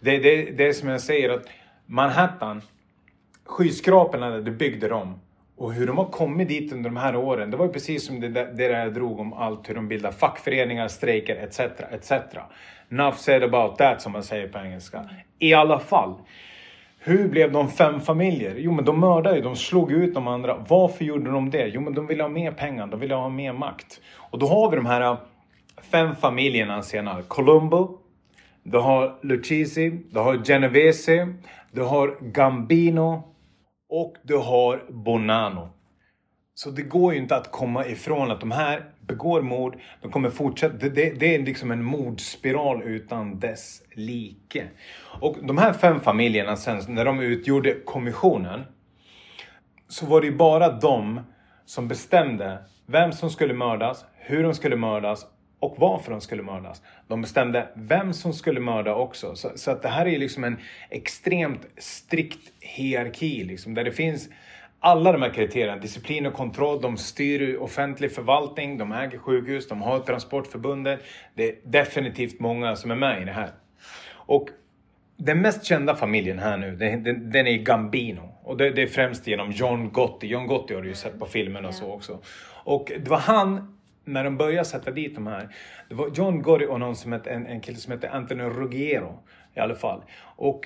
Det, 0.00 0.18
det, 0.18 0.50
det 0.50 0.68
är 0.68 0.72
som 0.72 0.88
jag 0.88 1.00
säger 1.00 1.30
att 1.30 1.46
Manhattan, 1.86 2.62
skyskraporna 3.46 4.30
du 4.30 4.50
byggde 4.50 4.88
dem 4.88 5.20
Och 5.56 5.72
hur 5.72 5.86
de 5.86 5.98
har 5.98 6.04
kommit 6.04 6.48
dit 6.48 6.72
under 6.72 6.90
de 6.90 6.96
här 6.96 7.16
åren, 7.16 7.50
det 7.50 7.56
var 7.56 7.66
ju 7.66 7.72
precis 7.72 8.06
som 8.06 8.20
det, 8.20 8.28
det 8.28 8.52
där 8.68 8.70
jag 8.70 8.94
drog 8.94 9.20
om 9.20 9.32
allt, 9.32 9.68
hur 9.68 9.74
de 9.74 9.88
bildar 9.88 10.10
fackföreningar, 10.10 10.88
strejker 10.88 11.36
etc. 11.36 11.60
etc. 11.60 12.12
Enough 12.90 13.16
said 13.16 13.42
about 13.42 13.78
that 13.78 14.02
som 14.02 14.12
man 14.12 14.22
säger 14.22 14.48
på 14.48 14.58
engelska. 14.58 15.10
I 15.38 15.54
alla 15.54 15.78
fall. 15.78 16.14
Hur 16.98 17.28
blev 17.28 17.52
de 17.52 17.70
fem 17.70 18.00
familjer? 18.00 18.54
Jo 18.58 18.72
men 18.72 18.84
de 18.84 19.00
mördade 19.00 19.36
ju, 19.36 19.42
de 19.42 19.56
slog 19.56 19.92
ut 19.92 20.14
de 20.14 20.28
andra. 20.28 20.64
Varför 20.68 21.04
gjorde 21.04 21.30
de 21.30 21.50
det? 21.50 21.66
Jo 21.66 21.80
men 21.80 21.94
de 21.94 22.06
ville 22.06 22.22
ha 22.22 22.28
mer 22.28 22.50
pengar, 22.50 22.86
de 22.86 23.00
ville 23.00 23.14
ha 23.14 23.28
mer 23.28 23.52
makt. 23.52 24.00
Och 24.16 24.38
då 24.38 24.46
har 24.46 24.70
vi 24.70 24.76
de 24.76 24.86
här 24.86 25.00
äh, 25.00 25.18
fem 25.90 26.16
familjerna 26.16 26.82
senare. 26.82 27.22
Columbo, 27.22 27.98
du 28.62 28.78
har 28.78 29.18
Lucchesi, 29.22 29.90
du 30.10 30.18
har 30.18 30.44
Genovese, 30.44 31.34
du 31.72 31.82
har 31.82 32.16
Gambino 32.20 33.35
och 33.88 34.16
du 34.22 34.36
har 34.36 34.84
Bonanno. 34.88 35.68
Så 36.54 36.70
det 36.70 36.82
går 36.82 37.12
ju 37.12 37.18
inte 37.18 37.36
att 37.36 37.52
komma 37.52 37.86
ifrån 37.86 38.30
att 38.30 38.40
de 38.40 38.50
här 38.50 38.84
begår 39.00 39.42
mord, 39.42 39.78
de 40.02 40.12
kommer 40.12 40.30
fortsätta. 40.30 40.76
Det, 40.76 40.88
det, 40.88 41.10
det, 41.10 41.34
är 41.34 41.42
liksom 41.42 41.70
en 41.70 41.84
mordspiral 41.84 42.82
utan 42.82 43.40
dess 43.40 43.82
like. 43.94 44.68
Och 45.20 45.36
de 45.42 45.58
här 45.58 45.72
fem 45.72 46.00
familjerna 46.00 46.56
sen, 46.56 46.82
när 46.88 47.04
de 47.04 47.20
utgjorde 47.20 47.74
kommissionen, 47.74 48.64
så 49.88 50.06
var 50.06 50.20
det 50.20 50.26
ju 50.26 50.36
bara 50.36 50.72
de 50.72 51.20
som 51.64 51.88
bestämde 51.88 52.58
vem 52.86 53.12
som 53.12 53.30
skulle 53.30 53.54
mördas, 53.54 54.04
hur 54.14 54.42
de 54.42 54.54
skulle 54.54 54.76
mördas 54.76 55.26
och 55.60 55.74
varför 55.78 56.10
de 56.10 56.20
skulle 56.20 56.42
mördas. 56.42 56.82
De 57.08 57.20
bestämde 57.20 57.68
vem 57.74 58.12
som 58.12 58.32
skulle 58.32 58.60
mörda 58.60 58.94
också. 58.94 59.34
Så, 59.36 59.50
så 59.54 59.70
att 59.70 59.82
det 59.82 59.88
här 59.88 60.06
är 60.06 60.18
liksom 60.18 60.44
en 60.44 60.58
extremt 60.90 61.66
strikt 61.76 62.52
hierarki 62.60 63.44
liksom, 63.44 63.74
där 63.74 63.84
det 63.84 63.92
finns 63.92 64.28
alla 64.80 65.12
de 65.12 65.22
här 65.22 65.30
kriterierna, 65.30 65.76
disciplin 65.76 66.26
och 66.26 66.34
kontroll, 66.34 66.80
de 66.80 66.96
styr 66.96 67.56
offentlig 67.56 68.12
förvaltning, 68.12 68.78
de 68.78 68.92
äger 68.92 69.18
sjukhus, 69.18 69.68
de 69.68 69.82
har 69.82 70.00
Transportförbundet. 70.00 71.00
Det 71.34 71.48
är 71.48 71.54
definitivt 71.64 72.40
många 72.40 72.76
som 72.76 72.90
är 72.90 72.96
med 72.96 73.22
i 73.22 73.24
det 73.24 73.32
här. 73.32 73.50
Och 74.12 74.48
den 75.16 75.40
mest 75.40 75.64
kända 75.64 75.94
familjen 75.94 76.38
här 76.38 76.56
nu, 76.56 76.76
den, 76.76 77.02
den, 77.02 77.30
den 77.30 77.46
är 77.46 77.56
Gambino. 77.56 78.28
Och 78.42 78.56
det, 78.56 78.70
det, 78.70 78.82
är 78.82 78.86
främst 78.86 79.26
genom 79.26 79.50
John 79.50 79.92
Gotti. 79.92 80.26
John 80.26 80.46
Gotti 80.46 80.74
har 80.74 80.82
du 80.82 80.88
ju 80.88 80.94
sett 80.94 81.18
på 81.18 81.26
filmen 81.26 81.64
och 81.64 81.74
så 81.74 81.92
också. 81.92 82.18
Och 82.64 82.92
det 82.98 83.10
var 83.10 83.18
han, 83.18 83.75
när 84.06 84.24
de 84.24 84.36
började 84.36 84.64
sätta 84.64 84.90
dit 84.90 85.14
de 85.14 85.26
här, 85.26 85.48
det 85.88 85.94
var 85.94 86.10
John 86.14 86.42
Gotti 86.42 86.66
och 86.66 86.80
någon 86.80 86.96
som 86.96 87.12
hette, 87.12 87.30
en, 87.30 87.46
en 87.46 87.60
kille 87.60 87.78
som 87.78 87.92
hette 87.92 88.10
Anthony 88.10 88.42
Ruggiero 88.42 89.18
i 89.54 89.60
alla 89.60 89.74
fall. 89.74 90.02
Och 90.36 90.60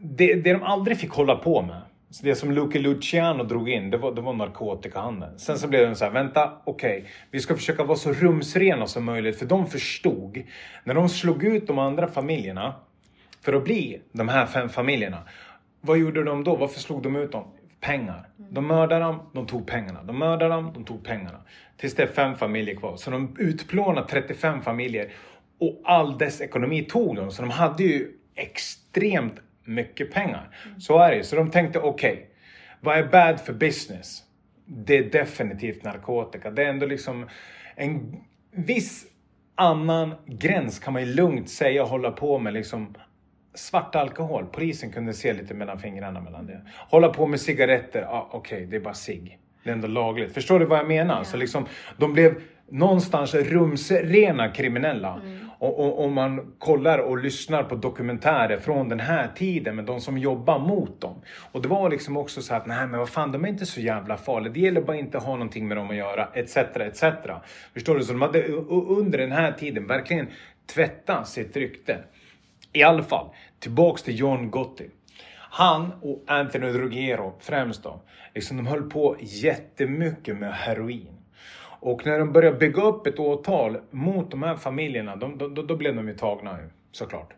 det, 0.00 0.34
det 0.34 0.52
de 0.52 0.62
aldrig 0.62 0.98
fick 0.98 1.10
hålla 1.10 1.36
på 1.36 1.62
med, 1.62 1.80
det 2.22 2.34
som 2.34 2.50
Luke 2.50 2.78
Luciano 2.78 3.44
drog 3.44 3.70
in, 3.70 3.90
det 3.90 3.96
var, 3.96 4.14
det 4.14 4.20
var 4.20 4.32
narkotikahandeln. 4.32 5.38
Sen 5.38 5.58
så 5.58 5.68
blev 5.68 5.88
det 5.88 5.94
så 5.94 6.04
här, 6.04 6.12
vänta, 6.12 6.52
okej, 6.64 6.98
okay, 6.98 7.10
vi 7.30 7.40
ska 7.40 7.54
försöka 7.54 7.84
vara 7.84 7.98
så 7.98 8.12
rumsrena 8.12 8.86
som 8.86 9.04
möjligt. 9.04 9.38
För 9.38 9.46
de 9.46 9.66
förstod, 9.66 10.42
när 10.84 10.94
de 10.94 11.08
slog 11.08 11.44
ut 11.44 11.66
de 11.66 11.78
andra 11.78 12.06
familjerna, 12.08 12.74
för 13.40 13.52
att 13.52 13.64
bli 13.64 14.00
de 14.12 14.28
här 14.28 14.46
fem 14.46 14.68
familjerna. 14.68 15.18
Vad 15.80 15.98
gjorde 15.98 16.24
de 16.24 16.44
då? 16.44 16.56
Varför 16.56 16.80
slog 16.80 17.02
de 17.02 17.16
ut 17.16 17.32
dem? 17.32 17.44
Pengar. 17.84 18.28
De 18.36 18.66
mördade 18.66 19.04
dem, 19.04 19.30
de 19.32 19.46
tog 19.46 19.66
pengarna. 19.66 20.02
De 20.02 20.18
mördade 20.18 20.54
dem, 20.54 20.70
de 20.74 20.84
tog 20.84 21.04
pengarna. 21.04 21.40
Tills 21.76 21.94
det 21.94 22.02
är 22.02 22.06
fem 22.06 22.34
familjer 22.34 22.76
kvar. 22.76 22.96
Så 22.96 23.10
de 23.10 23.36
utplånade 23.38 24.08
35 24.08 24.62
familjer. 24.62 25.12
Och 25.58 25.80
all 25.84 26.18
dess 26.18 26.40
ekonomi 26.40 26.82
tog 26.82 27.16
de. 27.16 27.30
Så 27.30 27.42
de 27.42 27.50
hade 27.50 27.82
ju 27.82 28.10
extremt 28.34 29.34
mycket 29.64 30.12
pengar. 30.12 30.56
Så 30.78 30.98
är 30.98 31.16
det 31.16 31.24
Så 31.24 31.36
de 31.36 31.50
tänkte 31.50 31.78
okej, 31.78 32.12
okay, 32.12 32.24
vad 32.80 32.98
är 32.98 33.04
bad 33.04 33.40
för 33.40 33.52
business? 33.52 34.22
Det 34.66 34.98
är 34.98 35.10
definitivt 35.10 35.84
narkotika. 35.84 36.50
Det 36.50 36.64
är 36.64 36.68
ändå 36.68 36.86
liksom 36.86 37.28
en 37.76 38.16
viss 38.50 39.06
annan 39.54 40.14
gräns 40.26 40.78
kan 40.78 40.92
man 40.92 41.02
ju 41.06 41.14
lugnt 41.14 41.50
säga 41.50 41.84
hålla 41.84 42.10
på 42.10 42.38
med 42.38 42.52
liksom 42.52 42.94
svart 43.54 43.94
alkohol. 43.94 44.46
Polisen 44.52 44.92
kunde 44.92 45.12
se 45.12 45.32
lite 45.32 45.54
mellan 45.54 45.78
fingrarna 45.78 46.20
mellan 46.20 46.46
det. 46.46 46.60
Hålla 46.88 47.08
på 47.08 47.26
med 47.26 47.40
cigaretter, 47.40 48.02
ah, 48.02 48.28
okej 48.30 48.56
okay, 48.56 48.66
det 48.66 48.76
är 48.76 48.80
bara 48.80 48.94
cigg. 48.94 49.38
Det 49.64 49.70
är 49.70 49.74
ändå 49.74 49.88
lagligt. 49.88 50.34
Förstår 50.34 50.58
du 50.58 50.66
vad 50.66 50.78
jag 50.78 50.88
menar? 50.88 51.18
Ja. 51.18 51.24
Så 51.24 51.36
liksom, 51.36 51.66
de 51.96 52.12
blev 52.12 52.34
någonstans 52.68 53.34
rumsrena 53.34 54.48
kriminella. 54.48 55.20
Mm. 55.24 55.50
Och, 55.58 56.04
om 56.04 56.12
man 56.12 56.52
kollar 56.58 56.98
och 56.98 57.18
lyssnar 57.18 57.62
på 57.62 57.74
dokumentärer 57.74 58.58
från 58.58 58.88
den 58.88 59.00
här 59.00 59.28
tiden 59.34 59.76
med 59.76 59.84
de 59.84 60.00
som 60.00 60.18
jobbar 60.18 60.58
mot 60.58 61.00
dem. 61.00 61.22
Och 61.52 61.62
det 61.62 61.68
var 61.68 61.90
liksom 61.90 62.16
också 62.16 62.42
så 62.42 62.54
att, 62.54 62.66
nej 62.66 62.86
men 62.86 62.98
vad 62.98 63.08
fan, 63.08 63.32
de 63.32 63.44
är 63.44 63.48
inte 63.48 63.66
så 63.66 63.80
jävla 63.80 64.16
farliga. 64.16 64.52
Det 64.52 64.60
gäller 64.60 64.80
bara 64.80 64.96
inte 64.96 65.18
att 65.18 65.24
ha 65.24 65.32
någonting 65.32 65.68
med 65.68 65.76
dem 65.76 65.90
att 65.90 65.96
göra, 65.96 66.28
etc. 66.34 66.56
etc. 66.56 67.04
Förstår 67.72 67.94
du? 67.94 68.04
Så 68.04 68.12
de 68.12 68.22
hade 68.22 68.42
under 68.72 69.18
den 69.18 69.32
här 69.32 69.52
tiden 69.52 69.86
verkligen 69.86 70.26
tvättat 70.66 71.28
sitt 71.28 71.56
rykte. 71.56 71.98
I 72.76 72.82
alla 72.82 73.02
fall, 73.02 73.28
tillbaks 73.58 74.02
till 74.02 74.18
John 74.18 74.50
Gotti. 74.50 74.90
Han 75.50 75.92
och 76.02 76.24
Anthony 76.26 76.66
Ruggiero 76.66 77.34
främst 77.40 77.82
då, 77.82 78.00
liksom 78.34 78.56
de 78.56 78.66
höll 78.66 78.90
på 78.90 79.16
jättemycket 79.20 80.36
med 80.36 80.54
heroin. 80.54 81.16
Och 81.80 82.06
när 82.06 82.18
de 82.18 82.32
började 82.32 82.56
bygga 82.56 82.82
upp 82.82 83.06
ett 83.06 83.18
åtal 83.18 83.78
mot 83.90 84.30
de 84.30 84.42
här 84.42 84.56
familjerna, 84.56 85.16
då, 85.16 85.28
då, 85.28 85.62
då 85.62 85.76
blev 85.76 85.96
de 85.96 86.08
ju 86.08 86.14
tagna 86.14 86.58
såklart. 86.92 87.32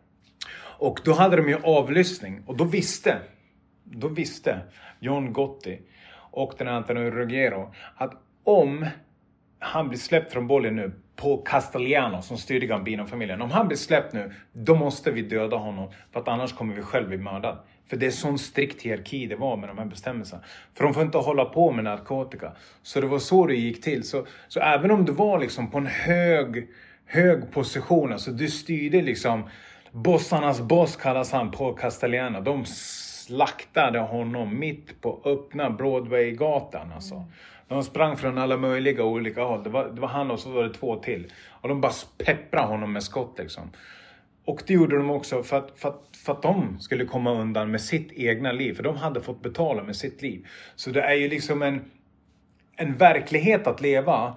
Och 0.59 1.01
då 1.05 1.13
hade 1.13 1.37
de 1.37 1.49
ju 1.49 1.57
avlyssning 1.63 2.43
och 2.47 2.57
då 2.57 2.65
visste, 2.65 3.19
då 3.85 4.09
visste 4.09 4.61
John 5.01 5.33
Gotti 5.33 5.81
och 6.31 6.55
den 6.59 6.67
här 6.67 6.75
Antonio 6.75 7.11
Ruggiero 7.11 7.75
att 7.97 8.13
om 8.45 8.87
han 9.67 9.89
blir 9.89 9.99
släppt 9.99 10.33
från 10.33 10.47
bollen 10.47 10.77
nu 10.77 10.93
på 11.17 11.37
Castellano 11.37 12.23
som 12.23 12.39
styrde 12.39 12.67
Gambino-familjen. 12.67 13.43
Om 13.43 13.51
han 13.51 13.69
blir 13.69 13.79
släppt 13.79 14.13
nu, 14.13 14.33
då 14.53 14.75
måste 14.75 15.11
vi 15.11 15.23
döda 15.23 15.57
honom 15.57 15.91
för 16.13 16.21
att 16.21 16.29
annars 16.29 16.53
kommer 16.53 16.75
vi 16.75 16.83
själv 16.83 17.09
bli 17.09 17.19
mördade. 17.19 17.59
För 17.91 17.97
det 17.97 18.07
är 18.07 18.11
sån 18.11 18.39
strikt 18.39 18.83
hierarki 18.83 19.27
det 19.27 19.37
var 19.37 19.57
med 19.57 19.69
de 19.69 19.79
här 19.79 19.85
bestämmelserna. 19.85 20.43
För 20.75 20.85
de 20.85 20.95
får 20.95 21.03
inte 21.03 21.19
hålla 21.19 21.45
på 21.45 21.73
med 21.73 21.85
narkotika. 21.85 22.53
Så 22.83 23.01
det 23.01 23.07
var 23.07 23.19
så 23.19 23.47
det 23.47 23.55
gick 23.55 23.83
till. 23.83 24.05
Så, 24.05 24.27
så 24.49 24.61
även 24.61 24.91
om 24.91 25.05
du 25.05 25.13
var 25.13 25.39
liksom 25.39 25.71
på 25.71 25.79
en 25.79 25.87
hög, 25.87 26.69
hög 27.07 27.53
position, 27.53 28.13
alltså 28.13 28.31
du 28.31 28.49
styrde 28.49 29.03
liksom 29.03 29.49
Bossarnas 29.93 30.61
boss 30.61 30.97
kallas 30.97 31.33
han, 31.33 31.51
på 31.51 31.73
Castellano. 31.73 32.41
De 32.41 32.65
slaktade 33.27 33.99
honom 33.99 34.59
mitt 34.59 35.01
på 35.01 35.21
öppna 35.25 35.71
Broadwaygatan 35.71 36.93
alltså. 36.93 37.15
Mm. 37.15 37.29
De 37.69 37.85
sprang 37.85 38.17
från 38.17 38.39
alla 38.39 38.57
möjliga 38.57 39.05
olika 39.05 39.43
håll. 39.43 39.63
Det 39.63 39.71
var, 39.71 39.89
det 39.89 40.01
var 40.01 40.09
han 40.09 40.31
och 40.31 40.41
så 40.41 40.51
var 40.51 40.63
det 40.63 40.75
två 40.75 40.97
till. 40.97 41.33
Och 41.49 41.69
de 41.69 41.81
bara 41.81 41.93
pepprade 42.19 42.67
honom 42.67 42.93
med 42.93 43.03
skott 43.03 43.39
liksom. 43.39 43.71
Och 44.45 44.63
det 44.67 44.73
gjorde 44.73 44.97
de 44.97 45.11
också 45.11 45.43
för 45.43 45.59
att, 45.59 45.73
för, 45.77 45.89
att, 45.89 46.17
för 46.25 46.33
att 46.33 46.43
de 46.43 46.79
skulle 46.81 47.05
komma 47.05 47.33
undan 47.33 47.71
med 47.71 47.81
sitt 47.81 48.13
egna 48.13 48.53
liv. 48.53 48.75
För 48.75 48.83
de 48.83 48.97
hade 48.97 49.21
fått 49.21 49.43
betala 49.43 49.83
med 49.83 49.97
sitt 49.97 50.23
liv. 50.23 50.47
Så 50.75 50.91
det 50.91 51.03
är 51.03 51.15
ju 51.15 51.29
liksom 51.29 51.63
en, 51.63 51.91
en 52.77 52.97
verklighet 52.97 53.67
att 53.67 53.81
leva 53.81 54.35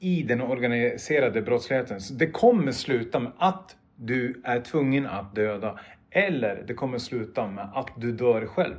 i 0.00 0.22
den 0.22 0.40
organiserade 0.40 1.42
brottsligheten. 1.42 2.00
Så 2.00 2.14
det 2.14 2.26
kommer 2.26 2.72
sluta 2.72 3.20
med 3.20 3.32
att 3.38 3.76
du 3.96 4.42
är 4.44 4.60
tvungen 4.60 5.06
att 5.06 5.34
döda. 5.34 5.78
Eller 6.10 6.64
det 6.66 6.74
kommer 6.74 6.98
sluta 6.98 7.46
med 7.46 7.68
att 7.74 7.88
du 7.96 8.12
dör 8.12 8.46
själv. 8.46 8.74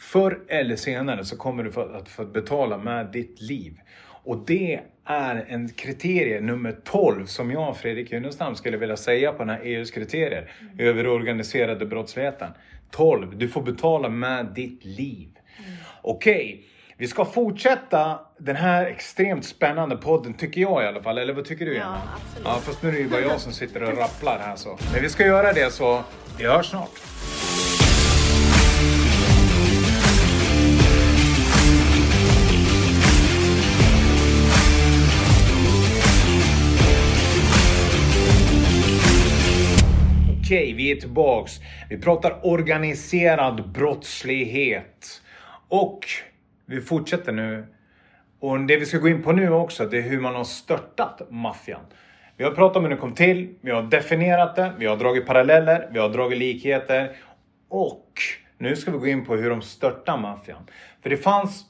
Förr 0.00 0.38
eller 0.48 0.76
senare 0.76 1.24
så 1.24 1.36
kommer 1.36 1.64
du 1.64 1.96
att 1.96 2.08
få 2.08 2.24
betala 2.24 2.78
med 2.78 3.06
ditt 3.06 3.40
liv. 3.40 3.80
Och 4.24 4.44
det 4.46 4.80
är 5.04 5.44
en 5.48 5.68
kriterie 5.68 6.40
nummer 6.40 6.76
12 6.84 7.26
som 7.26 7.50
jag, 7.50 7.76
Fredrik 7.76 8.12
Junestam, 8.12 8.56
skulle 8.56 8.76
vilja 8.76 8.96
säga 8.96 9.32
på 9.32 9.38
den 9.38 9.48
här 9.48 9.60
EUs 9.64 9.90
kriterier 9.90 10.52
mm. 10.60 10.88
över 10.88 11.06
organiserade 11.06 11.86
brottsligheten. 11.86 12.50
12. 12.90 13.38
Du 13.38 13.48
får 13.48 13.62
betala 13.62 14.08
med 14.08 14.46
ditt 14.46 14.84
liv. 14.84 15.28
Mm. 15.58 15.70
Okej. 16.02 16.34
Okay. 16.34 16.64
Vi 16.96 17.08
ska 17.08 17.24
fortsätta 17.24 18.20
den 18.38 18.56
här 18.56 18.86
extremt 18.86 19.44
spännande 19.44 19.96
podden, 19.96 20.34
tycker 20.34 20.60
jag 20.60 20.84
i 20.84 20.86
alla 20.86 21.02
fall. 21.02 21.18
Eller 21.18 21.32
vad 21.32 21.44
tycker 21.44 21.66
du, 21.66 21.74
Jenny? 21.74 21.84
Ja, 21.84 22.00
absolut. 22.14 22.46
Ja, 22.48 22.60
fast 22.62 22.82
nu 22.82 22.88
är 22.88 22.92
det 22.92 22.98
ju 22.98 23.08
bara 23.08 23.20
jag 23.20 23.40
som 23.40 23.52
sitter 23.52 23.82
och 23.82 23.98
rapplar 23.98 24.38
här 24.38 24.56
så. 24.56 24.78
Men 24.92 25.02
vi 25.02 25.08
ska 25.08 25.26
göra 25.26 25.52
det 25.52 25.72
så 25.72 26.02
vi 26.38 26.46
hörs 26.46 26.66
snart. 26.66 26.90
Okej, 40.50 40.72
vi 40.72 40.90
är 40.90 40.96
tillbaks. 40.96 41.60
Vi 41.90 41.98
pratar 41.98 42.40
organiserad 42.42 43.70
brottslighet. 43.72 45.22
Och 45.68 46.00
vi 46.66 46.80
fortsätter 46.80 47.32
nu. 47.32 47.66
Och 48.40 48.60
det 48.60 48.76
vi 48.76 48.86
ska 48.86 48.98
gå 48.98 49.08
in 49.08 49.22
på 49.22 49.32
nu 49.32 49.50
också, 49.50 49.86
det 49.86 49.98
är 49.98 50.02
hur 50.02 50.20
man 50.20 50.34
har 50.34 50.44
störtat 50.44 51.22
maffian. 51.30 51.80
Vi 52.36 52.44
har 52.44 52.50
pratat 52.50 52.76
om 52.76 52.82
hur 52.82 52.90
den 52.90 52.98
kom 52.98 53.14
till, 53.14 53.54
vi 53.60 53.70
har 53.70 53.82
definierat 53.82 54.56
det, 54.56 54.72
vi 54.78 54.86
har 54.86 54.96
dragit 54.96 55.26
paralleller, 55.26 55.88
vi 55.92 55.98
har 55.98 56.08
dragit 56.08 56.38
likheter. 56.38 57.16
Och 57.68 58.12
nu 58.58 58.76
ska 58.76 58.90
vi 58.90 58.98
gå 58.98 59.06
in 59.06 59.24
på 59.24 59.36
hur 59.36 59.50
de 59.50 59.62
störtar 59.62 60.18
maffian. 60.18 60.62
För 61.02 61.10
det 61.10 61.16
fanns 61.16 61.64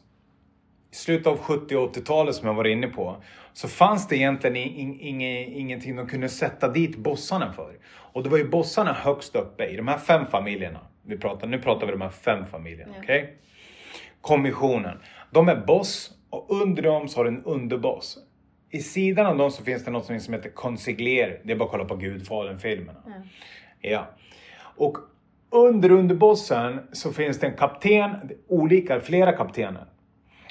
i 0.92 0.96
slutet 0.96 1.26
av 1.26 1.38
70 1.38 1.76
och 1.76 1.96
80-talet 1.96 2.34
som 2.34 2.46
jag 2.46 2.54
var 2.54 2.66
inne 2.66 2.86
på, 2.86 3.16
så 3.52 3.68
fanns 3.68 4.08
det 4.08 4.16
egentligen 4.16 4.56
in, 4.56 5.00
in, 5.00 5.20
ingenting 5.20 5.96
de 5.96 6.06
kunde 6.06 6.28
sätta 6.28 6.68
dit 6.68 6.96
bossarna 6.96 7.52
för. 7.52 7.72
Och 8.12 8.22
det 8.22 8.28
var 8.28 8.38
ju 8.38 8.48
bossarna 8.48 8.92
högst 8.92 9.36
uppe 9.36 9.64
i 9.64 9.76
de 9.76 9.88
här 9.88 9.98
fem 9.98 10.26
familjerna. 10.26 10.80
Vi 11.02 11.18
pratar, 11.18 11.46
nu 11.46 11.58
pratar 11.58 11.86
vi 11.86 11.92
de 11.92 12.00
här 12.00 12.10
fem 12.10 12.46
familjerna. 12.46 12.92
Ja. 12.96 13.02
Okay? 13.02 13.26
Kommissionen. 14.20 14.98
De 15.30 15.48
är 15.48 15.56
boss 15.56 16.10
och 16.30 16.62
under 16.62 16.82
dem 16.82 17.08
så 17.08 17.20
har 17.20 17.24
du 17.24 17.30
en 17.30 17.44
underboss. 17.44 18.18
I 18.70 18.80
sidan 18.80 19.26
av 19.26 19.36
dem 19.36 19.50
så 19.50 19.64
finns 19.64 19.84
det 19.84 19.90
något 19.90 20.22
som 20.22 20.34
heter 20.34 20.50
consigliere. 20.50 21.36
Det 21.44 21.52
är 21.52 21.56
bara 21.56 21.64
att 21.64 21.70
kolla 21.70 21.84
på 21.84 21.96
Gudfadern-filmerna. 21.96 23.00
Ja. 23.06 23.90
ja. 23.90 24.06
Och 24.76 24.98
under 25.50 25.90
underbossen 25.90 26.80
så 26.92 27.12
finns 27.12 27.38
det 27.38 27.46
en 27.46 27.56
kapten, 27.56 28.30
olika, 28.48 29.00
flera 29.00 29.32
kaptener. 29.32 29.84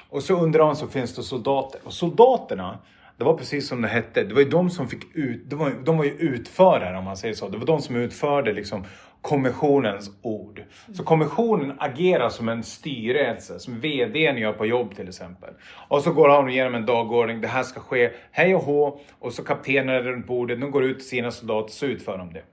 Och 0.10 0.24
så 0.24 0.34
under 0.34 0.60
dem 0.60 0.76
så 0.76 0.88
finns 0.88 1.16
det 1.16 1.24
soldater. 1.24 1.82
Och 1.84 1.94
soldaterna, 1.94 2.80
det 3.20 3.26
var 3.26 3.34
precis 3.34 3.68
som 3.68 3.82
det 3.82 3.88
hette, 3.88 4.24
det 4.24 4.34
var 4.34 4.42
ju 4.42 4.50
de 4.50 4.70
som 4.70 4.88
fick 4.88 5.16
ut, 5.16 5.50
de 5.50 5.60
var, 5.60 5.72
de 5.86 5.98
var 5.98 6.06
ju 6.06 6.12
utförare 6.12 6.98
om 6.98 7.04
man 7.04 7.18
säger 7.18 7.34
så. 7.34 7.50
Det 7.50 7.58
var 7.58 7.66
de 7.66 7.82
som 7.82 7.96
utförde 7.96 8.54
liksom 8.54 8.86
kommissionens 9.22 10.12
ord. 10.22 10.64
Så 10.94 11.04
kommissionen 11.04 11.74
agerar 11.80 12.30
som 12.30 12.50
en 12.50 12.64
styrelse, 12.64 13.60
som 13.60 13.80
VDn 13.80 14.38
gör 14.38 14.54
på 14.54 14.66
jobb 14.66 14.96
till 14.96 15.08
exempel. 15.08 15.50
Och 15.88 16.02
så 16.02 16.12
går 16.12 16.30
han 16.30 16.50
igenom 16.50 16.76
en 16.76 16.86
dagordning, 16.86 17.42
det 17.42 17.48
här 17.48 17.64
ska 17.64 17.80
ske, 17.80 18.12
hej 18.32 18.56
och 18.56 18.62
hå, 18.62 19.00
och 19.20 19.34
så 19.34 19.44
kaptenerna 19.44 20.00
runt 20.00 20.28
bordet, 20.28 20.62
de 20.62 20.72
går 20.72 20.84
ut 20.84 21.00
till 21.00 21.08
sina 21.08 21.32
soldater, 21.32 21.72
så 21.72 21.86
utför 21.86 22.18
de 22.18 22.34
det. 22.34 22.44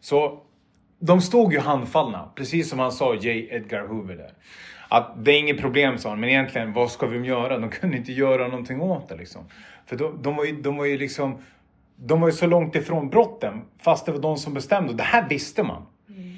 Så 0.00 0.42
de 0.98 1.20
stod 1.20 1.52
ju 1.52 1.58
handfallna, 1.58 2.28
precis 2.34 2.70
som 2.70 2.78
han 2.78 2.92
sa, 2.92 3.14
J. 3.14 3.48
Edgar 3.50 3.86
Hoover 3.86 4.16
där. 4.16 4.32
Att 4.92 5.24
det 5.24 5.32
är 5.32 5.38
inget 5.38 5.60
problem 5.60 5.98
sa 5.98 6.08
han, 6.08 6.20
men 6.20 6.28
egentligen 6.28 6.72
vad 6.72 6.90
ska 6.90 7.06
vi 7.06 7.18
göra? 7.26 7.58
De 7.58 7.70
kunde 7.70 7.96
inte 7.96 8.12
göra 8.12 8.48
någonting 8.48 8.80
åt 8.80 9.08
det 9.08 9.16
liksom. 9.16 9.44
För 9.92 9.98
de, 9.98 10.22
de, 10.22 10.36
var, 10.36 10.44
ju, 10.44 10.62
de 10.62 10.76
var 10.76 10.84
ju 10.84 10.98
liksom 10.98 11.38
de 11.96 12.20
var 12.20 12.28
ju 12.28 12.32
så 12.32 12.46
långt 12.46 12.76
ifrån 12.76 13.10
brotten 13.10 13.62
fast 13.78 14.06
det 14.06 14.12
var 14.12 14.18
de 14.18 14.36
som 14.36 14.54
bestämde 14.54 14.92
det 14.92 15.02
här 15.02 15.28
visste 15.28 15.62
man. 15.62 15.86
Mm. 16.08 16.36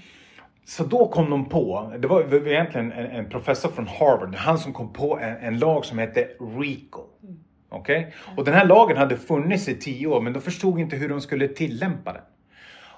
Så 0.64 0.84
då 0.84 1.08
kom 1.08 1.30
de 1.30 1.48
på, 1.48 1.92
det 1.98 2.08
var, 2.08 2.24
det 2.24 2.38
var 2.38 2.48
egentligen 2.48 2.92
en, 2.92 3.06
en, 3.06 3.28
professor 3.28 3.68
från 3.68 3.86
Harvard, 3.86 4.34
han 4.34 4.58
som 4.58 4.72
kom 4.72 4.92
på 4.92 5.18
en, 5.18 5.36
en 5.36 5.58
lag 5.58 5.84
som 5.84 5.98
hette 5.98 6.28
RICO. 6.60 7.00
Mm. 7.22 7.36
Okej? 7.68 7.98
Okay? 7.98 8.12
Och 8.36 8.44
den 8.44 8.54
här 8.54 8.66
lagen 8.66 8.96
hade 8.96 9.16
funnits 9.16 9.68
i 9.68 9.74
tio 9.74 10.06
år 10.06 10.20
men 10.20 10.32
de 10.32 10.40
förstod 10.40 10.80
inte 10.80 10.96
hur 10.96 11.08
de 11.08 11.20
skulle 11.20 11.48
tillämpa 11.48 12.12
den. 12.12 12.22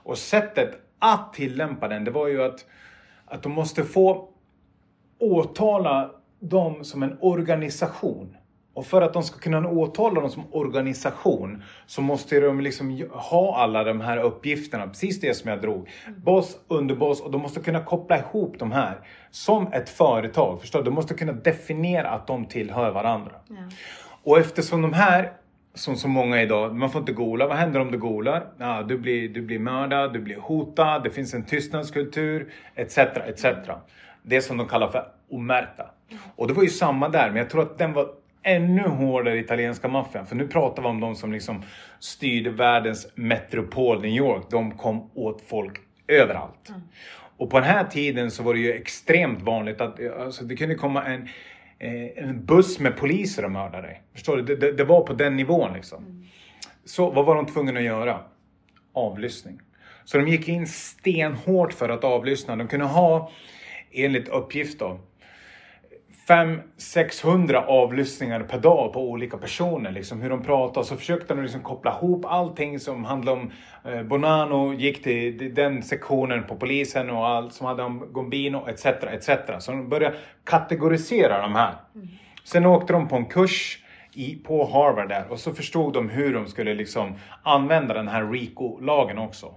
Och 0.02 0.18
sättet 0.18 0.70
att 0.98 1.32
tillämpa 1.32 1.88
den, 1.88 2.04
det 2.04 2.10
var 2.10 2.28
ju 2.28 2.42
att, 2.42 2.64
att 3.24 3.42
de 3.42 3.52
måste 3.52 3.84
få 3.84 4.28
åtala 5.18 6.10
dem 6.40 6.84
som 6.84 7.02
en 7.02 7.18
organisation. 7.20 8.36
Och 8.76 8.86
för 8.86 9.02
att 9.02 9.12
de 9.12 9.22
ska 9.22 9.38
kunna 9.38 9.68
åtala 9.68 10.20
dem 10.20 10.30
som 10.30 10.42
organisation 10.50 11.62
så 11.86 12.02
måste 12.02 12.40
de 12.40 12.60
liksom 12.60 13.08
ha 13.12 13.56
alla 13.56 13.84
de 13.84 14.00
här 14.00 14.18
uppgifterna, 14.18 14.86
precis 14.86 15.20
det 15.20 15.34
som 15.34 15.50
jag 15.50 15.60
drog. 15.60 15.88
Boss, 16.16 16.58
underboss 16.68 17.20
och 17.20 17.30
de 17.30 17.42
måste 17.42 17.60
kunna 17.60 17.84
koppla 17.84 18.18
ihop 18.18 18.58
de 18.58 18.72
här 18.72 18.98
som 19.30 19.72
ett 19.72 19.88
företag. 19.88 20.60
Förstår? 20.60 20.82
De 20.82 20.94
måste 20.94 21.14
kunna 21.14 21.32
definiera 21.32 22.10
att 22.10 22.26
de 22.26 22.46
tillhör 22.46 22.90
varandra. 22.90 23.32
Ja. 23.48 23.56
Och 24.22 24.38
eftersom 24.38 24.82
de 24.82 24.92
här 24.92 25.32
som 25.74 25.96
så 25.96 26.08
många 26.08 26.42
idag, 26.42 26.74
man 26.74 26.90
får 26.90 27.00
inte 27.00 27.12
gola. 27.12 27.46
Vad 27.46 27.56
händer 27.56 27.80
om 27.80 27.90
du 27.90 27.98
golar? 27.98 28.46
Ja, 28.58 28.82
du, 28.82 28.98
blir, 28.98 29.28
du 29.28 29.42
blir 29.42 29.58
mördad, 29.58 30.12
du 30.12 30.18
blir 30.18 30.36
hotad, 30.36 31.02
det 31.02 31.10
finns 31.10 31.34
en 31.34 31.44
tystnadskultur, 31.44 32.52
etc. 32.74 32.98
etc. 32.98 33.46
Det 34.22 34.40
som 34.40 34.56
de 34.56 34.68
kallar 34.68 34.88
för 34.88 35.08
omerta. 35.30 35.90
Och 36.36 36.48
det 36.48 36.54
var 36.54 36.62
ju 36.62 36.68
samma 36.68 37.08
där, 37.08 37.28
men 37.28 37.36
jag 37.36 37.50
tror 37.50 37.62
att 37.62 37.78
den 37.78 37.92
var 37.92 38.08
ännu 38.46 38.82
hårdare 38.82 39.38
italienska 39.38 39.88
maffian. 39.88 40.26
För 40.26 40.36
nu 40.36 40.48
pratar 40.48 40.82
vi 40.82 40.88
om 40.88 41.00
de 41.00 41.14
som 41.14 41.32
liksom 41.32 41.62
styrde 41.98 42.50
världens 42.50 43.12
metropol 43.14 44.00
New 44.00 44.10
York. 44.10 44.44
De 44.50 44.78
kom 44.78 45.10
åt 45.14 45.42
folk 45.46 45.80
överallt. 46.08 46.68
Mm. 46.68 46.80
Och 47.36 47.50
på 47.50 47.60
den 47.60 47.68
här 47.68 47.84
tiden 47.84 48.30
så 48.30 48.42
var 48.42 48.54
det 48.54 48.60
ju 48.60 48.72
extremt 48.72 49.42
vanligt 49.42 49.80
att 49.80 50.00
alltså, 50.20 50.44
det 50.44 50.56
kunde 50.56 50.74
komma 50.74 51.04
en, 51.04 51.28
eh, 51.78 52.24
en 52.24 52.44
buss 52.44 52.78
med 52.78 52.96
poliser 52.96 53.44
och 53.44 53.50
mörda 53.50 53.80
dig. 53.80 54.02
Förstår 54.12 54.36
du? 54.36 54.42
Det, 54.42 54.56
det, 54.56 54.72
det, 54.72 54.84
var 54.84 55.00
på 55.00 55.12
den 55.12 55.36
nivån 55.36 55.72
liksom. 55.74 56.04
Mm. 56.04 56.24
Så 56.84 57.10
vad 57.10 57.26
var 57.26 57.34
de 57.34 57.46
tvungna 57.46 57.78
att 57.78 57.84
göra? 57.84 58.20
Avlyssning. 58.92 59.60
Så 60.04 60.18
de 60.18 60.28
gick 60.28 60.48
in 60.48 60.66
stenhårt 60.66 61.72
för 61.72 61.88
att 61.88 62.04
avlyssna. 62.04 62.56
De 62.56 62.68
kunde 62.68 62.86
ha, 62.86 63.30
enligt 63.92 64.28
uppgift 64.28 64.78
då, 64.78 65.00
500-600 66.28 67.54
avlyssningar 67.54 68.40
per 68.40 68.58
dag 68.58 68.92
på 68.92 69.10
olika 69.10 69.38
personer, 69.38 69.90
liksom 69.90 70.20
hur 70.20 70.30
de 70.30 70.42
pratar. 70.42 70.82
Så 70.82 70.96
försökte 70.96 71.34
de 71.34 71.42
liksom 71.42 71.62
koppla 71.62 71.90
ihop 71.90 72.24
allting 72.24 72.80
som 72.80 73.04
handlade 73.04 73.40
om 73.40 73.50
eh, 73.84 74.02
Bonano, 74.02 74.74
gick 74.74 75.02
till 75.02 75.54
den 75.54 75.82
sektionen 75.82 76.44
på 76.44 76.56
polisen 76.56 77.10
och 77.10 77.28
allt 77.28 77.52
som 77.52 77.66
hade 77.66 77.82
om 77.82 78.12
Gombino 78.12 78.68
etc. 78.68 78.86
etc. 78.86 79.30
Så 79.58 79.72
de 79.72 79.88
började 79.88 80.16
kategorisera 80.44 81.42
de 81.42 81.54
här. 81.54 81.74
Mm. 81.94 82.08
Sen 82.44 82.66
åkte 82.66 82.92
de 82.92 83.08
på 83.08 83.16
en 83.16 83.26
kurs 83.26 83.78
i, 84.12 84.36
på 84.36 84.64
Harvard 84.64 85.08
där 85.08 85.24
och 85.30 85.40
så 85.40 85.54
förstod 85.54 85.92
de 85.92 86.08
hur 86.08 86.34
de 86.34 86.46
skulle 86.46 86.74
liksom 86.74 87.14
använda 87.42 87.94
den 87.94 88.08
här 88.08 88.30
RICO-lagen 88.32 89.18
också. 89.18 89.54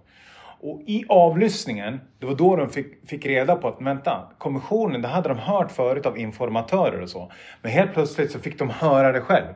Och 0.62 0.82
i 0.86 1.05
avlyssningen, 1.10 1.99
det 2.20 2.26
var 2.26 2.36
då 2.36 2.55
de 2.55 2.70
fick, 2.70 3.10
fick 3.10 3.26
reda 3.26 3.55
på 3.55 3.68
att 3.68 3.82
vänta, 3.82 4.32
kommissionen, 4.38 5.01
det 5.01 5.07
hade 5.07 5.30
de 5.30 5.38
hört 5.38 5.72
förut 5.72 6.05
av 6.05 6.18
informatörer 6.18 7.01
och 7.01 7.10
så. 7.10 7.32
Men 7.62 7.72
helt 7.72 7.93
plötsligt 7.93 8.32
så 8.32 8.39
fick 8.39 8.60
de 8.60 8.70
höra 8.70 9.12
det 9.12 9.22
själv. 9.22 9.53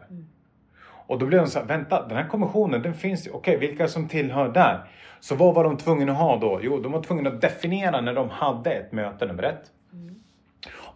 Och 1.07 1.19
då 1.19 1.25
blev 1.25 1.41
de 1.41 1.47
så 1.47 1.59
här, 1.59 1.65
vänta, 1.65 2.07
den 2.07 2.17
här 2.17 2.27
kommissionen 2.27 2.81
den 2.81 2.93
finns 2.93 3.27
ju. 3.27 3.31
Okej, 3.31 3.57
vilka 3.57 3.87
som 3.87 4.07
tillhör 4.07 4.49
där? 4.49 4.83
Så 5.19 5.35
vad 5.35 5.55
var 5.55 5.63
de 5.63 5.77
tvungna 5.77 6.11
att 6.11 6.17
ha 6.17 6.37
då? 6.37 6.59
Jo, 6.63 6.79
de 6.79 6.91
var 6.91 7.03
tvungna 7.03 7.29
att 7.29 7.41
definiera 7.41 8.01
när 8.01 8.13
de 8.13 8.29
hade 8.29 8.73
ett 8.73 8.91
möte, 8.91 9.25
nummer 9.25 9.43
ett. 9.43 9.63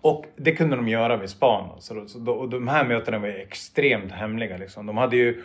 Och 0.02 0.26
det 0.36 0.52
kunde 0.52 0.76
de 0.76 0.88
göra 0.88 1.18
vid 1.18 1.30
span. 1.30 1.70
Så, 1.80 1.94
då, 1.94 2.08
så 2.08 2.20
då, 2.20 2.32
och 2.32 2.50
de 2.50 2.68
här 2.68 2.86
mötena 2.86 3.20
var 3.20 3.28
extremt 3.28 4.12
hemliga. 4.12 4.58
Liksom. 4.58 4.86
De 4.86 4.98
hade 4.98 5.16
ju, 5.16 5.44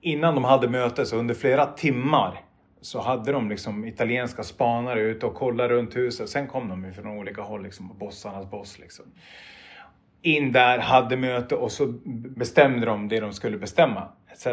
innan 0.00 0.34
de 0.34 0.44
hade 0.44 0.68
möte, 0.68 1.06
så 1.06 1.16
under 1.16 1.34
flera 1.34 1.66
timmar 1.66 2.40
så 2.84 3.00
hade 3.00 3.32
de 3.32 3.48
liksom 3.48 3.84
italienska 3.84 4.42
spanare 4.42 5.00
ute 5.00 5.26
och 5.26 5.34
kollade 5.34 5.74
runt 5.74 5.96
huset. 5.96 6.28
Sen 6.28 6.46
kom 6.46 6.68
de 6.68 6.92
från 6.92 7.06
olika 7.06 7.42
håll, 7.42 7.62
liksom, 7.62 7.98
bossarnas 7.98 8.50
boss. 8.50 8.78
Liksom. 8.78 9.04
In 10.22 10.52
där, 10.52 10.78
hade 10.78 11.16
möte 11.16 11.54
och 11.54 11.72
så 11.72 11.86
bestämde 12.36 12.86
de 12.86 13.08
det 13.08 13.20
de 13.20 13.32
skulle 13.32 13.58
bestämma, 13.58 14.08
etc. 14.32 14.46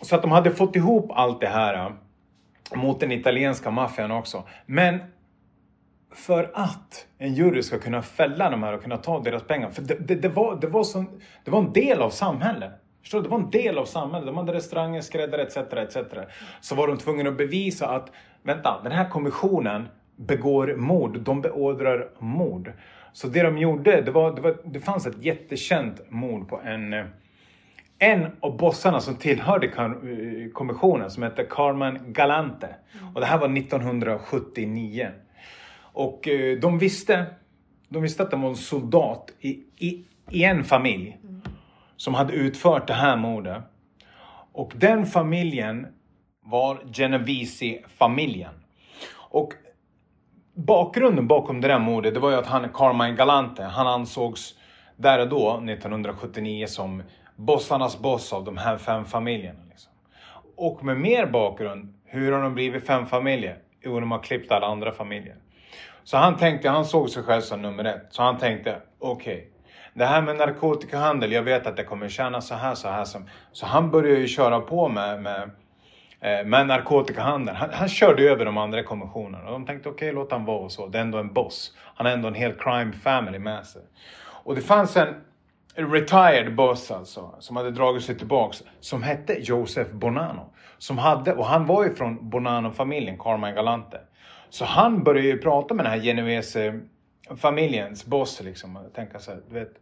Så 0.00 0.16
att 0.16 0.22
de 0.22 0.30
hade 0.30 0.50
fått 0.50 0.76
ihop 0.76 1.10
allt 1.12 1.40
det 1.40 1.46
här 1.46 1.74
äh, 1.74 1.92
mot 2.78 3.00
den 3.00 3.12
italienska 3.12 3.70
maffian 3.70 4.10
också. 4.10 4.44
Men 4.66 4.98
för 6.14 6.50
att 6.54 7.06
en 7.18 7.34
jury 7.34 7.62
ska 7.62 7.78
kunna 7.78 8.02
fälla 8.02 8.50
de 8.50 8.62
här 8.62 8.72
och 8.72 8.82
kunna 8.82 8.96
ta 8.96 9.20
deras 9.20 9.42
pengar. 9.42 9.70
För 9.70 9.82
det, 9.82 10.08
det, 10.08 10.14
det 10.14 10.28
var, 10.28 10.60
det, 10.60 10.66
var 10.66 10.84
sån, 10.84 11.20
det 11.44 11.50
var 11.50 11.58
en 11.58 11.72
del 11.72 12.02
av 12.02 12.10
samhället. 12.10 12.72
Förstår 13.06 13.18
du? 13.18 13.22
Det 13.22 13.28
var 13.28 13.38
en 13.38 13.50
del 13.50 13.78
av 13.78 13.84
samhället. 13.84 14.26
De 14.26 14.36
hade 14.36 14.52
restauranger, 14.52 15.00
skräddare 15.00 15.42
etc. 15.42 15.56
etc. 15.56 15.96
Så 16.60 16.74
var 16.74 16.86
de 16.86 16.98
tvungna 16.98 17.30
att 17.30 17.36
bevisa 17.36 17.88
att 17.88 18.12
vänta, 18.42 18.80
den 18.82 18.92
här 18.92 19.08
kommissionen 19.08 19.88
begår 20.16 20.74
mord. 20.76 21.20
De 21.20 21.40
beordrar 21.40 22.08
mord. 22.18 22.72
Så 23.12 23.28
det 23.28 23.42
de 23.42 23.58
gjorde, 23.58 24.00
det, 24.00 24.10
var, 24.10 24.36
det, 24.36 24.40
var, 24.40 24.56
det 24.64 24.80
fanns 24.80 25.06
ett 25.06 25.24
jättekänt 25.24 26.10
mord 26.10 26.48
på 26.48 26.60
en 26.64 26.94
en 27.98 28.26
av 28.40 28.56
bossarna 28.56 29.00
som 29.00 29.16
tillhörde 29.16 29.68
kommissionen 30.52 31.10
som 31.10 31.22
hette 31.22 31.44
Carmen 31.50 32.12
Galante. 32.12 32.68
Och 33.14 33.20
det 33.20 33.26
här 33.26 33.38
var 33.38 33.58
1979. 33.58 35.10
Och 35.80 36.28
eh, 36.28 36.58
de 36.58 36.78
visste, 36.78 37.26
de 37.88 38.02
visste 38.02 38.22
att 38.22 38.30
det 38.30 38.36
var 38.36 38.48
en 38.48 38.56
soldat 38.56 39.32
i, 39.40 39.48
i, 39.76 40.04
i 40.30 40.44
en 40.44 40.64
familj 40.64 41.18
som 41.96 42.14
hade 42.14 42.32
utfört 42.32 42.86
det 42.86 42.94
här 42.94 43.16
mordet. 43.16 43.62
Och 44.52 44.72
den 44.76 45.06
familjen 45.06 45.86
var 46.44 46.80
Genovese-familjen. 46.92 48.54
Och 49.14 49.52
bakgrunden 50.54 51.26
bakom 51.26 51.60
det 51.60 51.68
där 51.68 51.78
mordet, 51.78 52.14
det 52.14 52.20
var 52.20 52.30
ju 52.30 52.36
att 52.36 52.46
han, 52.46 52.68
Carmine 52.68 53.16
Galante, 53.16 53.62
han 53.62 53.86
ansågs 53.86 54.54
där 54.96 55.18
och 55.18 55.28
då, 55.28 55.50
1979, 55.50 56.66
som 56.66 57.02
bossarnas 57.36 57.98
boss 57.98 58.32
av 58.32 58.44
de 58.44 58.56
här 58.56 58.78
fem 58.78 59.04
familjerna. 59.04 59.60
Liksom. 59.68 59.92
Och 60.56 60.84
med 60.84 60.96
mer 60.96 61.26
bakgrund, 61.26 61.94
hur 62.04 62.32
har 62.32 62.42
de 62.42 62.54
blivit 62.54 62.86
fem 62.86 63.06
familjer? 63.06 63.58
Jo, 63.84 64.00
de 64.00 64.10
har 64.10 64.18
klippt 64.18 64.52
alla 64.52 64.66
andra 64.66 64.92
familjer. 64.92 65.36
Så 66.04 66.16
han 66.16 66.36
tänkte, 66.36 66.68
han 66.68 66.84
såg 66.84 67.10
sig 67.10 67.22
själv 67.22 67.40
som 67.40 67.62
nummer 67.62 67.84
ett. 67.84 68.06
Så 68.10 68.22
han 68.22 68.38
tänkte, 68.38 68.80
okej. 68.98 69.34
Okay, 69.34 69.55
det 69.96 70.06
här 70.06 70.22
med 70.22 70.36
narkotikahandel, 70.36 71.32
jag 71.32 71.42
vet 71.42 71.66
att 71.66 71.76
det 71.76 71.84
kommer 71.84 72.08
tjäna 72.08 72.40
så 72.40 72.54
här, 72.54 72.74
så 72.74 72.88
här. 72.88 73.06
Så 73.52 73.66
han 73.66 73.90
började 73.90 74.20
ju 74.20 74.26
köra 74.26 74.60
på 74.60 74.88
med, 74.88 75.22
med, 75.22 75.50
eh, 76.20 76.46
med 76.46 76.66
narkotikahandel. 76.66 77.54
Han, 77.54 77.70
han 77.72 77.88
körde 77.88 78.22
över 78.22 78.44
de 78.44 78.58
andra 78.58 78.82
kommissionerna. 78.82 79.44
Och 79.44 79.52
de 79.52 79.66
tänkte, 79.66 79.88
okej, 79.88 80.08
okay, 80.08 80.14
låt 80.14 80.32
han 80.32 80.44
vara 80.44 80.58
och 80.58 80.72
så. 80.72 80.86
Det 80.86 80.98
är 80.98 81.02
ändå 81.02 81.18
en 81.18 81.32
boss. 81.32 81.72
Han 81.94 82.06
har 82.06 82.12
ändå 82.12 82.28
en 82.28 82.34
hel 82.34 82.52
crime 82.52 82.92
family 82.92 83.38
med 83.38 83.66
sig. 83.66 83.82
Och 84.44 84.54
det 84.54 84.60
fanns 84.60 84.96
en 84.96 85.14
retired 85.74 86.54
boss 86.54 86.90
alltså, 86.90 87.34
som 87.38 87.56
hade 87.56 87.70
dragit 87.70 88.04
sig 88.04 88.18
tillbaks, 88.18 88.62
som 88.80 89.02
hette 89.02 89.36
Joseph 89.40 89.94
Bonanno. 89.94 90.52
Som 90.78 90.98
hade, 90.98 91.32
och 91.32 91.46
han 91.46 91.66
var 91.66 91.84
ju 91.84 91.94
från 91.94 92.30
Bonanno-familjen, 92.30 93.18
Carmine 93.18 93.52
Galante. 93.52 94.00
Så 94.50 94.64
han 94.64 95.04
började 95.04 95.28
ju 95.28 95.38
prata 95.38 95.74
med 95.74 95.84
den 95.84 95.92
här 95.92 96.00
Genuese 96.00 96.80
familjens 97.36 98.06
boss 98.06 98.42
liksom 98.42 98.76
och 98.76 98.94
tänka 98.94 99.18
så 99.18 99.30
här, 99.30 99.40
du 99.48 99.54
vet, 99.54 99.72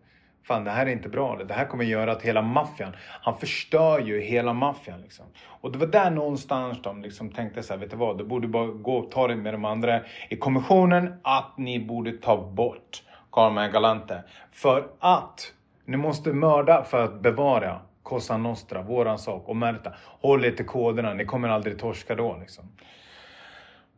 fan 0.44 0.64
det 0.64 0.70
här 0.70 0.86
är 0.86 0.90
inte 0.90 1.08
bra. 1.08 1.38
Det 1.44 1.54
här 1.54 1.64
kommer 1.64 1.84
göra 1.84 2.12
att 2.12 2.22
hela 2.22 2.42
maffian, 2.42 2.92
han 2.98 3.38
förstör 3.38 3.98
ju 3.98 4.20
hela 4.20 4.52
maffian 4.52 5.00
liksom. 5.00 5.26
Och 5.46 5.72
det 5.72 5.78
var 5.78 5.86
där 5.86 6.10
någonstans 6.10 6.82
de 6.82 7.02
liksom 7.02 7.30
tänkte 7.30 7.62
så 7.62 7.72
här, 7.72 7.80
vet 7.80 7.90
du 7.90 7.96
vad, 7.96 8.18
du 8.18 8.24
borde 8.24 8.48
bara 8.48 8.66
gå 8.66 8.96
och 8.96 9.10
ta 9.10 9.28
det 9.28 9.36
med 9.36 9.54
de 9.54 9.64
andra 9.64 10.00
i 10.28 10.36
kommissionen 10.36 11.14
att 11.22 11.58
ni 11.58 11.80
borde 11.86 12.12
ta 12.12 12.50
bort 12.50 13.02
Carmen 13.32 13.72
Galante. 13.72 14.22
För 14.52 14.86
att 14.98 15.52
ni 15.84 15.96
måste 15.96 16.32
mörda 16.32 16.84
för 16.84 17.04
att 17.04 17.20
bevara 17.20 17.80
Cosa 18.02 18.36
Nostra, 18.36 18.82
våran 18.82 19.18
sak. 19.18 19.48
Och 19.48 19.56
Märta, 19.56 19.92
håll 20.20 20.44
er 20.44 20.50
till 20.50 20.66
koderna, 20.66 21.14
ni 21.14 21.24
kommer 21.24 21.48
aldrig 21.48 21.78
torska 21.78 22.14
då 22.14 22.36
liksom. 22.40 22.64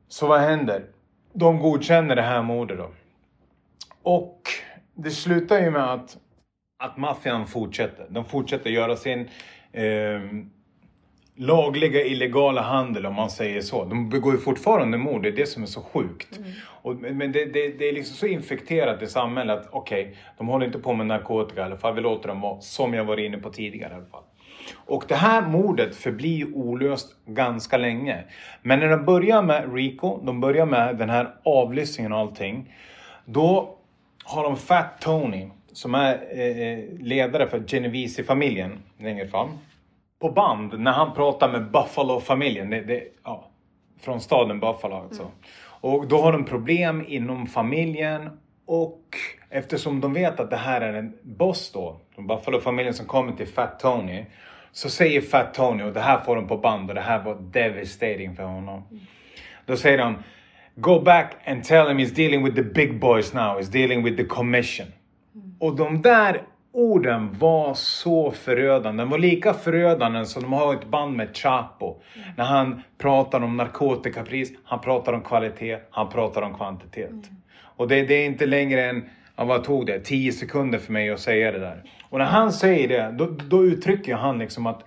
Så 0.09 0.27
vad 0.27 0.41
händer? 0.41 0.85
De 1.33 1.59
godkänner 1.59 2.17
det 2.17 2.23
här 2.23 2.43
mordet 2.43 2.79
då. 2.79 2.91
Och 4.03 4.41
det 4.95 5.11
slutar 5.11 5.59
ju 5.59 5.71
med 5.71 5.93
att, 5.93 6.17
att 6.79 6.97
maffian 6.97 7.47
fortsätter. 7.47 8.07
De 8.09 8.25
fortsätter 8.25 8.71
göra 8.71 8.97
sin 8.97 9.29
eh, 9.73 10.21
lagliga 11.37 12.05
illegala 12.05 12.63
handel 12.63 13.07
om 13.07 13.15
man 13.15 13.31
säger 13.31 13.61
så. 13.61 13.85
De 13.85 14.09
begår 14.09 14.33
ju 14.33 14.39
fortfarande 14.39 14.99
mord, 14.99 15.23
det 15.23 15.29
är 15.29 15.37
det 15.37 15.47
som 15.47 15.63
är 15.63 15.67
så 15.67 15.81
sjukt. 15.81 16.39
Mm. 16.39 16.51
Och, 16.63 16.97
men 16.97 17.33
det, 17.33 17.45
det, 17.45 17.69
det, 17.79 17.89
är 17.89 17.93
liksom 17.93 18.17
så 18.17 18.27
infekterat 18.27 19.03
i 19.03 19.07
samhället 19.07 19.59
att 19.59 19.69
okej, 19.71 20.03
okay, 20.03 20.15
de 20.39 20.47
håller 20.47 20.67
inte 20.67 20.79
på 20.79 20.93
med 20.93 21.07
narkotika 21.07 21.61
i 21.61 21.65
alla 21.65 21.77
fall. 21.77 21.95
Vi 21.95 22.01
låter 22.01 22.29
dem 22.29 22.41
vara, 22.41 22.61
som 22.61 22.95
jag 22.95 23.05
var 23.05 23.17
inne 23.17 23.39
på 23.39 23.51
tidigare 23.51 23.93
i 23.93 23.97
alla 23.97 24.07
fall. 24.07 24.23
Och 24.75 25.05
det 25.09 25.15
här 25.15 25.43
mordet 25.43 25.97
förblir 25.97 26.55
olöst 26.55 27.17
ganska 27.27 27.77
länge. 27.77 28.25
Men 28.63 28.81
när 28.81 28.89
de 28.89 29.05
börjar 29.05 29.43
med 29.43 29.75
Rico, 29.75 30.21
de 30.25 30.41
börjar 30.41 30.67
med 30.67 30.97
den 30.97 31.11
här 31.11 31.35
avlyssningen 31.45 32.13
och 32.13 32.19
allting. 32.19 32.75
Då 33.25 33.79
har 34.25 34.43
de 34.43 34.57
Fat 34.57 35.01
Tony 35.01 35.49
som 35.77 35.95
är 35.95 36.15
eh, 36.15 36.79
ledare 36.99 37.49
för 37.49 37.65
Genovese-familjen 37.67 38.83
längre 38.99 39.29
fram. 39.29 39.49
På 40.19 40.31
band 40.31 40.81
när 40.81 40.93
han 40.93 41.15
pratar 41.15 41.53
med 41.53 41.71
Buffalo-familjen. 41.71 42.71
Det, 42.71 42.81
det, 42.81 43.03
ja, 43.25 43.51
från 44.01 44.21
staden 44.21 44.61
Buffalo 44.61 44.95
alltså. 44.95 45.23
Mm. 45.23 45.35
Och 45.81 46.07
då 46.07 46.19
har 46.19 46.33
de 46.33 46.45
problem 46.45 47.05
inom 47.09 47.47
familjen 47.47 48.31
och 48.67 49.03
eftersom 49.51 50.01
de 50.01 50.13
vet 50.13 50.41
att 50.41 50.51
det 50.51 50.57
här 50.57 50.81
är 50.81 50.93
en 50.93 51.13
boss 51.23 51.73
då, 51.73 52.01
Buffalo-familjen 52.17 52.95
som 52.95 53.07
kommer 53.07 53.33
till 53.33 53.49
Fat 53.49 53.81
Tony. 53.81 54.25
Så 54.73 54.91
säger 54.91 55.21
Fat 55.21 55.55
Tony, 55.55 55.83
och 55.83 55.93
det 55.93 56.01
här 56.01 56.19
får 56.19 56.37
de 56.37 56.49
på 56.49 56.57
band 56.57 56.89
och 56.89 56.95
det 56.95 57.01
här 57.01 57.23
var 57.23 57.35
devastating 57.35 58.37
för 58.37 58.43
honom. 58.43 58.83
Då 59.67 59.77
säger 59.77 59.99
de 59.99 60.15
Go 60.75 61.01
back 61.01 61.33
and 61.47 61.65
tell 61.65 61.89
him 61.89 61.99
he's 61.99 62.15
dealing 62.15 62.45
with 62.45 62.57
the 62.57 62.63
big 62.63 63.01
boys 63.01 63.35
now, 63.35 63.59
he's 63.59 63.73
dealing 63.73 64.05
with 64.05 64.17
the 64.17 64.25
commission. 64.25 64.87
Mm. 65.37 65.57
Och 65.59 65.77
de 65.77 66.03
där 66.03 66.43
orden 66.73 67.39
var 67.39 67.75
så 67.75 68.31
förödande. 68.31 69.03
De 69.03 69.11
var 69.11 69.19
lika 69.19 69.55
förödande 69.55 70.25
som 70.25 70.43
de 70.43 70.53
har 70.53 70.75
ett 70.75 70.89
band 70.89 71.17
med 71.17 71.37
Chapo. 71.37 71.97
Mm. 72.15 72.29
När 72.37 72.45
han 72.45 72.83
pratar 72.99 73.41
om 73.41 73.57
narkotikapris, 73.57 74.53
han 74.65 74.81
pratar 74.81 75.13
om 75.13 75.21
kvalitet, 75.21 75.79
han 75.91 76.09
pratar 76.09 76.43
om 76.43 76.55
kvantitet. 76.55 77.11
Mm. 77.11 77.23
Och 77.59 77.89
det, 77.89 78.03
det, 78.03 78.15
är 78.15 78.27
inte 78.27 78.47
längre 78.47 78.85
än, 78.85 79.05
vad 79.37 79.65
tog 79.65 79.87
det, 79.87 80.01
10 80.01 80.33
sekunder 80.33 80.79
för 80.79 80.93
mig 80.93 81.11
att 81.11 81.21
säga 81.21 81.53
det 81.53 81.59
där. 81.59 81.83
Och 82.11 82.19
när 82.19 82.27
han 82.27 82.53
säger 82.53 82.89
det, 82.89 83.15
då, 83.19 83.27
då 83.27 83.65
uttrycker 83.65 84.15
han 84.15 84.39
liksom 84.39 84.67
att 84.67 84.85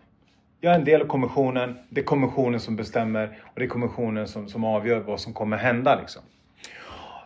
jag 0.61 0.73
är 0.73 0.79
en 0.79 0.85
del 0.85 1.01
av 1.01 1.05
kommissionen, 1.05 1.77
det 1.89 2.01
är 2.01 2.05
kommissionen 2.05 2.59
som 2.59 2.75
bestämmer 2.75 3.39
och 3.43 3.59
det 3.59 3.63
är 3.63 3.67
kommissionen 3.67 4.27
som, 4.27 4.47
som 4.47 4.63
avgör 4.63 4.99
vad 4.99 5.19
som 5.19 5.33
kommer 5.33 5.57
hända. 5.57 5.99
Liksom. 5.99 6.21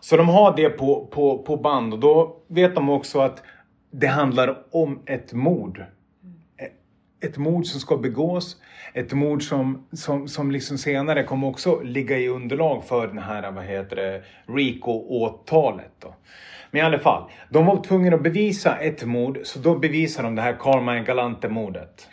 Så 0.04 0.18
de 0.18 0.30
har 0.30 0.56
det 0.56 0.70
på, 0.70 1.06
på, 1.12 1.38
på 1.38 1.58
band 1.58 1.94
och 1.94 2.00
då 2.00 2.36
vet 2.48 2.76
de 2.76 2.90
också 2.90 3.20
att 3.20 3.44
det 3.92 4.08
handlar 4.08 4.58
om 4.72 5.00
ett 5.06 5.34
mord. 5.34 5.80
Eh, 6.58 7.28
ett 7.30 7.38
mord 7.38 7.66
som 7.66 7.80
ska 7.80 7.98
begås, 7.98 8.58
ett 8.94 9.14
mord 9.14 9.44
som, 9.44 9.88
som, 9.92 10.28
som 10.28 10.52
liksom 10.52 10.78
senare 10.78 11.24
kommer 11.24 11.48
också 11.48 11.82
ligga 11.82 12.18
i 12.18 12.28
underlag 12.28 12.84
för 12.84 13.08
den 13.08 13.18
här, 13.18 13.52
vad 13.52 13.64
heter 13.64 13.96
det, 13.96 14.24
RICO-åtalet. 14.48 16.06
Men 16.72 16.82
i 16.82 16.84
alla 16.86 17.00
fall, 17.00 17.30
de 17.50 17.66
var 17.66 17.84
tvungna 17.84 18.16
att 18.16 18.24
bevisa 18.24 18.76
ett 18.76 19.06
mord, 19.06 19.40
så 19.44 19.60
då 19.60 19.80
bevisar 19.80 20.24
de 20.24 20.36
det 20.36 20.42
här 20.42 20.58
Carmine 20.60 21.06
Galante-mordet. 21.06 22.08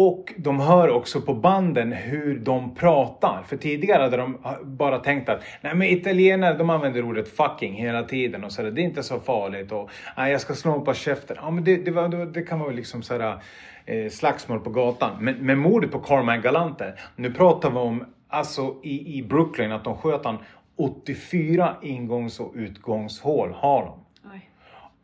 Och 0.00 0.34
de 0.36 0.60
hör 0.60 0.90
också 0.90 1.20
på 1.20 1.34
banden 1.34 1.92
hur 1.92 2.38
de 2.38 2.74
pratar. 2.74 3.42
För 3.42 3.56
tidigare 3.56 4.02
hade 4.02 4.16
de 4.16 4.38
bara 4.64 4.98
tänkt 4.98 5.28
att 5.28 5.42
nej 5.60 5.74
men 5.74 5.88
italienare 5.88 6.58
de 6.58 6.70
använder 6.70 7.04
ordet 7.04 7.28
fucking 7.28 7.74
hela 7.74 8.02
tiden 8.02 8.44
och 8.44 8.52
så 8.52 8.62
där, 8.62 8.70
det 8.70 8.80
är 8.80 8.84
inte 8.84 9.02
så 9.02 9.20
farligt 9.20 9.72
och 9.72 9.90
nej, 10.16 10.32
jag 10.32 10.40
ska 10.40 10.54
slå 10.54 10.80
på 10.80 10.94
käften. 10.94 11.36
Ja 11.40 11.50
men 11.50 11.64
det, 11.64 11.76
det, 11.76 11.90
var, 11.90 12.26
det 12.26 12.42
kan 12.42 12.60
vara 12.60 12.70
liksom 12.70 13.02
sådär 13.02 13.42
eh, 13.86 14.10
slagsmål 14.10 14.60
på 14.60 14.70
gatan. 14.70 15.10
Men, 15.20 15.34
men 15.34 15.58
mordet 15.58 15.92
på 15.92 15.98
Carmine 15.98 16.42
Galante, 16.42 16.94
nu 17.16 17.32
pratar 17.32 17.70
vi 17.70 17.76
om 17.76 18.04
alltså 18.28 18.76
i, 18.82 19.18
i 19.18 19.22
Brooklyn 19.22 19.72
att 19.72 19.84
de 19.84 19.96
sköt 19.96 20.24
han 20.24 20.38
84 20.76 21.76
ingångs 21.82 22.40
och 22.40 22.52
utgångshål 22.54 23.52
har 23.52 23.84
de. 23.84 24.04
Oj. 24.32 24.50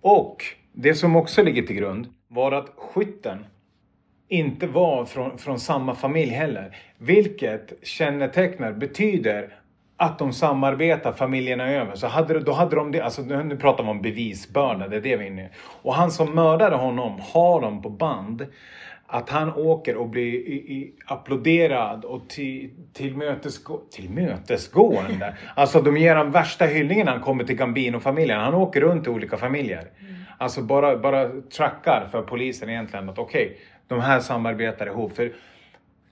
Och 0.00 0.44
det 0.72 0.94
som 0.94 1.16
också 1.16 1.42
ligger 1.42 1.62
till 1.62 1.76
grund 1.76 2.08
var 2.28 2.52
att 2.52 2.68
skytten 2.76 3.44
inte 4.28 4.66
var 4.66 5.04
från, 5.04 5.38
från 5.38 5.60
samma 5.60 5.94
familj 5.94 6.30
heller. 6.30 6.76
Vilket 6.98 7.72
kännetecknar, 7.82 8.72
betyder 8.72 9.54
att 9.96 10.18
de 10.18 10.32
samarbetar 10.32 11.12
familjerna 11.12 11.70
över. 11.70 11.94
Så 11.94 12.06
hade, 12.06 12.40
då 12.40 12.52
hade 12.52 12.76
de 12.76 12.92
det, 12.92 13.00
alltså 13.00 13.22
nu 13.22 13.56
pratar 13.56 13.84
vi 13.84 13.90
om 13.90 14.02
bevisbörda, 14.02 14.88
det 14.88 14.96
är 14.96 15.00
det 15.00 15.16
vi 15.16 15.24
är 15.24 15.30
inne 15.30 15.42
i. 15.42 15.48
Och 15.82 15.94
han 15.94 16.10
som 16.10 16.34
mördade 16.34 16.76
honom 16.76 17.20
har 17.32 17.60
de 17.60 17.82
på 17.82 17.90
band. 17.90 18.46
Att 19.06 19.30
han 19.30 19.52
åker 19.54 19.96
och 19.96 20.08
blir 20.08 20.34
i, 20.34 20.54
i, 20.54 20.94
applåderad 21.06 22.04
och 22.04 22.28
till, 22.28 22.70
tillmötesgå, 22.92 23.80
tillmötesgående. 23.90 25.36
alltså 25.54 25.80
de 25.80 25.96
ger 25.96 26.16
honom 26.16 26.32
värsta 26.32 26.64
hyllningen 26.64 27.06
när 27.06 27.12
han 27.12 27.22
kommer 27.22 27.44
till 27.44 27.56
Gambino-familjen. 27.56 28.40
Han 28.40 28.54
åker 28.54 28.80
runt 28.80 29.06
i 29.06 29.10
olika 29.10 29.36
familjer. 29.36 29.78
Mm. 30.00 30.14
Alltså 30.38 30.62
bara, 30.62 30.96
bara 30.96 31.28
trackar 31.56 32.08
för 32.10 32.22
polisen 32.22 32.70
egentligen 32.70 33.08
att 33.08 33.18
okej, 33.18 33.46
okay, 33.46 33.58
de 33.88 34.00
här 34.00 34.20
samarbetar 34.20 34.86
ihop. 34.86 35.16
För, 35.16 35.32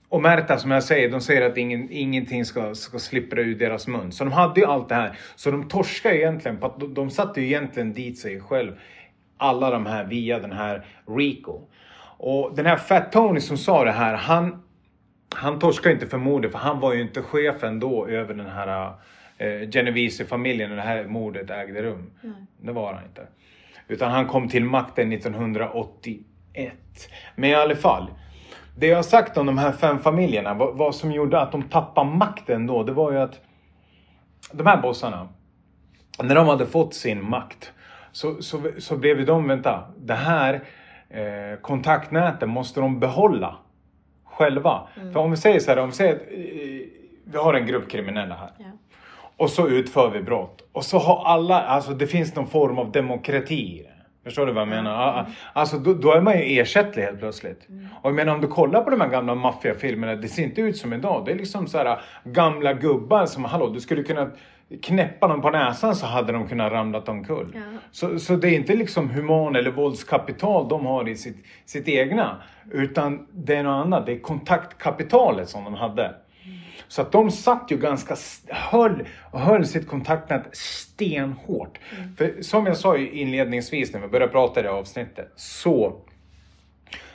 och 0.09 0.21
Märta, 0.21 0.57
som 0.57 0.71
jag 0.71 0.83
säger, 0.83 1.11
de 1.11 1.21
säger 1.21 1.49
att 1.49 1.57
ingen, 1.57 1.87
ingenting 1.91 2.45
ska, 2.45 2.75
ska 2.75 2.99
slippra 2.99 3.41
ur 3.41 3.55
deras 3.55 3.87
mun. 3.87 4.11
Så 4.11 4.23
de 4.23 4.33
hade 4.33 4.59
ju 4.59 4.65
allt 4.65 4.89
det 4.89 4.95
här. 4.95 5.17
Så 5.35 5.51
de 5.51 5.67
torskar 5.67 6.11
egentligen 6.11 6.57
på 6.57 6.65
att 6.65 6.79
de, 6.79 6.93
de 6.93 7.09
satte 7.09 7.41
ju 7.41 7.47
egentligen 7.47 7.93
dit 7.93 8.19
sig 8.19 8.39
själv. 8.41 8.71
Alla 9.37 9.69
de 9.69 9.85
här 9.85 10.03
via 10.03 10.39
den 10.39 10.51
här 10.51 10.85
Rico. 11.07 11.61
Och 12.17 12.55
den 12.55 12.65
här 12.65 12.77
Fat 12.77 13.11
Tony 13.11 13.39
som 13.39 13.57
sa 13.57 13.83
det 13.83 13.91
här, 13.91 14.13
han, 14.13 14.63
han 15.35 15.59
torskade 15.59 15.93
inte 15.93 16.07
för 16.07 16.17
mordet 16.17 16.51
för 16.51 16.59
han 16.59 16.79
var 16.79 16.93
ju 16.93 17.01
inte 17.01 17.21
chefen 17.21 17.79
då 17.79 18.07
över 18.07 18.33
den 18.33 18.49
här 18.49 18.93
eh, 19.37 19.69
Genovese-familjen 19.69 20.69
när 20.69 20.75
det 20.75 20.81
här 20.81 21.03
mordet 21.03 21.49
ägde 21.49 21.83
rum. 21.83 22.11
Mm. 22.23 22.35
Det 22.61 22.71
var 22.71 22.93
han 22.93 23.03
inte. 23.03 23.27
Utan 23.87 24.11
han 24.11 24.27
kom 24.27 24.49
till 24.49 24.65
makten 24.65 25.13
1981. 25.13 26.21
Men 27.35 27.49
i 27.49 27.55
alla 27.55 27.75
fall. 27.75 28.07
Det 28.77 28.87
jag 28.87 28.95
har 28.95 29.03
sagt 29.03 29.37
om 29.37 29.45
de 29.45 29.57
här 29.57 29.71
fem 29.71 29.99
familjerna, 29.99 30.53
vad, 30.53 30.77
vad 30.77 30.95
som 30.95 31.11
gjorde 31.11 31.41
att 31.41 31.51
de 31.51 31.63
tappade 31.63 32.09
makten 32.09 32.67
då, 32.67 32.83
det 32.83 32.91
var 32.91 33.11
ju 33.11 33.19
att 33.19 33.39
de 34.51 34.67
här 34.67 34.81
bossarna, 34.81 35.27
när 36.23 36.35
de 36.35 36.47
hade 36.47 36.65
fått 36.65 36.93
sin 36.93 37.29
makt, 37.29 37.71
så, 38.11 38.41
så, 38.41 38.61
så 38.77 38.97
blev 38.97 39.25
de, 39.25 39.47
vänta, 39.47 39.83
det 39.97 40.13
här 40.13 40.63
eh, 41.09 41.59
kontaktnätet 41.61 42.49
måste 42.49 42.79
de 42.79 42.99
behålla 42.99 43.55
själva. 44.25 44.87
Mm. 44.95 45.13
För 45.13 45.19
om 45.19 45.31
vi 45.31 45.37
säger 45.37 45.59
så 45.59 45.71
här, 45.71 45.79
om 45.79 45.89
vi 45.89 45.95
säger 45.95 46.15
att 46.15 46.21
eh, 46.21 46.89
vi 47.25 47.37
har 47.37 47.53
en 47.53 47.65
grupp 47.65 47.89
kriminella 47.89 48.35
här. 48.35 48.51
Ja. 48.57 48.65
Och 49.37 49.49
så 49.49 49.67
utför 49.67 50.09
vi 50.09 50.21
brott. 50.21 50.69
Och 50.71 50.85
så 50.85 50.97
har 50.97 51.25
alla, 51.25 51.61
alltså 51.61 51.91
det 51.91 52.07
finns 52.07 52.35
någon 52.35 52.47
form 52.47 52.77
av 52.77 52.91
demokrati 52.91 53.79
i 53.79 53.83
det. 53.83 53.92
Förstår 54.23 54.45
du 54.45 54.51
vad 54.51 54.61
jag 54.61 54.67
menar? 54.67 55.19
Mm. 55.19 55.31
Alltså 55.53 55.77
då, 55.77 55.93
då, 55.93 56.13
är 56.13 56.21
man 56.21 56.33
ju 56.33 56.59
ersättlig 56.59 57.03
helt 57.03 57.19
plötsligt. 57.19 57.69
Mm. 57.69 57.87
Och 58.01 58.09
jag 58.09 58.15
menar 58.15 58.33
om 58.33 58.41
du 58.41 58.47
kollar 58.47 58.81
på 58.81 58.89
de 58.89 59.01
här 59.01 59.09
gamla 59.09 59.35
maffiafilmerna, 59.35 60.15
det 60.15 60.27
ser 60.27 60.43
inte 60.43 60.61
ut 60.61 60.77
som 60.77 60.93
idag. 60.93 61.25
Det 61.25 61.31
är 61.31 61.35
liksom 61.35 61.67
så 61.67 61.77
här 61.77 62.01
gamla 62.23 62.73
gubbar 62.73 63.25
som, 63.25 63.45
hallå 63.45 63.69
du 63.69 63.79
skulle 63.79 64.03
kunna 64.03 64.31
knäppa 64.81 65.27
dem 65.27 65.41
på 65.41 65.49
näsan 65.49 65.95
så 65.95 66.05
hade 66.05 66.33
de 66.33 66.47
kunnat 66.47 66.71
ramlat 66.71 67.09
omkull. 67.09 67.51
Ja. 67.53 67.61
Så, 67.91 68.19
så 68.19 68.35
det 68.35 68.49
är 68.49 68.55
inte 68.55 68.75
liksom 68.75 69.09
human 69.09 69.55
eller 69.55 69.71
våldskapital 69.71 70.69
de 70.69 70.85
har 70.85 71.09
i 71.09 71.15
sitt, 71.15 71.45
sitt 71.65 71.87
egna. 71.87 72.41
Utan 72.71 73.27
det 73.31 73.55
är 73.55 73.63
något 73.63 73.85
annat, 73.85 74.05
det 74.05 74.11
är 74.11 74.19
kontaktkapitalet 74.19 75.49
som 75.49 75.63
de 75.63 75.73
hade. 75.73 76.15
Så 76.87 77.01
att 77.01 77.11
de 77.11 77.31
satt 77.31 77.71
ju 77.71 77.77
ganska, 77.77 78.15
höll, 78.49 79.03
höll 79.31 79.65
sitt 79.65 79.87
kontaktnät 79.87 80.43
stenhårt. 80.51 81.79
Mm. 81.97 82.15
För 82.15 82.41
som 82.41 82.65
jag 82.65 82.77
sa 82.77 82.97
inledningsvis 82.97 83.93
när 83.93 83.99
vi 83.99 84.07
började 84.07 84.31
prata 84.31 84.59
i 84.59 84.63
det 84.63 84.71
avsnittet, 84.71 85.31
så 85.35 86.01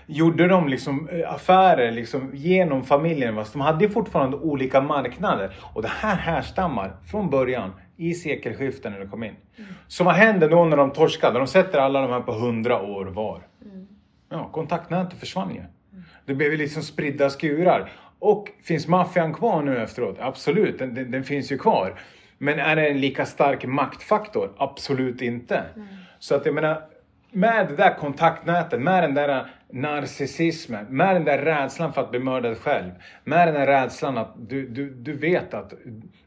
gjorde 0.07 0.49
de 0.49 0.69
liksom 0.69 1.09
eh, 1.09 1.33
affärer 1.35 1.93
liksom 1.93 2.31
genom 2.35 2.85
familjen. 2.85 3.45
de 3.53 3.61
hade 3.61 3.89
fortfarande 3.89 4.37
olika 4.37 4.81
marknader. 4.81 5.57
Och 5.75 5.83
det 5.83 5.89
här 5.89 6.17
härstammar 6.17 6.97
från 7.11 7.31
början 7.31 7.73
i 7.97 8.15
sekelskiftet 8.15 8.93
när 8.93 9.01
det 9.01 9.07
kom 9.07 9.23
in. 9.23 9.37
Mm. 9.57 9.71
Så 9.89 10.05
vad 10.05 10.15
händer 10.15 10.49
då 10.49 10.65
när 10.65 10.77
de 10.77 10.91
torskade? 10.91 11.39
De 11.39 11.47
sätter 11.47 11.79
alla 11.79 12.01
de 12.01 12.11
här 12.11 12.21
på 12.21 12.33
100 12.33 12.83
år 12.83 13.05
var. 13.05 13.43
Mm. 13.65 13.89
Ja, 14.29 14.49
kontaktnätet 14.53 15.21
försvann 15.21 15.55
ju. 15.55 15.61
Mm. 15.61 16.05
Det 16.27 16.35
blev 16.35 16.53
liksom 16.53 16.83
spridda 16.83 17.31
skurar. 17.31 17.91
Och 18.19 18.49
finns 18.63 18.89
maffian 18.89 19.35
kvar 19.35 19.63
nu 19.63 19.83
efteråt? 19.83 20.17
Absolut, 20.21 20.79
den, 20.79 20.95
den, 20.95 21.11
den, 21.11 21.25
finns 21.25 21.53
ju 21.53 21.59
kvar. 21.59 22.01
Men 22.39 22.59
är 22.59 22.77
det 22.77 22.89
en 22.89 23.01
lika 23.01 23.27
stark 23.27 23.67
maktfaktor? 23.67 24.53
Absolut 24.57 25.23
inte. 25.23 25.65
Mm. 25.77 25.89
Så 26.19 26.35
att 26.35 26.47
jag 26.47 26.55
menar, 26.55 26.83
med 27.31 27.69
det 27.69 27.77
där 27.77 27.95
kontaktnätet, 27.95 28.81
med 28.81 29.03
den 29.03 29.15
där 29.15 29.47
narcissismen, 29.73 30.87
med 30.89 31.17
den 31.17 31.25
där 31.25 31.39
rädslan 31.39 31.93
för 31.93 32.01
att 32.01 32.11
bli 32.11 32.21
mördad 32.21 32.59
själv, 32.59 32.91
med 33.25 33.49
den 33.49 33.55
där 33.55 33.67
rädslan 33.67 34.19
att 34.19 34.35
du, 34.37 34.69
du, 34.69 34.91
du 34.91 35.13
vet 35.13 35.55
att 35.55 35.73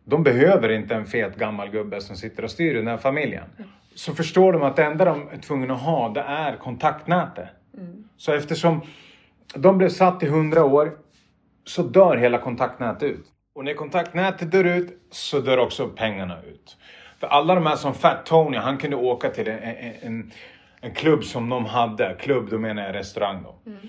de 0.03 0.23
behöver 0.23 0.69
inte 0.69 0.95
en 0.95 1.05
fet 1.05 1.35
gammal 1.35 1.69
gubbe 1.69 2.01
som 2.01 2.15
sitter 2.15 2.43
och 2.43 2.51
styr 2.51 2.73
den 2.73 2.87
här 2.87 2.97
familjen. 2.97 3.43
Mm. 3.57 3.69
Så 3.95 4.13
förstår 4.13 4.53
de 4.53 4.63
att 4.63 4.75
det 4.75 4.83
enda 4.83 5.05
de 5.05 5.29
är 5.31 5.37
tvungna 5.37 5.73
att 5.73 5.81
ha, 5.81 6.09
det 6.09 6.21
är 6.21 6.55
kontaktnätet. 6.55 7.47
Mm. 7.77 8.03
Så 8.17 8.33
eftersom 8.33 8.81
de 9.55 9.77
blev 9.77 9.89
satt 9.89 10.23
i 10.23 10.27
hundra 10.27 10.65
år, 10.65 10.91
så 11.65 11.83
dör 11.83 12.17
hela 12.17 12.37
kontaktnätet 12.37 13.03
ut. 13.03 13.25
Och 13.55 13.65
när 13.65 13.73
kontaktnätet 13.73 14.51
dör 14.51 14.63
ut 14.63 15.07
så 15.11 15.39
dör 15.39 15.57
också 15.57 15.87
pengarna 15.87 16.41
ut. 16.41 16.77
För 17.19 17.27
alla 17.27 17.55
de 17.55 17.65
här 17.65 17.75
som 17.75 17.93
Fat 17.93 18.25
Tony, 18.25 18.57
han 18.57 18.77
kunde 18.77 18.95
åka 18.95 19.29
till 19.29 19.47
en, 19.47 19.59
en, 20.01 20.31
en 20.81 20.93
klubb 20.93 21.23
som 21.23 21.49
de 21.49 21.65
hade. 21.65 22.15
Klubb, 22.19 22.49
då 22.49 22.57
menar 22.57 22.83
jag 22.83 22.95
restaurang 22.95 23.43
då. 23.43 23.71
Mm. 23.71 23.79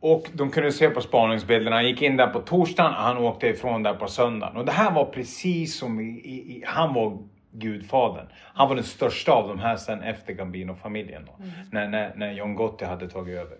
Och 0.00 0.30
de 0.32 0.50
kunde 0.50 0.72
se 0.72 0.90
på 0.90 1.00
spaningsbilderna. 1.00 1.76
Han 1.76 1.86
gick 1.86 2.02
in 2.02 2.16
där 2.16 2.26
på 2.26 2.40
torsdagen 2.40 2.92
och 2.92 3.02
han 3.02 3.18
åkte 3.18 3.46
ifrån 3.48 3.82
där 3.82 3.94
på 3.94 4.08
söndagen. 4.08 4.56
Och 4.56 4.64
det 4.64 4.72
här 4.72 4.90
var 4.90 5.04
precis 5.04 5.78
som 5.78 6.00
i, 6.00 6.04
i, 6.04 6.34
i 6.34 6.64
han 6.66 6.94
var 6.94 7.18
gudfadern. 7.52 8.26
Han 8.54 8.68
var 8.68 8.74
den 8.74 8.84
största 8.84 9.32
av 9.32 9.48
de 9.48 9.58
här 9.58 9.76
sen 9.76 10.02
efter 10.02 10.32
Gambino-familjen. 10.32 11.28
Mm. 11.38 11.50
När, 11.72 11.88
när, 11.88 12.14
när 12.16 12.32
John 12.32 12.54
Gotti 12.54 12.84
hade 12.84 13.08
tagit 13.08 13.38
över. 13.38 13.56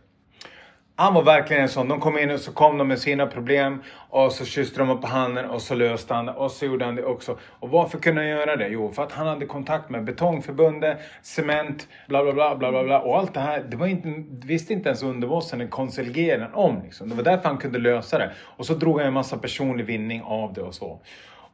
Han 0.99 1.15
var 1.15 1.23
verkligen 1.23 1.63
en 1.63 1.69
sån. 1.69 1.89
De 1.89 2.01
kom 2.01 2.19
in 2.19 2.31
och 2.31 2.41
så 2.41 2.53
kom 2.53 2.79
de 2.79 2.89
med 2.89 2.99
sina 2.99 3.27
problem 3.27 3.83
och 4.11 4.33
så 4.33 4.45
kysste 4.45 4.79
de 4.79 5.01
på 5.01 5.07
handen 5.07 5.45
och 5.45 5.63
så 5.63 5.75
löste 5.75 6.15
han 6.15 6.27
det 6.27 6.33
och 6.33 6.51
så 6.51 6.67
gjorde 6.67 6.85
han 6.85 6.95
det 6.95 7.05
också. 7.05 7.39
Och 7.43 7.71
varför 7.71 7.99
kunde 7.99 8.21
han 8.21 8.31
göra 8.31 8.57
det? 8.57 8.69
Jo, 8.69 8.93
för 8.93 9.03
att 9.03 9.13
han 9.13 9.27
hade 9.27 9.47
kontakt 9.47 9.91
med 9.91 10.05
Betongförbundet, 10.05 10.99
cement, 11.23 11.89
bla 12.09 12.23
bla 12.23 12.33
bla 12.33 12.57
bla 12.57 12.71
bla, 12.71 12.85
bla. 12.85 13.01
och 13.01 13.19
allt 13.19 13.35
det 13.35 13.41
här. 13.41 13.65
Det 13.69 13.77
var 13.77 13.87
inte, 13.87 14.25
visste 14.47 14.73
inte 14.73 14.89
ens 14.89 15.03
underbossen 15.03 15.61
en 15.61 15.69
konselgeraren 15.69 16.55
om. 16.55 16.83
Liksom. 16.85 17.09
Det 17.09 17.15
var 17.15 17.23
därför 17.23 17.49
han 17.49 17.59
kunde 17.59 17.79
lösa 17.79 18.19
det. 18.19 18.33
Och 18.39 18.67
så 18.67 18.75
drog 18.75 18.99
han 18.99 19.07
en 19.07 19.15
massa 19.15 19.39
personlig 19.39 19.85
vinning 19.87 20.23
av 20.23 20.53
det 20.53 20.63
och 20.63 20.75
så. 20.75 21.01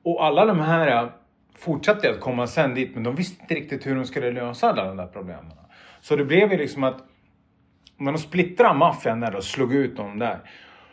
Och 0.02 0.24
alla 0.24 0.44
de 0.44 0.60
här 0.60 1.02
eh, 1.02 1.08
fortsatte 1.58 2.10
att 2.10 2.20
komma 2.20 2.46
sen 2.46 2.74
dit, 2.74 2.94
men 2.94 3.02
de 3.02 3.14
visste 3.14 3.42
inte 3.42 3.54
riktigt 3.54 3.86
hur 3.86 3.94
de 3.94 4.04
skulle 4.04 4.30
lösa 4.30 4.70
alla 4.70 4.84
de 4.84 4.96
där 4.96 5.06
problemen. 5.06 5.52
Så 6.00 6.16
det 6.16 6.24
blev 6.24 6.52
ju 6.52 6.58
liksom 6.58 6.84
att 6.84 6.96
när 8.04 8.12
de 8.12 8.18
splittrade 8.18 8.78
maffian 8.78 9.20
där 9.20 9.36
och 9.36 9.44
slog 9.44 9.74
ut 9.74 9.96
dem 9.96 10.18
där. 10.18 10.38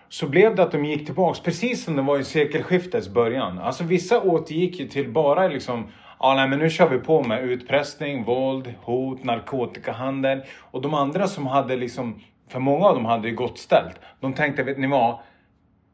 Så 0.09 0.27
blev 0.27 0.55
det 0.55 0.63
att 0.63 0.71
de 0.71 0.85
gick 0.85 1.05
tillbaks 1.05 1.39
precis 1.39 1.83
som 1.83 1.95
det 1.95 2.01
var 2.01 2.19
i 2.19 2.23
sekelskiftets 2.23 3.09
början. 3.09 3.59
Alltså 3.59 3.83
vissa 3.83 4.21
återgick 4.21 4.79
ju 4.79 4.87
till 4.87 5.11
bara 5.11 5.47
liksom 5.47 5.87
Ja, 6.21 6.35
nej, 6.35 6.47
men 6.47 6.59
nu 6.59 6.69
kör 6.69 6.89
vi 6.89 6.97
på 6.97 7.23
med 7.23 7.43
utpressning, 7.43 8.23
våld, 8.23 8.73
hot, 8.81 9.23
narkotikahandel. 9.23 10.41
Och 10.59 10.81
de 10.81 10.93
andra 10.93 11.27
som 11.27 11.47
hade 11.47 11.75
liksom, 11.75 12.21
för 12.47 12.59
många 12.59 12.85
av 12.85 12.95
dem 12.95 13.05
hade 13.05 13.29
ju 13.29 13.35
gott 13.35 13.57
ställt. 13.57 13.99
De 14.19 14.33
tänkte, 14.33 14.63
vet 14.63 14.77
ni 14.77 14.87
vad? 14.87 15.19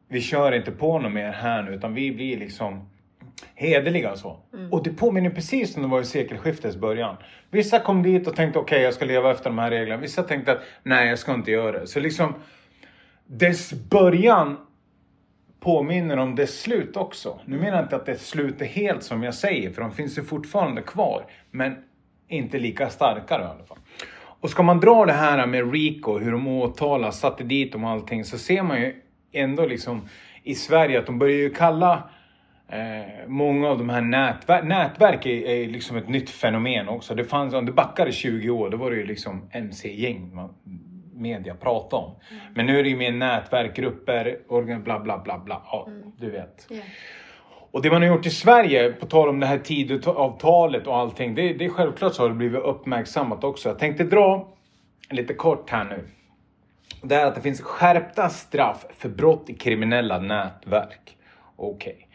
Vi 0.08 0.20
kör 0.20 0.52
inte 0.52 0.70
på 0.70 0.98
något 0.98 1.12
mer 1.12 1.32
här 1.32 1.62
nu 1.62 1.74
utan 1.74 1.94
vi 1.94 2.12
blir 2.12 2.38
liksom 2.38 2.88
hederliga 3.54 4.12
och 4.12 4.18
så. 4.18 4.36
Mm. 4.54 4.72
Och 4.72 4.82
det 4.82 4.90
påminner 4.90 5.30
precis 5.30 5.72
som 5.72 5.82
det 5.82 5.88
var 5.88 6.00
i 6.00 6.04
sekelskiftets 6.04 6.76
början. 6.76 7.16
Vissa 7.50 7.80
kom 7.80 8.02
dit 8.02 8.28
och 8.28 8.36
tänkte 8.36 8.58
okej, 8.58 8.76
okay, 8.76 8.84
jag 8.84 8.94
ska 8.94 9.04
leva 9.04 9.30
efter 9.30 9.50
de 9.50 9.58
här 9.58 9.70
reglerna. 9.70 10.00
Vissa 10.00 10.22
tänkte 10.22 10.52
att 10.52 10.60
nej, 10.82 11.08
jag 11.08 11.18
ska 11.18 11.34
inte 11.34 11.50
göra 11.50 11.80
det. 11.80 11.86
Så 11.86 12.00
liksom, 12.00 12.34
dess 13.26 13.72
början 13.72 14.56
påminner 15.60 16.16
om 16.16 16.34
dess 16.34 16.60
slut 16.60 16.96
också. 16.96 17.40
Nu 17.44 17.58
menar 17.58 17.76
jag 17.76 17.84
inte 17.84 17.96
att 17.96 18.06
dess 18.06 18.28
slut 18.28 18.60
är 18.60 18.66
helt 18.66 19.02
som 19.02 19.22
jag 19.22 19.34
säger, 19.34 19.70
för 19.70 19.82
de 19.82 19.92
finns 19.92 20.18
ju 20.18 20.22
fortfarande 20.22 20.82
kvar. 20.82 21.26
Men 21.50 21.76
inte 22.28 22.58
lika 22.58 22.88
starka 22.88 23.34
i 23.34 23.44
alla 23.44 23.64
fall. 23.64 23.78
Och 24.40 24.50
ska 24.50 24.62
man 24.62 24.80
dra 24.80 25.06
det 25.06 25.12
här 25.12 25.46
med 25.46 25.72
Rico, 25.72 26.18
hur 26.18 26.32
de 26.32 26.48
åtalas, 26.48 27.20
satte 27.20 27.44
dit 27.44 27.72
dem 27.72 27.84
och 27.84 27.90
allting, 27.90 28.24
så 28.24 28.38
ser 28.38 28.62
man 28.62 28.80
ju 28.80 28.94
ändå 29.32 29.66
liksom 29.66 30.08
i 30.42 30.54
Sverige 30.54 30.98
att 30.98 31.06
de 31.06 31.18
börjar 31.18 31.36
ju 31.36 31.50
kalla 31.50 32.10
Eh, 32.68 33.26
många 33.26 33.68
av 33.68 33.78
de 33.78 33.88
här 33.88 34.00
nätverk, 34.00 34.64
nätverk 34.64 35.26
är, 35.26 35.46
är 35.46 35.68
liksom 35.68 35.96
ett 35.96 36.08
nytt 36.08 36.30
fenomen 36.30 36.88
också. 36.88 37.14
Det 37.14 37.24
fanns, 37.24 37.54
om 37.54 37.66
du 37.66 37.72
backar 37.72 38.06
i 38.08 38.12
20 38.12 38.50
år, 38.50 38.70
då 38.70 38.76
var 38.76 38.90
det 38.90 38.96
ju 38.96 39.06
liksom 39.06 39.48
MC-gäng 39.52 40.38
media 41.14 41.54
pratade 41.54 42.02
om. 42.02 42.14
Mm. 42.30 42.42
Men 42.54 42.66
nu 42.66 42.78
är 42.78 42.82
det 42.82 42.88
ju 42.88 42.96
mer 42.96 43.12
nätverk, 43.12 43.76
grupper, 43.76 44.38
organ, 44.48 44.82
bla 44.82 45.00
bla 45.00 45.18
bla 45.18 45.38
bla. 45.38 45.62
Ja, 45.64 45.86
mm. 45.88 46.12
du 46.18 46.30
vet. 46.30 46.66
Yeah. 46.70 46.84
Och 47.70 47.82
det 47.82 47.90
man 47.90 48.02
har 48.02 48.08
gjort 48.08 48.26
i 48.26 48.30
Sverige, 48.30 48.92
på 48.92 49.06
tal 49.06 49.28
om 49.28 49.40
det 49.40 49.46
här 49.46 49.58
tidavtalet 49.58 50.86
och 50.86 50.96
allting, 50.96 51.34
det, 51.34 51.52
det 51.52 51.64
är 51.64 51.68
självklart 51.68 52.14
så 52.14 52.22
har 52.22 52.28
det 52.28 52.34
blivit 52.34 52.60
uppmärksammat 52.60 53.44
också. 53.44 53.68
Jag 53.68 53.78
tänkte 53.78 54.04
dra 54.04 54.48
lite 55.10 55.34
kort 55.34 55.70
här 55.70 55.84
nu. 55.84 56.08
Det 57.02 57.14
är 57.14 57.26
att 57.26 57.34
det 57.34 57.40
finns 57.40 57.60
skärpta 57.60 58.28
straff 58.28 58.86
för 58.94 59.08
brott 59.08 59.50
i 59.50 59.54
kriminella 59.54 60.18
nätverk. 60.18 61.16
Okej. 61.56 61.92
Okay. 61.92 62.05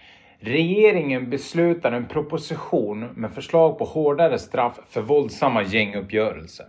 Regeringen 0.44 1.30
beslutar 1.30 1.92
en 1.92 2.08
proposition 2.08 3.00
med 3.00 3.34
förslag 3.34 3.78
på 3.78 3.86
hårdare 3.86 4.39
straff 4.39 4.80
för 4.89 5.02
våldsamma 5.02 5.64
gänguppgörelser. 5.64 6.66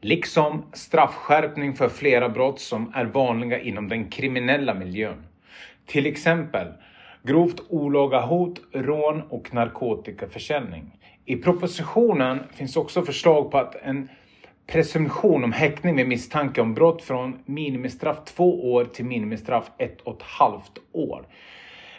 Liksom 0.00 0.62
straffskärpning 0.72 1.74
för 1.74 1.88
flera 1.88 2.28
brott 2.28 2.60
som 2.60 2.92
är 2.94 3.04
vanliga 3.04 3.60
inom 3.60 3.88
den 3.88 4.10
kriminella 4.10 4.74
miljön. 4.74 5.26
Till 5.86 6.06
exempel 6.06 6.66
grovt 7.22 7.62
olaga 7.68 8.20
hot, 8.20 8.60
rån 8.72 9.22
och 9.22 9.54
narkotikaförsäljning. 9.54 10.98
I 11.24 11.36
propositionen 11.36 12.38
finns 12.50 12.76
också 12.76 13.02
förslag 13.02 13.50
på 13.50 13.58
att 13.58 13.74
en 13.82 14.08
presumtion 14.66 15.44
om 15.44 15.52
häktning 15.52 15.94
med 15.94 16.08
misstanke 16.08 16.60
om 16.60 16.74
brott 16.74 17.02
från 17.02 17.38
minimistraff 17.44 18.24
två 18.24 18.72
år 18.72 18.84
till 18.84 19.04
minimistraff 19.04 19.70
ett 19.78 20.00
och 20.00 20.16
ett 20.16 20.22
halvt 20.22 20.78
år. 20.92 21.26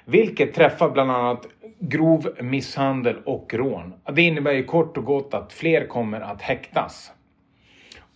Vilket 0.10 0.54
träffar 0.54 0.90
bland 0.90 1.12
annat 1.12 1.48
grov 1.80 2.30
misshandel 2.42 3.18
och 3.26 3.54
rån. 3.54 3.94
Det 4.14 4.22
innebär 4.22 4.52
ju 4.52 4.64
kort 4.64 4.98
och 4.98 5.06
gott 5.06 5.34
att 5.34 5.54
fler 5.54 5.88
kommer 5.88 6.22
att 6.22 6.42
häktas. 6.42 7.12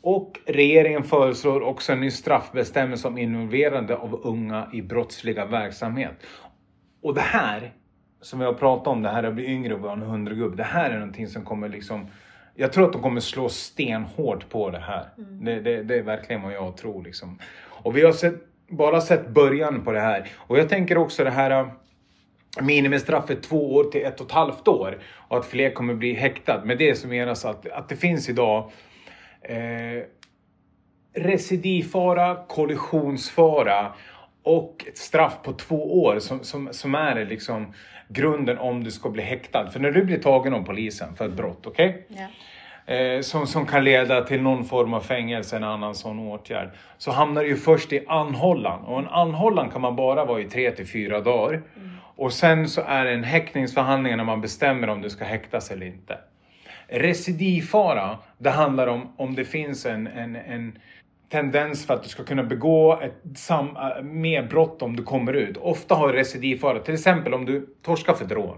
Och 0.02 0.40
regeringen 0.46 1.04
föreslår 1.04 1.62
också 1.62 1.94
en 1.94 2.00
ny 2.00 2.12
straffbestämmelse 2.12 3.08
om 3.08 3.18
involverande 3.18 3.96
av 3.96 4.20
unga 4.24 4.68
i 4.74 4.82
brottsliga 4.82 5.46
verksamhet. 5.46 6.26
Och 7.02 7.14
det 7.14 7.22
här, 7.22 7.74
som 8.22 8.40
vi 8.40 8.46
har 8.46 8.54
pratat 8.54 8.88
om, 8.88 9.02
det 9.02 9.10
här 9.10 9.24
att 9.24 9.34
bli 9.34 9.46
yngre 9.46 9.74
och 9.74 9.80
vara 9.80 9.94
en 9.94 10.02
hundragubbe. 10.02 10.56
Det 10.56 10.64
här 10.64 10.90
är 10.90 11.00
någonting 11.00 11.28
som 11.28 11.46
kommer 11.46 11.70
liksom 11.70 12.08
jag 12.56 12.74
tror 12.74 12.86
att 12.86 12.94
de 12.94 13.02
kommer 13.02 13.22
slå 13.22 13.50
stenhårt 13.50 14.50
på 14.50 14.70
det 14.70 14.80
här. 14.80 15.10
Mm. 15.18 15.46
Det, 15.46 15.60
det, 15.60 15.84
det, 15.84 15.96
är 15.96 16.04
verkligen 16.04 16.42
vad 16.42 16.54
jag 16.54 16.78
tror. 16.78 17.04
Liksom. 17.04 17.40
Och 17.66 17.98
vi 17.98 18.06
har 18.06 18.12
sett, 18.12 18.36
bara 18.70 19.02
sett 19.02 19.30
början 19.30 19.84
på 19.84 19.92
det 19.92 20.00
här. 20.00 20.32
Och 20.38 20.58
jag 20.58 20.70
tänker 20.70 20.98
också 20.98 21.24
det 21.24 21.30
här 21.30 21.72
minimistraffet 22.62 23.44
två 23.44 23.76
år 23.76 23.84
till 23.84 24.06
ett 24.06 24.20
och 24.20 24.26
ett 24.26 24.32
halvt 24.32 24.68
år. 24.68 25.00
Och 25.28 25.38
att 25.38 25.46
fler 25.46 25.72
kommer 25.72 25.94
bli 25.94 26.14
häktade. 26.14 26.66
Med 26.66 26.78
det 26.78 26.96
så 26.96 27.08
menas 27.08 27.46
att, 27.46 27.68
att 27.68 27.90
det 27.90 27.96
finns 27.96 28.30
idag 28.30 28.72
eh, 29.42 30.04
recidivfara, 31.16 32.46
kollisionsfara 32.48 33.94
och 34.44 34.86
ett 34.88 34.98
straff 34.98 35.38
på 35.44 35.54
två 35.54 36.04
år 36.04 36.20
som, 36.20 36.44
som, 36.44 36.70
som 36.72 36.96
är 36.96 37.26
liksom 37.26 37.74
grunden 38.08 38.58
om 38.58 38.84
du 38.84 38.92
ska 38.92 39.10
bli 39.10 39.24
häktad. 39.24 39.70
För 39.72 39.80
när 39.80 39.92
du 39.92 40.04
blir 40.04 40.20
tagen 40.20 40.54
av 40.54 40.64
polisen 40.64 41.16
för 41.16 41.26
ett 41.26 41.34
brott, 41.34 41.68
okej? 41.68 42.06
Okay? 42.10 42.18
Yeah. 42.18 42.32
Eh, 42.86 43.22
som, 43.22 43.48
som 43.48 43.66
kan 43.66 43.84
leda 43.84 44.22
till 44.24 44.42
någon 44.42 44.66
form 44.66 44.94
av 44.94 45.02
fängelse, 45.02 45.56
en 45.56 45.64
annan 45.64 45.96
sån 45.96 46.20
åtgärd. 46.20 46.70
Så 46.98 47.12
hamnar 47.12 47.42
du 47.42 47.48
ju 47.48 47.56
först 47.56 47.94
i 47.94 48.06
anhållan. 48.08 48.84
Och 48.84 49.00
en 49.00 49.08
anhållan 49.08 49.70
kan 49.70 49.82
man 49.82 49.96
bara 49.96 50.26
vara 50.26 50.42
i 50.42 50.46
tre 50.46 50.72
till 50.72 50.88
fyra 50.88 51.22
dagar. 51.22 51.54
Mm. 51.54 51.90
Och 52.16 52.34
sen 52.34 52.70
så 52.70 52.82
är 52.82 53.06
det 53.06 53.12
en 53.12 53.24
häktningsförhandling 53.24 54.18
när 54.18 54.24
man 54.24 54.42
bestämmer 54.42 54.90
om 54.90 55.02
du 55.02 55.10
ska 55.10 55.26
häktas 55.26 55.72
eller 55.72 55.86
inte. 55.86 56.18
Recidivfara, 56.88 58.18
det 58.38 58.50
handlar 58.50 58.88
om 58.88 59.14
om 59.18 59.36
det 59.36 59.46
finns 59.46 59.86
en, 59.86 60.08
en, 60.08 60.36
en 60.36 60.78
tendens 61.32 61.86
för 61.86 61.94
att 61.94 62.04
du 62.04 62.10
ska 62.10 62.24
kunna 62.24 62.44
begå 62.44 63.00
ett 63.02 63.38
sam, 63.38 63.78
äh, 63.78 64.04
mer 64.04 64.44
brott 64.44 64.82
om 64.82 64.96
du 64.96 65.04
kommer 65.04 65.34
ut. 65.34 65.58
Ofta 65.58 65.96
har 65.96 66.14
recidivfara, 66.14 66.80
till 66.80 66.94
exempel 66.94 67.34
om 67.34 67.46
du 67.46 67.68
torskar 67.82 68.14
för 68.14 68.26
ett 68.26 68.32
rån. 68.32 68.58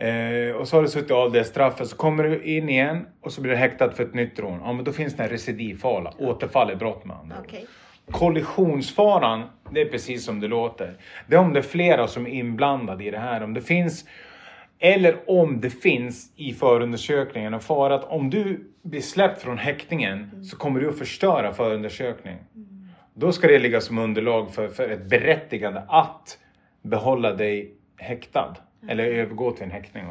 Eh, 0.00 0.56
och 0.56 0.68
så 0.68 0.76
har 0.76 0.82
du 0.82 0.88
suttit 0.88 1.10
av 1.10 1.32
det 1.32 1.44
straffet, 1.44 1.88
så 1.88 1.96
kommer 1.96 2.24
du 2.24 2.42
in 2.42 2.68
igen 2.68 3.06
och 3.20 3.32
så 3.32 3.40
blir 3.40 3.52
du 3.52 3.58
häktad 3.58 3.90
för 3.90 4.04
ett 4.04 4.14
nytt 4.14 4.38
rån. 4.38 4.60
Ja, 4.64 4.72
men 4.72 4.84
då 4.84 4.92
finns 4.92 5.16
det 5.16 5.22
en 5.22 5.28
recidivfara, 5.28 6.12
återfall 6.18 6.70
i 6.70 6.76
brott 6.76 7.04
med 7.04 7.16
andra 7.16 7.40
okay. 7.40 7.60
Kollisionsfaran, 8.10 9.42
det 9.70 9.80
är 9.80 9.84
precis 9.84 10.24
som 10.24 10.40
det 10.40 10.48
låter. 10.48 10.96
Det 11.26 11.34
är 11.34 11.40
om 11.40 11.52
det 11.52 11.58
är 11.58 11.62
flera 11.62 12.08
som 12.08 12.26
är 12.26 12.30
inblandade 12.30 13.04
i 13.04 13.10
det 13.10 13.18
här. 13.18 13.42
Om 13.42 13.54
det 13.54 13.60
finns 13.60 14.04
eller 14.78 15.16
om 15.26 15.60
det 15.60 15.70
finns 15.70 16.32
i 16.36 16.52
förundersökningen 16.52 17.54
en 17.54 17.60
fara 17.60 17.94
att 17.94 18.04
om 18.04 18.30
du 18.30 18.70
blir 18.82 19.00
släppt 19.00 19.42
från 19.42 19.58
häktningen 19.58 20.30
mm. 20.32 20.44
så 20.44 20.56
kommer 20.56 20.80
du 20.80 20.88
att 20.88 20.98
förstöra 20.98 21.52
förundersökningen. 21.52 22.40
Mm. 22.54 22.88
Då 23.14 23.32
ska 23.32 23.46
det 23.46 23.58
ligga 23.58 23.80
som 23.80 23.98
underlag 23.98 24.54
för, 24.54 24.68
för 24.68 24.88
ett 24.88 25.04
berättigande 25.04 25.82
att 25.88 26.38
behålla 26.82 27.32
dig 27.32 27.74
häktad. 27.96 28.56
Eller 28.88 29.04
övergå 29.04 29.52
till 29.52 29.64
en 29.64 29.70
häktning. 29.70 30.04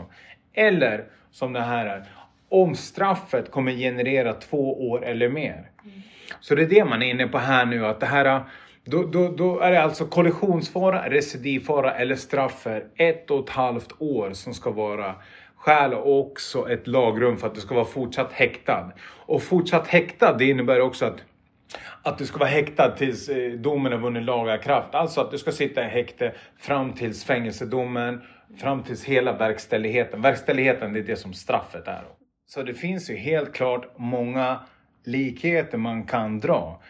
Eller 0.53 1.05
som 1.31 1.53
det 1.53 1.61
här 1.61 1.85
är, 1.85 2.03
om 2.49 2.75
straffet 2.75 3.51
kommer 3.51 3.71
generera 3.71 4.33
två 4.33 4.89
år 4.89 5.05
eller 5.05 5.29
mer. 5.29 5.69
Mm. 5.83 6.01
Så 6.39 6.55
det 6.55 6.61
är 6.61 6.67
det 6.67 6.85
man 6.85 7.01
är 7.01 7.09
inne 7.09 7.27
på 7.27 7.37
här 7.37 7.65
nu, 7.65 7.85
att 7.85 7.99
det 7.99 8.05
här 8.05 8.43
då, 8.83 9.03
då, 9.03 9.31
då, 9.31 9.59
är 9.59 9.71
det 9.71 9.83
alltså 9.83 10.05
kollisionsfara, 10.05 11.09
recidivfara 11.09 11.93
eller 11.93 12.15
straff 12.15 12.61
för 12.61 12.85
ett 12.95 13.31
och 13.31 13.43
ett 13.43 13.49
halvt 13.49 14.01
år 14.01 14.33
som 14.33 14.53
ska 14.53 14.71
vara 14.71 15.15
skäl 15.55 15.93
och 15.93 16.19
också 16.19 16.69
ett 16.69 16.87
lagrum 16.87 17.37
för 17.37 17.47
att 17.47 17.55
du 17.55 17.61
ska 17.61 17.75
vara 17.75 17.85
fortsatt 17.85 18.31
häktad. 18.31 18.91
Och 19.25 19.43
fortsatt 19.43 19.87
häktad, 19.87 20.37
det 20.37 20.45
innebär 20.45 20.81
också 20.81 21.05
att 21.05 21.23
att 22.03 22.17
du 22.17 22.25
ska 22.25 22.37
vara 22.37 22.49
häktad 22.49 22.91
tills 22.91 23.29
eh, 23.29 23.51
domen 23.51 23.91
har 23.91 23.99
vunnit 23.99 24.23
laga 24.23 24.57
kraft. 24.57 24.95
Alltså 24.95 25.21
att 25.21 25.31
du 25.31 25.37
ska 25.37 25.51
sitta 25.51 25.81
i 25.81 25.87
häkte 25.87 26.33
fram 26.59 26.93
tills 26.93 27.25
fängelsedomen, 27.25 28.21
fram 28.57 28.83
tills 28.83 29.05
hela 29.05 29.33
verkställigheten. 29.33 30.21
Verkställigheten, 30.21 30.93
det 30.93 30.99
är 30.99 31.03
det 31.03 31.15
som 31.15 31.33
straffet 31.33 31.87
är. 31.87 32.03
Så 32.47 32.63
det 32.63 32.73
finns 32.73 33.09
ju 33.09 33.15
helt 33.15 33.53
klart 33.53 33.93
många 33.97 34.59
likheter 35.03 35.77
man 35.77 36.03
kan 36.03 36.39
dra. 36.39 36.81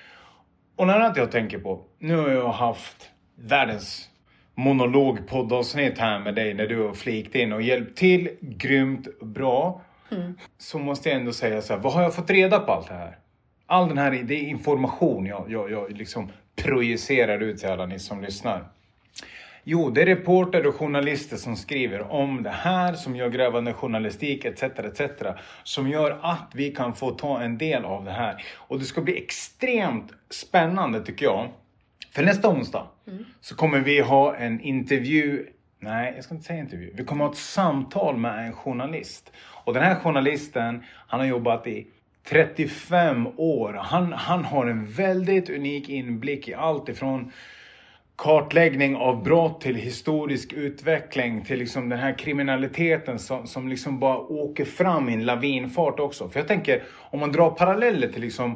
Och 0.76 0.88
något 0.88 0.96
annat 0.96 1.18
jag 1.18 1.32
tänker 1.32 1.60
på. 1.60 1.82
Nu 2.00 2.16
har 2.16 2.30
jag 2.30 2.52
haft 2.52 3.10
världens 3.36 4.10
monolog 4.56 5.28
poddavsnitt 5.28 5.98
här 5.98 6.20
med 6.20 6.36
dig 6.36 6.54
när 6.54 6.68
du 6.68 6.84
har 6.84 6.94
flikt 6.94 7.36
in 7.36 7.54
och 7.54 7.62
hjälpt 7.62 7.98
till 7.98 8.30
grymt 8.42 9.20
bra. 9.22 9.82
Mm. 10.12 10.38
Så 10.58 10.80
måste 10.80 11.10
jag 11.10 11.20
ändå 11.20 11.32
säga 11.32 11.62
så 11.62 11.74
här, 11.74 11.80
vad 11.80 11.94
har 11.94 12.02
jag 12.02 12.16
fått 12.16 12.30
reda 12.30 12.60
på 12.60 12.72
allt 12.72 12.88
det 12.88 12.94
här? 12.94 13.18
All 13.66 13.88
den 13.88 13.98
här 13.98 14.12
det 14.12 14.36
är 14.36 14.44
information 14.44 15.26
jag, 15.26 15.46
jag, 15.52 15.72
jag 15.72 15.92
liksom 15.92 16.32
projicerar 16.56 17.40
ut 17.40 17.58
till 17.58 17.70
alla 17.70 17.86
ni 17.86 18.00
som 18.00 18.22
lyssnar. 18.22 18.66
Jo, 19.72 19.90
det 19.90 20.02
är 20.02 20.06
reporter 20.06 20.68
och 20.68 20.76
journalister 20.76 21.38
som 21.38 21.56
skriver 21.56 22.12
om 22.12 22.44
det 22.44 22.50
här, 22.50 22.94
som 22.94 23.16
gör 23.16 23.30
grävande 23.30 23.74
journalistik 23.74 24.46
etc. 24.46 24.64
etc. 24.64 25.02
Som 25.64 25.90
gör 25.90 26.20
att 26.22 26.52
vi 26.54 26.72
kan 26.72 26.96
få 26.96 27.12
ta 27.12 27.42
en 27.42 27.58
del 27.58 27.86
av 27.86 28.06
det 28.06 28.12
här. 28.12 28.44
Och 28.56 28.80
det 28.80 28.86
ska 28.86 29.02
bli 29.02 29.18
extremt 29.18 30.14
spännande 30.30 31.06
tycker 31.06 31.26
jag. 31.26 31.50
För 32.12 32.24
nästa 32.24 32.50
onsdag 32.50 32.88
mm. 33.08 33.26
så 33.42 33.56
kommer 33.56 33.80
vi 33.80 34.00
ha 34.00 34.36
en 34.36 34.62
intervju 34.62 35.48
Nej, 35.80 36.14
jag 36.16 36.24
ska 36.24 36.34
inte 36.36 36.48
säga 36.48 36.60
intervju. 36.60 36.92
Vi 36.96 37.04
kommer 37.04 37.26
ha 37.26 37.32
ett 37.32 37.38
samtal 37.38 38.18
med 38.18 38.46
en 38.46 38.54
journalist. 38.54 39.32
Och 39.64 39.74
den 39.74 39.84
här 39.84 39.96
journalisten, 39.96 40.84
han 41.08 41.20
har 41.20 41.28
jobbat 41.28 41.68
i 41.68 41.88
35 42.30 43.28
år. 43.38 43.74
Han, 43.74 44.14
han 44.14 44.46
har 44.46 44.68
en 44.68 44.86
väldigt 44.86 45.50
unik 45.50 45.90
inblick 45.90 46.48
i 46.48 46.54
allt 46.54 46.90
ifrån 46.90 47.32
kartläggning 48.20 48.96
av 48.96 49.24
brott 49.24 49.62
till 49.62 49.76
historisk 49.76 50.54
utveckling 50.54 51.46
till 51.46 51.60
liksom 51.60 51.90
den 51.90 52.00
här 52.00 52.18
kriminaliteten 52.18 53.20
som, 53.20 53.48
som 53.48 53.68
liksom 53.68 54.00
bara 54.00 54.18
åker 54.18 54.66
fram 54.66 55.10
i 55.10 55.14
en 55.14 55.26
lavinfart 55.26 56.00
också. 56.00 56.30
För 56.30 56.40
jag 56.40 56.48
tänker, 56.48 56.84
om 56.98 57.20
man 57.20 57.32
drar 57.32 57.50
paralleller 57.50 58.08
till 58.08 58.22
liksom 58.22 58.56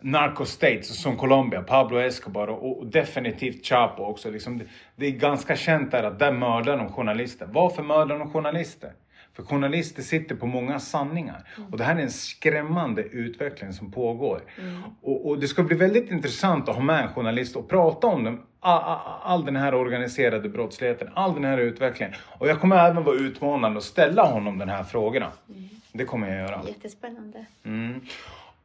Narco 0.00 0.44
States 0.44 1.02
som 1.02 1.16
Colombia, 1.16 1.62
Pablo 1.62 1.98
Escobar 1.98 2.48
och, 2.48 2.78
och 2.78 2.86
definitivt 2.86 3.66
Chapo 3.66 4.02
också. 4.02 4.30
Liksom 4.30 4.58
det, 4.58 4.64
det, 4.96 5.06
är 5.06 5.10
ganska 5.10 5.56
känt 5.56 5.90
där 5.90 6.02
att 6.02 6.18
där 6.18 6.32
mördar 6.32 6.76
de 6.76 6.88
journalister. 6.88 7.48
Varför 7.52 7.82
mördar 7.82 8.18
de 8.18 8.30
journalister? 8.30 8.92
För 9.36 9.42
journalister 9.42 10.02
sitter 10.02 10.34
på 10.34 10.46
många 10.46 10.78
sanningar. 10.78 11.48
Mm. 11.56 11.70
Och 11.70 11.78
det 11.78 11.84
här 11.84 11.96
är 11.96 12.00
en 12.00 12.10
skrämmande 12.10 13.02
utveckling 13.02 13.72
som 13.72 13.92
pågår. 13.92 14.42
Mm. 14.58 14.82
Och, 15.02 15.28
och, 15.28 15.38
det 15.38 15.48
ska 15.48 15.62
bli 15.62 15.76
väldigt 15.76 16.10
intressant 16.10 16.68
att 16.68 16.74
ha 16.74 16.82
med 16.82 17.02
en 17.02 17.08
journalist 17.08 17.56
och 17.56 17.68
prata 17.68 18.06
om 18.06 18.24
dem. 18.24 18.40
All, 18.64 19.44
den 19.44 19.56
här 19.56 19.74
organiserade 19.74 20.48
brottsligheten, 20.48 21.08
all 21.14 21.34
den 21.34 21.44
här 21.44 21.58
utvecklingen. 21.58 22.14
Och 22.38 22.48
jag 22.48 22.60
kommer 22.60 22.90
även 22.90 23.04
vara 23.04 23.16
utmanande 23.16 23.76
och 23.76 23.82
ställa 23.82 24.24
honom 24.24 24.58
de 24.58 24.68
här 24.68 24.84
frågorna. 24.84 25.32
Mm. 25.48 25.68
Det 25.92 26.04
kommer 26.04 26.28
jag 26.28 26.38
göra. 26.38 26.60
Jättespännande. 26.68 27.46
Mm. 27.64 28.00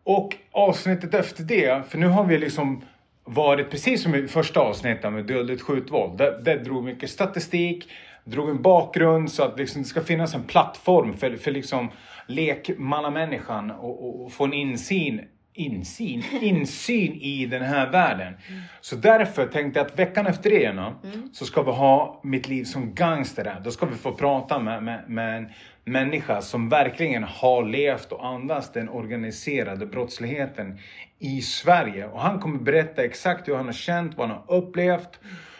Och 0.03 0.35
avsnittet 0.51 1.13
efter 1.13 1.43
det, 1.43 1.89
för 1.89 1.97
nu 1.97 2.07
har 2.07 2.23
vi 2.23 2.37
liksom 2.37 2.81
varit 3.23 3.71
precis 3.71 4.03
som 4.03 4.15
i 4.15 4.27
första 4.27 4.59
avsnittet 4.59 5.13
med 5.13 5.25
dödligt 5.25 5.61
skjutvåld. 5.61 6.17
Där, 6.17 6.39
där 6.41 6.57
drog 6.57 6.83
mycket 6.83 7.09
statistik, 7.09 7.89
drog 8.23 8.49
en 8.49 8.61
bakgrund 8.61 9.31
så 9.31 9.43
att 9.43 9.59
liksom 9.59 9.81
det 9.81 9.87
ska 9.87 10.01
finnas 10.01 10.35
en 10.35 10.43
plattform 10.43 11.17
för, 11.17 11.35
för 11.35 11.51
liksom 11.51 11.89
lekmannamänniskan 12.27 13.71
och, 13.71 14.07
och, 14.07 14.25
och 14.25 14.31
få 14.31 14.43
en 14.43 14.53
insyn 14.53 15.21
insyn, 15.57 16.23
insyn 16.41 17.13
i 17.13 17.45
den 17.45 17.63
här 17.63 17.91
världen. 17.91 18.33
Så 18.81 18.95
därför 18.95 19.47
tänkte 19.47 19.79
jag 19.79 19.87
att 19.87 19.99
veckan 19.99 20.27
efter 20.27 20.49
det 20.49 20.73
nu, 20.73 20.91
så 21.33 21.45
ska 21.45 21.61
vi 21.61 21.71
ha 21.71 22.21
Mitt 22.23 22.47
liv 22.47 22.63
som 22.63 22.93
gangster 22.93 23.45
här. 23.45 23.59
Då 23.59 23.71
ska 23.71 23.85
vi 23.85 23.95
få 23.95 24.11
prata 24.11 24.59
med, 24.59 24.83
med, 24.83 25.03
med 25.07 25.37
en 25.37 25.49
människa 25.83 26.41
som 26.41 26.69
verkligen 26.69 27.23
har 27.23 27.63
levt 27.63 28.11
och 28.11 28.25
andats 28.25 28.71
den 28.71 28.89
organiserade 28.89 29.85
brottsligheten 29.85 30.79
i 31.19 31.41
Sverige. 31.41 32.07
Och 32.07 32.21
han 32.21 32.39
kommer 32.39 32.59
berätta 32.59 33.03
exakt 33.03 33.47
hur 33.47 33.55
han 33.55 33.65
har 33.65 33.73
känt, 33.73 34.17
vad 34.17 34.29
han 34.29 34.37
har 34.37 34.57
upplevt, 34.57 35.19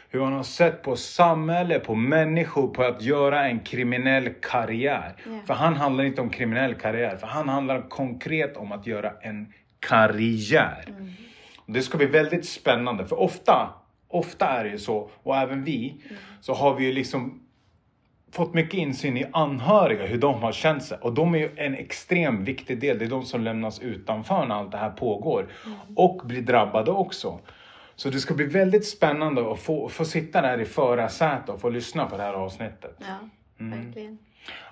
hur 0.10 0.24
han 0.24 0.34
har 0.34 0.44
sett 0.44 0.84
på 0.84 0.96
samhälle, 0.96 1.80
på 1.80 1.96
människor, 1.96 2.68
på 2.68 2.84
att 2.84 3.02
göra 3.02 3.48
en 3.48 3.60
kriminell 3.60 4.30
karriär. 4.30 5.16
Ja. 5.26 5.32
För 5.48 5.54
han 5.54 5.76
handlar 5.76 6.04
inte 6.04 6.22
om 6.22 6.30
kriminell 6.30 6.74
karriär, 6.74 7.18
för 7.18 7.28
han 7.28 7.50
handlar 7.50 7.90
konkret 7.90 8.58
om 8.58 8.72
att 8.72 8.88
göra 8.88 9.12
en 9.22 9.54
karriär. 9.80 10.86
Och 11.58 11.74
Det 11.74 11.82
ska 11.82 11.98
bli 11.98 12.06
väldigt 12.08 12.46
spännande, 12.46 13.06
för 13.06 13.20
ofta, 13.20 13.70
ofta 14.08 14.46
är 14.48 14.64
det 14.64 14.70
ju 14.70 14.78
så, 14.78 15.10
och 15.24 15.36
även 15.38 15.64
vi, 15.64 15.96
så 16.42 16.54
har 16.54 16.76
vi 16.76 16.86
ju 16.86 16.94
liksom 16.94 17.44
fått 18.32 18.54
mycket 18.54 18.74
insyn 18.74 19.18
i 19.18 19.26
anhöriga, 19.34 20.06
hur 20.06 20.18
de 20.18 20.44
har 20.44 20.52
känt 20.52 20.84
sig. 20.84 20.98
Och 21.02 21.14
de 21.14 21.36
är 21.36 21.40
ju 21.40 21.50
en 21.56 21.76
extremt 21.76 22.48
viktig 22.48 22.80
del. 22.80 23.00
Det 23.00 23.06
är 23.06 23.10
de 23.10 23.26
som 23.26 23.42
lämnas 23.42 23.80
utanför 23.80 24.46
när 24.46 24.56
allt 24.56 24.72
det 24.72 24.78
här 24.78 24.90
pågår. 24.90 25.48
Och 25.96 26.22
blir 26.26 26.42
drabbade 26.42 26.92
också. 26.92 27.40
Så 27.96 28.10
det 28.10 28.20
ska 28.20 28.34
bli 28.34 28.46
väldigt 28.46 28.88
spännande 28.88 29.52
att 29.52 29.60
få, 29.60 29.90
få 29.90 30.06
sitta 30.06 30.42
där 30.42 30.62
i 30.62 30.66
förarsätet 30.66 31.50
och 31.50 31.62
få 31.62 31.70
lyssna 31.70 32.06
på 32.06 32.18
det 32.18 32.24
här 32.24 32.34
avsnittet. 32.34 32.96
Ja, 33.00 33.30
Mm. 33.60 33.86
verkligen. 33.86 34.18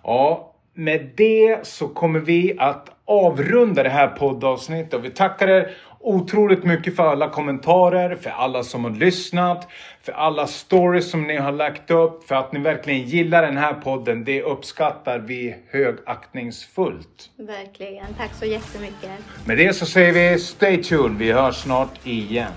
Ja, 0.03 0.53
med 0.73 1.09
det 1.17 1.67
så 1.67 1.87
kommer 1.87 2.19
vi 2.19 2.55
att 2.59 2.89
avrunda 3.05 3.83
det 3.83 3.89
här 3.89 4.07
poddavsnittet. 4.07 4.93
Och 4.93 5.05
vi 5.05 5.09
tackar 5.09 5.47
er 5.47 5.71
otroligt 5.99 6.63
mycket 6.63 6.95
för 6.95 7.03
alla 7.03 7.29
kommentarer, 7.29 8.15
för 8.15 8.29
alla 8.29 8.63
som 8.63 8.83
har 8.83 8.91
lyssnat, 8.91 9.67
för 10.03 10.11
alla 10.11 10.47
stories 10.47 11.11
som 11.11 11.23
ni 11.23 11.37
har 11.37 11.51
lagt 11.51 11.91
upp, 11.91 12.27
för 12.27 12.35
att 12.35 12.51
ni 12.51 12.59
verkligen 12.59 13.01
gillar 13.01 13.41
den 13.41 13.57
här 13.57 13.73
podden. 13.73 14.23
Det 14.23 14.41
uppskattar 14.41 15.19
vi 15.19 15.55
högaktningsfullt. 15.69 17.29
Verkligen. 17.37 18.13
Tack 18.17 18.33
så 18.33 18.45
jättemycket. 18.45 19.11
Med 19.45 19.57
det 19.57 19.73
så 19.73 19.85
säger 19.85 20.31
vi 20.31 20.39
stay 20.39 20.83
tuned. 20.83 21.17
Vi 21.17 21.31
hörs 21.31 21.55
snart 21.55 22.07
igen. 22.07 22.51